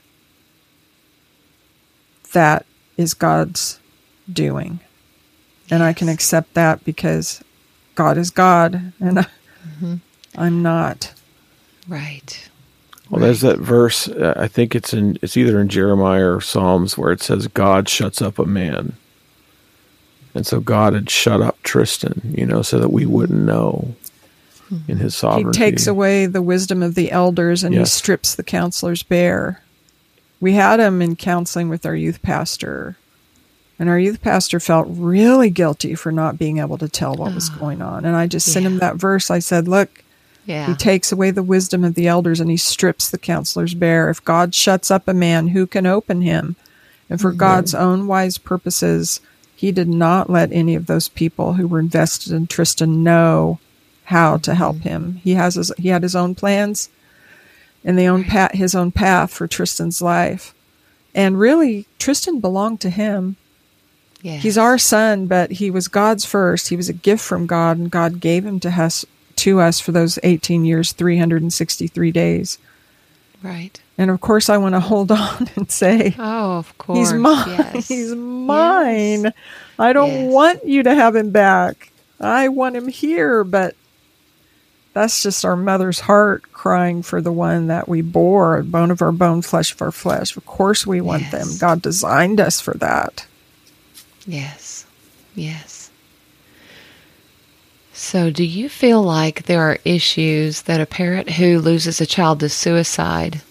that 2.33 2.65
is 2.97 3.13
God's 3.13 3.79
doing. 4.31 4.79
And 5.71 5.81
I 5.81 5.93
can 5.93 6.09
accept 6.09 6.53
that 6.53 6.83
because 6.83 7.43
God 7.95 8.17
is 8.17 8.29
God 8.29 8.93
and 8.99 9.27
Mm-hmm. 9.65 9.95
I'm 10.35 10.61
not. 10.61 11.13
Right. 11.87 12.49
Well, 13.09 13.21
there's 13.21 13.41
that 13.41 13.59
verse. 13.59 14.07
Uh, 14.07 14.33
I 14.35 14.47
think 14.47 14.75
it's 14.75 14.93
in. 14.93 15.17
It's 15.21 15.37
either 15.37 15.59
in 15.59 15.69
Jeremiah 15.69 16.35
or 16.35 16.41
Psalms 16.41 16.97
where 16.97 17.11
it 17.11 17.21
says 17.21 17.47
God 17.47 17.87
shuts 17.87 18.21
up 18.21 18.39
a 18.39 18.45
man, 18.45 18.93
and 20.33 20.45
so 20.45 20.59
God 20.59 20.93
had 20.93 21.09
shut 21.09 21.41
up 21.41 21.61
Tristan, 21.63 22.33
you 22.35 22.45
know, 22.45 22.61
so 22.61 22.79
that 22.79 22.91
we 22.91 23.05
wouldn't 23.05 23.45
know 23.45 23.95
in 24.87 24.97
His 24.97 25.15
sovereignty. 25.15 25.59
He 25.59 25.71
takes 25.71 25.87
away 25.87 26.25
the 26.25 26.41
wisdom 26.41 26.81
of 26.81 26.95
the 26.95 27.11
elders 27.11 27.63
and 27.63 27.75
he 27.75 27.85
strips 27.85 28.35
the 28.35 28.43
counselors 28.43 29.03
bare. 29.03 29.61
We 30.41 30.53
had 30.53 30.79
him 30.79 31.01
in 31.01 31.15
counseling 31.15 31.69
with 31.69 31.85
our 31.85 31.95
youth 31.95 32.21
pastor, 32.21 32.97
and 33.79 33.89
our 33.89 33.99
youth 33.99 34.21
pastor 34.21 34.59
felt 34.59 34.87
really 34.89 35.49
guilty 35.49 35.95
for 35.95 36.11
not 36.11 36.37
being 36.37 36.57
able 36.57 36.77
to 36.77 36.89
tell 36.89 37.15
what 37.15 37.33
was 37.33 37.49
going 37.49 37.81
on. 37.81 38.05
And 38.05 38.15
I 38.15 38.27
just 38.27 38.51
sent 38.51 38.65
him 38.65 38.79
that 38.79 38.95
verse. 38.95 39.31
I 39.31 39.39
said, 39.39 39.67
Look, 39.67 40.03
Yeah. 40.45 40.67
he 40.67 40.75
takes 40.75 41.11
away 41.11 41.31
the 41.31 41.43
wisdom 41.43 41.83
of 41.83 41.95
the 41.95 42.07
elders 42.07 42.39
and 42.39 42.49
he 42.49 42.57
strips 42.57 43.09
the 43.09 43.17
counselors 43.17 43.73
bare. 43.73 44.09
If 44.09 44.23
God 44.23 44.53
shuts 44.53 44.91
up 44.91 45.07
a 45.07 45.13
man, 45.13 45.49
who 45.49 45.65
can 45.65 45.85
open 45.85 46.21
him? 46.21 46.55
And 47.09 47.19
for 47.19 47.31
mm-hmm. 47.31 47.39
God's 47.39 47.73
own 47.73 48.07
wise 48.07 48.37
purposes, 48.37 49.21
he 49.55 49.71
did 49.71 49.87
not 49.87 50.29
let 50.29 50.51
any 50.51 50.75
of 50.75 50.85
those 50.85 51.09
people 51.09 51.53
who 51.53 51.67
were 51.67 51.79
invested 51.79 52.31
in 52.31 52.47
Tristan 52.47 53.03
know 53.03 53.59
how 54.05 54.37
to 54.37 54.51
mm-hmm. 54.51 54.57
help 54.57 54.77
him. 54.77 55.19
He 55.23 55.33
has 55.33 55.55
his, 55.55 55.71
he 55.77 55.89
had 55.89 56.03
his 56.03 56.15
own 56.15 56.35
plans 56.35 56.89
and 57.83 57.97
the 57.97 58.07
own 58.07 58.23
path, 58.23 58.51
his 58.53 58.75
own 58.75 58.91
path 58.91 59.31
for 59.31 59.47
Tristan's 59.47 60.01
life. 60.01 60.53
And 61.13 61.39
really, 61.39 61.87
Tristan 61.97 62.39
belonged 62.39 62.81
to 62.81 62.89
him. 62.89 63.37
yes. 64.21 64.43
He's 64.43 64.57
our 64.57 64.77
son, 64.77 65.27
but 65.27 65.53
he 65.53 65.71
was 65.71 65.87
God's 65.87 66.25
first. 66.25 66.67
He 66.67 66.75
was 66.75 66.89
a 66.89 66.93
gift 66.93 67.23
from 67.23 67.45
God, 67.45 67.77
and 67.77 67.89
God 67.89 68.19
gave 68.19 68.45
him 68.45 68.59
to 68.61 68.69
us 68.69 69.05
to 69.37 69.59
us 69.59 69.79
for 69.79 69.91
those 69.91 70.17
18 70.23 70.65
years, 70.65 70.91
363 70.91 72.11
days. 72.11 72.57
right. 73.43 73.79
And 73.97 74.11
of 74.11 74.19
course, 74.19 74.49
I 74.49 74.57
want 74.57 74.75
to 74.75 74.81
hold 74.81 75.09
on 75.13 75.49
and 75.55 75.71
say, 75.71 76.15
Oh, 76.19 76.57
of 76.57 76.77
course. 76.77 76.97
He's 76.99 77.13
mine. 77.13 77.47
Yes. 77.47 77.87
He's 77.87 78.13
mine. 78.13 79.31
I 79.79 79.93
don't 79.93 80.09
Yes. 80.11 80.33
want 80.33 80.65
you 80.65 80.83
to 80.83 80.93
have 80.93 81.15
him 81.15 81.29
back. 81.31 81.91
I 82.19 82.49
want 82.49 82.75
him 82.75 82.87
here, 82.89 83.43
but 83.45 83.75
that's 84.93 85.21
just 85.23 85.43
our 85.45 85.55
mother's 85.55 85.99
heart 86.01 86.51
crying 86.53 87.03
for 87.03 87.21
the 87.21 87.31
one 87.31 87.67
that 87.67 87.87
we 87.87 88.01
bore, 88.01 88.61
bone 88.63 88.91
of 88.91 89.01
our 89.01 89.11
bone, 89.13 89.41
flesh 89.41 89.73
of 89.73 89.81
our 89.81 89.91
flesh. 89.91 90.35
Of 90.35 90.45
course, 90.45 90.85
we 90.87 90.99
want 91.01 91.31
them. 91.31 91.47
God 91.59 91.81
designed 91.81 92.39
us 92.41 92.59
for 92.61 92.73
that. 92.75 93.25
Yes. 94.25 94.85
Yes. 95.35 95.89
So, 97.97 98.29
do 98.29 98.43
you 98.43 98.67
feel 98.67 99.01
like 99.01 99.43
there 99.43 99.61
are 99.61 99.77
issues 99.85 100.63
that 100.63 100.81
a 100.81 100.85
parent 100.85 101.29
who 101.29 101.59
loses 101.59 102.01
a 102.01 102.05
child 102.05 102.41
to 102.41 102.49
suicide 102.49 103.41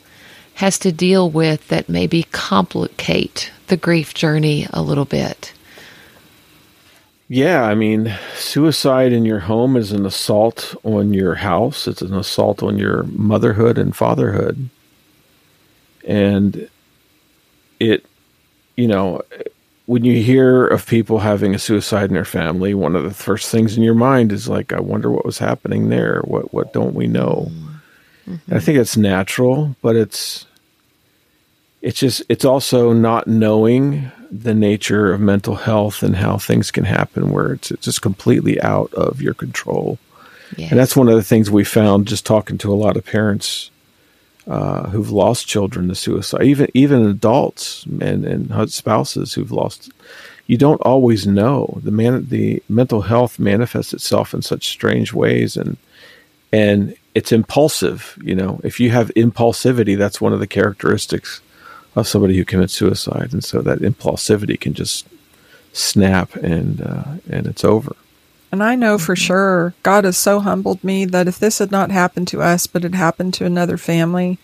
has 0.57 0.79
to 0.81 0.93
deal 0.93 1.31
with 1.31 1.67
that 1.69 1.89
maybe 1.89 2.25
complicate 2.25 3.51
the 3.69 3.79
grief 3.79 4.13
journey 4.13 4.67
a 4.71 4.83
little 4.83 5.07
bit? 5.07 5.55
Yeah, 7.27 7.65
I 7.65 7.75
mean, 7.75 8.15
suicide 8.37 9.13
in 9.13 9.25
your 9.25 9.41
home 9.41 9.79
is 9.79 9.93
an 9.93 10.05
assault 10.05 10.75
on 10.85 11.15
your 11.15 11.37
house. 11.37 11.89
It's 11.89 12.03
an 12.03 12.15
assault 12.15 12.63
on 12.63 12.77
your 12.77 13.05
motherhood 13.05 13.79
and 13.79 13.97
fatherhood. 13.97 14.69
And 16.07 16.69
it, 17.81 18.05
you 18.77 18.89
know, 18.89 19.23
when 19.87 20.05
you 20.05 20.23
hear 20.23 20.67
of 20.67 20.87
people 20.87 21.19
having 21.19 21.55
a 21.55 21.59
suicide 21.59 22.05
in 22.05 22.15
their 22.15 22.25
family, 22.25 22.73
one 22.75 22.97
of 22.97 23.05
the 23.05 23.13
first 23.13 23.51
things 23.51 23.77
in 23.77 23.83
your 23.83 23.95
mind 23.95 24.33
is 24.33 24.49
like, 24.49 24.73
I 24.73 24.81
wonder 24.81 25.11
what 25.11 25.27
was 25.27 25.39
happening 25.39 25.89
there. 25.89 26.23
What 26.23 26.55
what 26.55 26.73
don't 26.73 26.95
we 26.95 27.07
know? 27.07 27.51
And 28.27 28.41
I 28.51 28.61
think 28.61 28.79
it's 28.79 28.97
natural, 28.97 29.77
but 29.83 29.97
it's 29.97 30.47
it's 31.83 31.99
just 31.99 32.23
it's 32.31 32.47
also 32.47 32.95
not 32.95 33.27
knowing 33.27 34.11
the 34.31 34.55
nature 34.55 35.13
of 35.13 35.21
mental 35.21 35.55
health 35.55 36.03
and 36.03 36.17
how 36.17 36.39
things 36.39 36.71
can 36.71 36.85
happen 36.85 37.31
where 37.31 37.53
it's, 37.53 37.71
it's 37.71 37.85
just 37.85 38.03
completely 38.03 38.61
out 38.63 38.93
of 38.95 39.21
your 39.21 39.35
control. 39.35 39.99
Yes. 40.57 40.71
And 40.71 40.81
that's 40.81 40.97
one 40.97 41.09
of 41.09 41.15
the 41.15 41.23
things 41.23 41.51
we 41.51 41.63
found 41.63 42.09
just 42.09 42.25
talking 42.25 42.59
to 42.59 42.73
a 42.73 42.75
lot 42.75 42.97
of 42.97 43.05
parents 43.05 43.71
uh, 44.47 44.89
who've 44.89 45.11
lost 45.11 45.47
children 45.47 45.89
to 45.89 45.95
suicide, 45.95 46.43
even 46.43 46.69
even 46.75 47.07
adults 47.07 47.85
and, 48.01 48.25
and 48.25 48.71
spouses 48.71 49.35
who've 49.35 49.53
lost. 49.53 49.91
You 50.47 50.59
don't 50.59 50.81
always 50.83 51.27
know 51.27 51.81
the 51.83 51.91
man. 51.91 52.27
The 52.29 52.63
mental 52.69 53.03
health 53.03 53.39
manifests 53.39 53.95
itself 53.95 54.35
in 54.35 54.43
such 54.43 54.69
strange 54.69 55.13
ways, 55.15 55.57
and 55.57 55.79
and 56.53 56.95
it's 57.15 57.33
impulsive. 57.33 58.19
You 58.23 58.35
know, 58.35 58.61
if 58.63 58.79
you 58.79 58.91
have 58.91 59.09
impulsivity, 59.15 59.97
that's 59.97 60.21
one 60.21 60.35
of 60.35 60.41
the 60.41 60.47
characteristics 60.47 61.41
of 61.97 62.07
somebody 62.07 62.37
who 62.37 62.45
commits 62.45 62.75
suicide, 62.75 63.33
and 63.33 63.43
so 63.43 63.63
that 63.63 63.79
impulsivity 63.79 64.61
can 64.61 64.75
just 64.75 65.07
snap 65.73 66.37
and 66.37 66.83
uh, 66.83 67.05
and 67.31 67.47
it's 67.47 67.65
over. 67.65 67.97
And 68.55 68.63
I 68.63 68.77
know 68.77 68.99
for 68.99 69.17
mm-hmm. 69.17 69.25
sure 69.25 69.75
God 69.83 70.05
has 70.05 70.17
so 70.17 70.39
humbled 70.39 70.85
me 70.85 71.07
that 71.07 71.27
if 71.27 71.41
this 71.41 71.59
had 71.59 71.73
not 71.73 71.91
happened 71.91 72.29
to 72.29 72.41
us, 72.41 72.69
but 72.69 72.85
had 72.85 72.95
happened 72.95 73.35
to 73.35 73.45
another 73.45 73.77
family, 73.77 74.39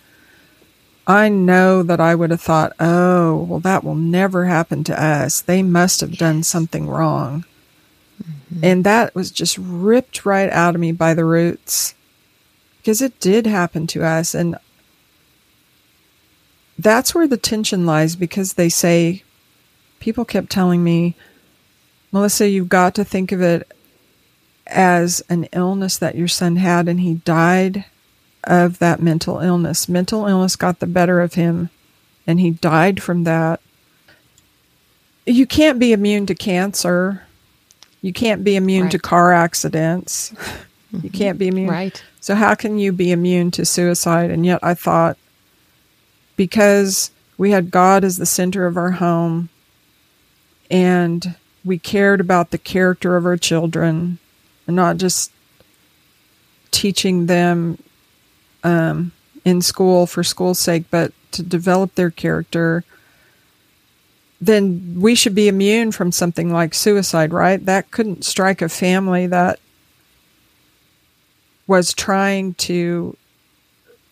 I 1.06 1.28
know 1.28 1.84
that 1.84 2.00
I 2.00 2.16
would 2.16 2.32
have 2.32 2.40
thought, 2.40 2.72
oh, 2.80 3.36
well, 3.44 3.60
that 3.60 3.84
will 3.84 3.94
never 3.94 4.46
happen 4.46 4.82
to 4.82 5.00
us. 5.00 5.40
They 5.40 5.62
must 5.62 6.00
have 6.00 6.18
done 6.18 6.42
something 6.42 6.88
wrong. 6.88 7.44
Mm-hmm. 8.20 8.64
And 8.64 8.84
that 8.84 9.14
was 9.14 9.30
just 9.30 9.56
ripped 9.56 10.26
right 10.26 10.50
out 10.50 10.74
of 10.74 10.80
me 10.80 10.90
by 10.90 11.14
the 11.14 11.24
roots 11.24 11.94
because 12.78 13.00
it 13.00 13.20
did 13.20 13.46
happen 13.46 13.86
to 13.86 14.04
us. 14.04 14.34
And 14.34 14.56
that's 16.76 17.14
where 17.14 17.28
the 17.28 17.36
tension 17.36 17.86
lies 17.86 18.16
because 18.16 18.54
they 18.54 18.70
say, 18.70 19.22
people 20.00 20.24
kept 20.24 20.50
telling 20.50 20.82
me, 20.82 21.14
Melissa, 22.10 22.48
you've 22.48 22.68
got 22.68 22.96
to 22.96 23.04
think 23.04 23.30
of 23.30 23.40
it 23.40 23.70
as 24.70 25.22
an 25.28 25.44
illness 25.52 25.98
that 25.98 26.14
your 26.14 26.28
son 26.28 26.56
had, 26.56 26.88
and 26.88 27.00
he 27.00 27.14
died 27.14 27.84
of 28.44 28.78
that 28.78 29.02
mental 29.02 29.40
illness. 29.40 29.88
Mental 29.88 30.26
illness 30.26 30.56
got 30.56 30.78
the 30.80 30.86
better 30.86 31.20
of 31.20 31.34
him, 31.34 31.70
and 32.26 32.40
he 32.40 32.50
died 32.50 33.02
from 33.02 33.24
that. 33.24 33.60
You 35.26 35.46
can't 35.46 35.78
be 35.78 35.92
immune 35.92 36.26
to 36.26 36.34
cancer. 36.34 37.22
You 38.02 38.12
can't 38.12 38.42
be 38.42 38.56
immune 38.56 38.84
Right. 38.84 38.92
to 38.92 38.98
car 38.98 39.32
accidents. 39.32 40.32
You 40.92 40.98
mm-hmm. 40.98 41.08
can't 41.08 41.38
be 41.38 41.48
immune. 41.48 41.68
Right. 41.68 42.02
So 42.20 42.34
how 42.34 42.54
can 42.54 42.78
you 42.78 42.92
be 42.92 43.12
immune 43.12 43.50
to 43.52 43.64
suicide? 43.64 44.30
And 44.30 44.44
yet 44.44 44.58
I 44.62 44.74
thought 44.74 45.16
because 46.36 47.10
we 47.38 47.52
had 47.52 47.70
God 47.70 48.02
as 48.02 48.16
the 48.16 48.26
center 48.26 48.66
of 48.66 48.76
our 48.76 48.92
home 48.92 49.50
and 50.70 51.34
we 51.64 51.78
cared 51.78 52.20
about 52.20 52.50
the 52.50 52.58
character 52.58 53.16
of 53.16 53.24
our 53.24 53.36
children 53.36 54.18
not 54.70 54.96
just 54.96 55.32
teaching 56.70 57.26
them 57.26 57.78
um, 58.62 59.12
in 59.44 59.60
school 59.62 60.06
for 60.06 60.22
school's 60.22 60.58
sake, 60.58 60.84
but 60.90 61.12
to 61.32 61.42
develop 61.42 61.94
their 61.94 62.10
character, 62.10 62.84
then 64.40 64.96
we 64.98 65.14
should 65.14 65.34
be 65.34 65.48
immune 65.48 65.92
from 65.92 66.12
something 66.12 66.52
like 66.52 66.74
suicide, 66.74 67.32
right? 67.32 67.64
That 67.64 67.90
couldn't 67.90 68.24
strike 68.24 68.62
a 68.62 68.68
family 68.68 69.26
that 69.26 69.60
was 71.66 71.92
trying 71.92 72.54
to 72.54 73.16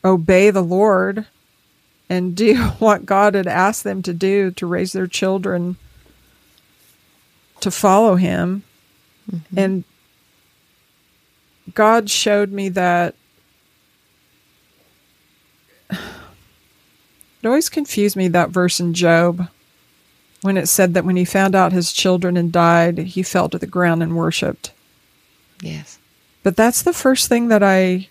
obey 0.05 0.51
the 0.51 0.63
Lord 0.63 1.27
and 2.09 2.37
do 2.37 2.57
what 2.79 3.07
God 3.07 3.35
had 3.35 3.47
asked 3.47 3.85
them 3.85 4.03
to 4.03 4.13
do 4.13 4.51
to 4.53 4.67
raise 4.67 4.93
their 4.93 5.07
children 5.07 5.77
to 7.61 7.71
follow 7.71 8.15
Him. 8.15 8.63
And 9.57 9.85
God 11.75 12.11
showed 12.11 12.53
me 12.53 12.69
that 12.71 13.15
it 15.91 15.99
always 17.45 17.69
confused 17.69 18.17
me 18.17 18.29
that 18.29 18.51
verse 18.51 18.81
in 18.81 18.95
Job 18.95 19.49
when 20.43 20.57
it 20.57 20.69
said 20.69 20.95
that 20.95 21.05
when 21.05 21.17
he 21.17 21.25
found 21.25 21.55
out 21.55 21.73
his 21.73 21.93
children 21.93 22.37
had 22.37 22.53
died, 22.53 22.99
he 22.99 23.23
fell 23.23 23.49
to 23.49 23.59
the 23.59 23.67
ground 23.67 24.03
and 24.03 24.17
worshiped. 24.17 24.73
Yes. 25.61 25.99
But 26.43 26.57
that's 26.57 26.83
the 26.83 26.93
first 26.93 27.29
thing 27.29 27.49
that 27.49 27.63
I 27.63 28.09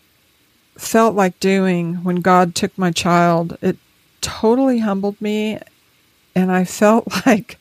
felt 0.75 1.15
like 1.15 1.39
doing 1.39 2.03
when 2.03 2.17
God 2.17 2.53
took 2.53 2.77
my 2.77 2.91
child. 2.91 3.57
It 3.61 3.77
totally 4.21 4.79
humbled 4.79 5.19
me, 5.21 5.59
and 6.35 6.51
I 6.51 6.65
felt 6.65 7.07
like 7.25 7.57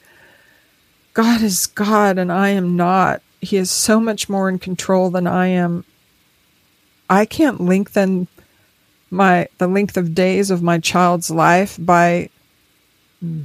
God 1.15 1.43
is 1.43 1.67
God 1.67 2.19
and 2.19 2.33
I 2.33 2.51
am 2.51 2.77
not. 2.77 3.23
He 3.47 3.57
is 3.57 3.71
so 3.71 4.01
much 4.01 4.29
more 4.29 4.49
in 4.49 4.59
control 4.59 5.11
than 5.11 5.27
I 5.27 5.49
am. 5.49 5.85
I 7.09 7.25
can't 7.25 7.61
lengthen 7.61 8.29
my 9.11 9.49
the 9.59 9.69
length 9.69 9.97
of 9.97 10.15
days 10.15 10.51
of 10.51 10.63
my 10.63 10.79
child's 10.79 11.31
life 11.31 11.77
by 11.79 12.29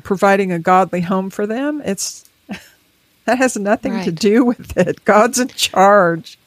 providing 0.04 0.52
a 0.52 0.60
godly 0.60 1.02
home 1.02 1.30
for 1.30 1.46
them. 1.46 1.82
It's 1.86 2.30
that 3.26 3.38
has 3.38 3.58
nothing 3.58 4.04
to 4.04 4.12
do 4.12 4.44
with 4.44 4.76
it. 4.78 5.06
God's 5.06 5.40
in 5.40 5.50
charge 5.50 6.38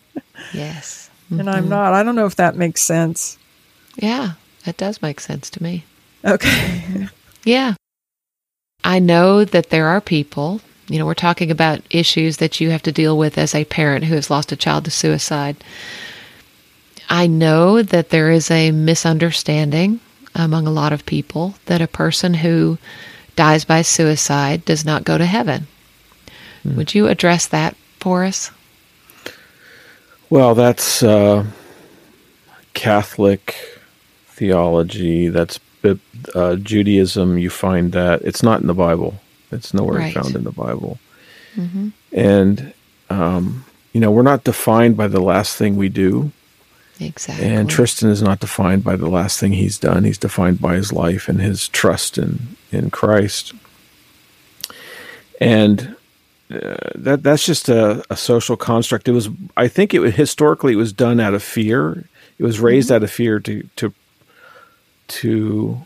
Yes. 0.52 1.10
and 1.30 1.48
I'm 1.48 1.62
mm-hmm. 1.62 1.70
not. 1.70 1.94
I 1.94 2.02
don't 2.02 2.14
know 2.14 2.26
if 2.26 2.36
that 2.36 2.56
makes 2.56 2.80
sense. 2.80 3.38
Yeah, 3.96 4.32
that 4.64 4.76
does 4.76 5.02
make 5.02 5.20
sense 5.20 5.50
to 5.50 5.62
me. 5.62 5.84
Okay. 6.24 7.08
Yeah. 7.46 7.74
I 8.82 9.00
know 9.00 9.44
that 9.44 9.68
there 9.68 9.86
are 9.88 10.00
people, 10.00 10.62
you 10.88 10.98
know, 10.98 11.06
we're 11.06 11.14
talking 11.14 11.50
about 11.50 11.80
issues 11.90 12.38
that 12.38 12.60
you 12.60 12.70
have 12.70 12.82
to 12.82 12.92
deal 12.92 13.16
with 13.16 13.38
as 13.38 13.54
a 13.54 13.64
parent 13.64 14.04
who 14.04 14.14
has 14.14 14.30
lost 14.30 14.52
a 14.52 14.56
child 14.56 14.84
to 14.84 14.90
suicide. 14.90 15.56
I 17.08 17.26
know 17.26 17.82
that 17.82 18.10
there 18.10 18.30
is 18.30 18.50
a 18.50 18.70
misunderstanding 18.70 20.00
among 20.34 20.66
a 20.66 20.72
lot 20.72 20.92
of 20.92 21.06
people 21.06 21.54
that 21.66 21.80
a 21.80 21.86
person 21.86 22.34
who 22.34 22.78
dies 23.36 23.64
by 23.64 23.82
suicide 23.82 24.64
does 24.64 24.84
not 24.84 25.04
go 25.04 25.18
to 25.18 25.26
heaven. 25.26 25.66
Would 26.64 26.94
you 26.94 27.08
address 27.08 27.46
that 27.48 27.76
for 28.00 28.24
us? 28.24 28.50
Well, 30.30 30.54
that's 30.54 31.02
uh, 31.02 31.44
Catholic 32.72 33.54
theology. 34.26 35.28
That's 35.28 35.60
uh, 36.34 36.56
Judaism. 36.56 37.38
You 37.38 37.50
find 37.50 37.92
that 37.92 38.22
it's 38.22 38.42
not 38.42 38.60
in 38.60 38.66
the 38.66 38.74
Bible. 38.74 39.20
It's 39.54 39.72
nowhere 39.72 39.98
Right. 40.00 40.14
found 40.14 40.34
in 40.36 40.44
the 40.44 40.52
Bible. 40.52 40.98
And 42.12 42.72
um, 43.10 43.64
you 43.92 44.00
know, 44.00 44.10
we're 44.10 44.22
not 44.22 44.44
defined 44.44 44.96
by 44.96 45.06
the 45.08 45.20
last 45.20 45.56
thing 45.56 45.76
we 45.76 45.88
do. 45.88 46.32
Exactly. 47.00 47.46
And 47.46 47.68
Tristan 47.70 48.10
is 48.10 48.22
not 48.22 48.40
defined 48.40 48.84
by 48.84 48.96
the 48.96 49.08
last 49.08 49.38
thing 49.40 49.52
he's 49.52 49.78
done. 49.78 50.04
He's 50.04 50.18
defined 50.18 50.60
by 50.60 50.74
his 50.74 50.92
life 50.92 51.28
and 51.28 51.40
his 51.40 51.68
trust 51.68 52.18
in 52.18 52.56
in 52.72 52.90
Christ. 52.90 53.52
And 55.40 55.96
uh, 56.50 56.76
that 56.94 57.22
that's 57.22 57.46
just 57.46 57.68
a, 57.68 58.04
a 58.10 58.16
social 58.16 58.56
construct. 58.56 59.08
It 59.08 59.12
was, 59.12 59.28
I 59.56 59.68
think, 59.68 59.94
it 59.94 60.00
was, 60.00 60.14
historically 60.14 60.74
it 60.74 60.76
was 60.76 60.92
done 60.92 61.20
out 61.20 61.34
of 61.34 61.42
fear. 61.42 62.04
It 62.38 62.44
was 62.44 62.60
raised 62.60 62.90
out 62.92 63.02
of 63.02 63.10
fear 63.10 63.40
to 63.40 63.68
to 63.76 63.92
to 65.08 65.78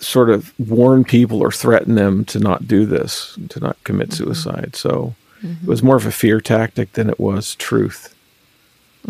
sort 0.00 0.30
of 0.30 0.52
warn 0.58 1.04
people 1.04 1.40
or 1.40 1.52
threaten 1.52 1.94
them 1.94 2.24
to 2.24 2.38
not 2.38 2.66
do 2.66 2.86
this, 2.86 3.38
to 3.50 3.60
not 3.60 3.76
commit 3.84 4.12
suicide. 4.12 4.74
So 4.74 5.14
it 5.62 5.68
was 5.68 5.82
more 5.82 5.96
of 5.96 6.06
a 6.06 6.12
fear 6.12 6.40
tactic 6.40 6.92
than 6.92 7.08
it 7.08 7.20
was 7.20 7.54
truth. 7.54 8.14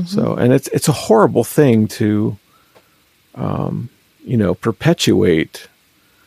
So, 0.07 0.35
and 0.35 0.53
it's 0.53 0.69
it's 0.69 0.89
a 0.89 0.93
horrible 0.93 1.43
thing 1.43 1.89
to, 1.89 2.39
um, 3.35 3.89
you 4.25 4.37
know, 4.37 4.55
perpetuate 4.55 5.69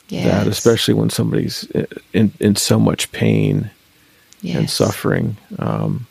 yes. 0.09 0.25
that, 0.25 0.47
especially 0.47 0.93
when 0.93 1.09
somebody's 1.09 1.63
in 2.11 2.33
in 2.39 2.55
so 2.55 2.77
much 2.77 3.11
pain 3.11 3.71
and 4.43 4.69
suffering. 4.69 5.37
Um, 5.59 6.07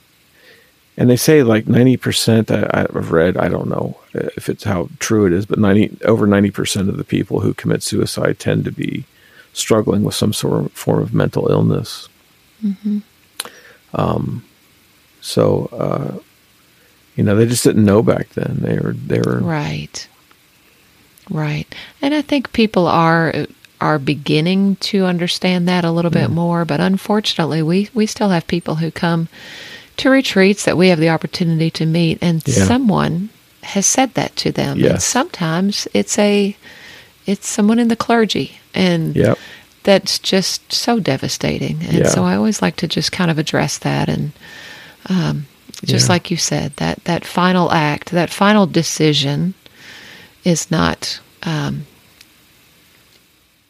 and 0.96 1.08
they 1.08 1.16
say 1.16 1.42
like 1.42 1.66
ninety 1.66 1.96
percent. 1.96 2.50
I've 2.50 3.10
read. 3.12 3.36
I 3.36 3.48
don't 3.48 3.68
know 3.68 3.98
if 4.14 4.48
it's 4.48 4.64
how 4.64 4.88
true 4.98 5.26
it 5.26 5.32
is, 5.32 5.46
but 5.46 5.58
ninety 5.58 5.96
over 6.04 6.26
ninety 6.26 6.50
percent 6.50 6.88
of 6.88 6.96
the 6.96 7.04
people 7.04 7.40
who 7.40 7.54
commit 7.54 7.82
suicide 7.82 8.38
tend 8.38 8.64
to 8.64 8.72
be 8.72 9.04
struggling 9.52 10.02
with 10.02 10.14
some 10.14 10.32
sort 10.32 10.64
of 10.64 10.72
form 10.72 11.02
of 11.02 11.14
mental 11.14 11.50
illness. 11.50 12.08
Um, 13.94 14.44
so 15.20 15.66
uh, 15.72 16.18
you 17.16 17.24
know, 17.24 17.36
they 17.36 17.46
just 17.46 17.64
didn't 17.64 17.84
know 17.84 18.02
back 18.02 18.30
then. 18.30 18.56
They 18.60 18.78
were 18.78 18.92
they 18.92 19.20
were 19.20 19.38
Right. 19.40 20.06
Right. 21.30 21.72
And 22.00 22.14
I 22.14 22.22
think 22.22 22.52
people 22.52 22.86
are 22.86 23.46
are 23.80 23.98
beginning 23.98 24.76
to 24.76 25.06
understand 25.06 25.66
that 25.68 25.84
a 25.84 25.90
little 25.90 26.10
bit 26.10 26.30
more, 26.30 26.64
but 26.64 26.80
unfortunately 26.80 27.62
we 27.62 27.88
we 27.94 28.06
still 28.06 28.28
have 28.28 28.46
people 28.46 28.76
who 28.76 28.90
come 28.90 29.28
to 29.98 30.10
retreats 30.10 30.64
that 30.64 30.76
we 30.76 30.88
have 30.88 30.98
the 31.00 31.10
opportunity 31.10 31.70
to 31.70 31.86
meet 31.86 32.18
and 32.22 32.42
Yeah. 32.46 32.64
someone 32.66 33.28
has 33.62 33.86
said 33.86 34.14
that 34.14 34.34
to 34.36 34.50
them. 34.52 34.82
And 34.84 35.02
sometimes 35.02 35.86
it's 35.94 36.18
a 36.18 36.56
it's 37.26 37.48
someone 37.48 37.78
in 37.78 37.88
the 37.88 37.96
clergy 37.96 38.58
and 38.74 39.14
Yep. 39.14 39.38
that's 39.84 40.18
just 40.18 40.72
so 40.72 40.98
devastating. 40.98 41.80
And 41.82 41.98
Yeah. 41.98 42.08
so 42.08 42.24
I 42.24 42.34
always 42.34 42.60
like 42.60 42.74
to 42.76 42.88
just 42.88 43.12
kind 43.12 43.30
of 43.30 43.38
address 43.38 43.78
that 43.78 44.08
and 44.08 44.32
um, 45.08 45.46
just 45.84 46.08
like 46.08 46.30
you 46.30 46.36
said, 46.36 46.72
that 46.76 47.02
that 47.04 47.24
final 47.24 47.72
act, 47.72 48.10
that 48.10 48.30
final 48.30 48.66
decision, 48.66 49.54
is 50.44 50.70
not 50.70 51.18
um, 51.44 51.86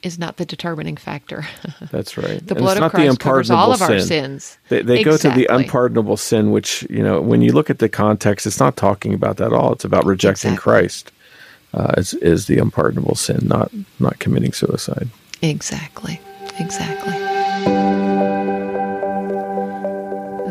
is 0.02 0.18
not 0.18 0.36
the 0.36 0.44
determining 0.44 0.96
factor. 0.96 1.46
That's 1.90 2.16
right. 2.16 2.44
the 2.46 2.54
blood 2.54 2.72
it's 2.72 2.76
of 2.76 2.80
not 2.80 2.90
Christ 2.92 3.18
the 3.18 3.22
covers 3.22 3.50
all 3.50 3.72
of 3.72 3.80
unpardonable 3.80 3.94
our 3.94 4.06
sin. 4.06 4.40
sins. 4.40 4.58
They, 4.68 4.82
they 4.82 5.04
go 5.04 5.16
to 5.16 5.30
the 5.30 5.46
unpardonable 5.50 6.16
sin, 6.16 6.50
which 6.50 6.86
you 6.90 7.02
know 7.02 7.20
when 7.20 7.42
you 7.42 7.52
look 7.52 7.70
at 7.70 7.78
the 7.78 7.88
context, 7.88 8.46
it's 8.46 8.60
not 8.60 8.76
talking 8.76 9.14
about 9.14 9.36
that 9.38 9.48
at 9.48 9.52
all. 9.52 9.72
It's 9.72 9.84
about 9.84 10.04
rejecting 10.04 10.52
Exactly. 10.52 10.72
Christ. 10.72 11.12
Uh, 11.74 11.94
is 11.96 12.12
is 12.14 12.46
the 12.48 12.58
unpardonable 12.58 13.14
sin, 13.14 13.40
not 13.44 13.70
not 13.98 14.18
committing 14.18 14.52
suicide. 14.52 15.08
Exactly. 15.40 16.20
Exactly. 16.58 17.21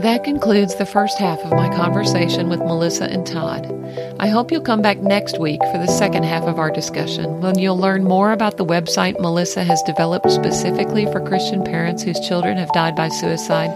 That 0.02 0.24
concludes 0.24 0.74
the 0.74 0.88
first 0.88 1.20
half 1.20 1.38
of 1.42 1.52
my 1.52 1.70
conversation 1.70 2.50
with 2.50 2.58
Melissa 2.58 3.04
and 3.04 3.24
Todd. 3.24 3.68
I 4.20 4.30
hope 4.30 4.52
you'll 4.52 4.62
come 4.62 4.82
back 4.82 4.98
next 4.98 5.40
week 5.40 5.62
for 5.72 5.78
the 5.78 5.86
second 5.86 6.24
half 6.24 6.46
of 6.46 6.58
our 6.58 6.72
discussion 6.72 7.40
when 7.40 7.60
you'll 7.60 7.78
learn 7.78 8.04
more 8.04 8.32
about 8.32 8.58
the 8.58 8.66
website 8.66 9.20
Melissa 9.20 9.64
has 9.64 9.84
developed 9.84 10.32
specifically 10.32 11.06
for 11.06 11.20
Christian 11.20 11.64
parents 11.64 12.02
whose 12.02 12.20
children 12.28 12.58
have 12.58 12.74
died 12.74 12.96
by 12.96 13.10
suicide 13.10 13.70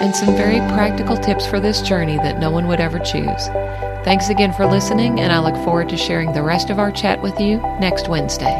and 0.00 0.16
some 0.16 0.34
very 0.36 0.56
practical 0.72 1.18
tips 1.18 1.46
for 1.46 1.60
this 1.60 1.82
journey 1.82 2.16
that 2.16 2.40
no 2.40 2.50
one 2.50 2.66
would 2.66 2.80
ever 2.80 2.98
choose. 2.98 3.48
Thanks 4.06 4.30
again 4.30 4.54
for 4.54 4.64
listening, 4.64 5.20
and 5.20 5.30
I 5.30 5.38
look 5.38 5.62
forward 5.66 5.90
to 5.90 5.98
sharing 5.98 6.32
the 6.32 6.42
rest 6.42 6.70
of 6.70 6.78
our 6.78 6.90
chat 6.90 7.20
with 7.20 7.38
you 7.38 7.58
next 7.78 8.08
Wednesday. 8.08 8.56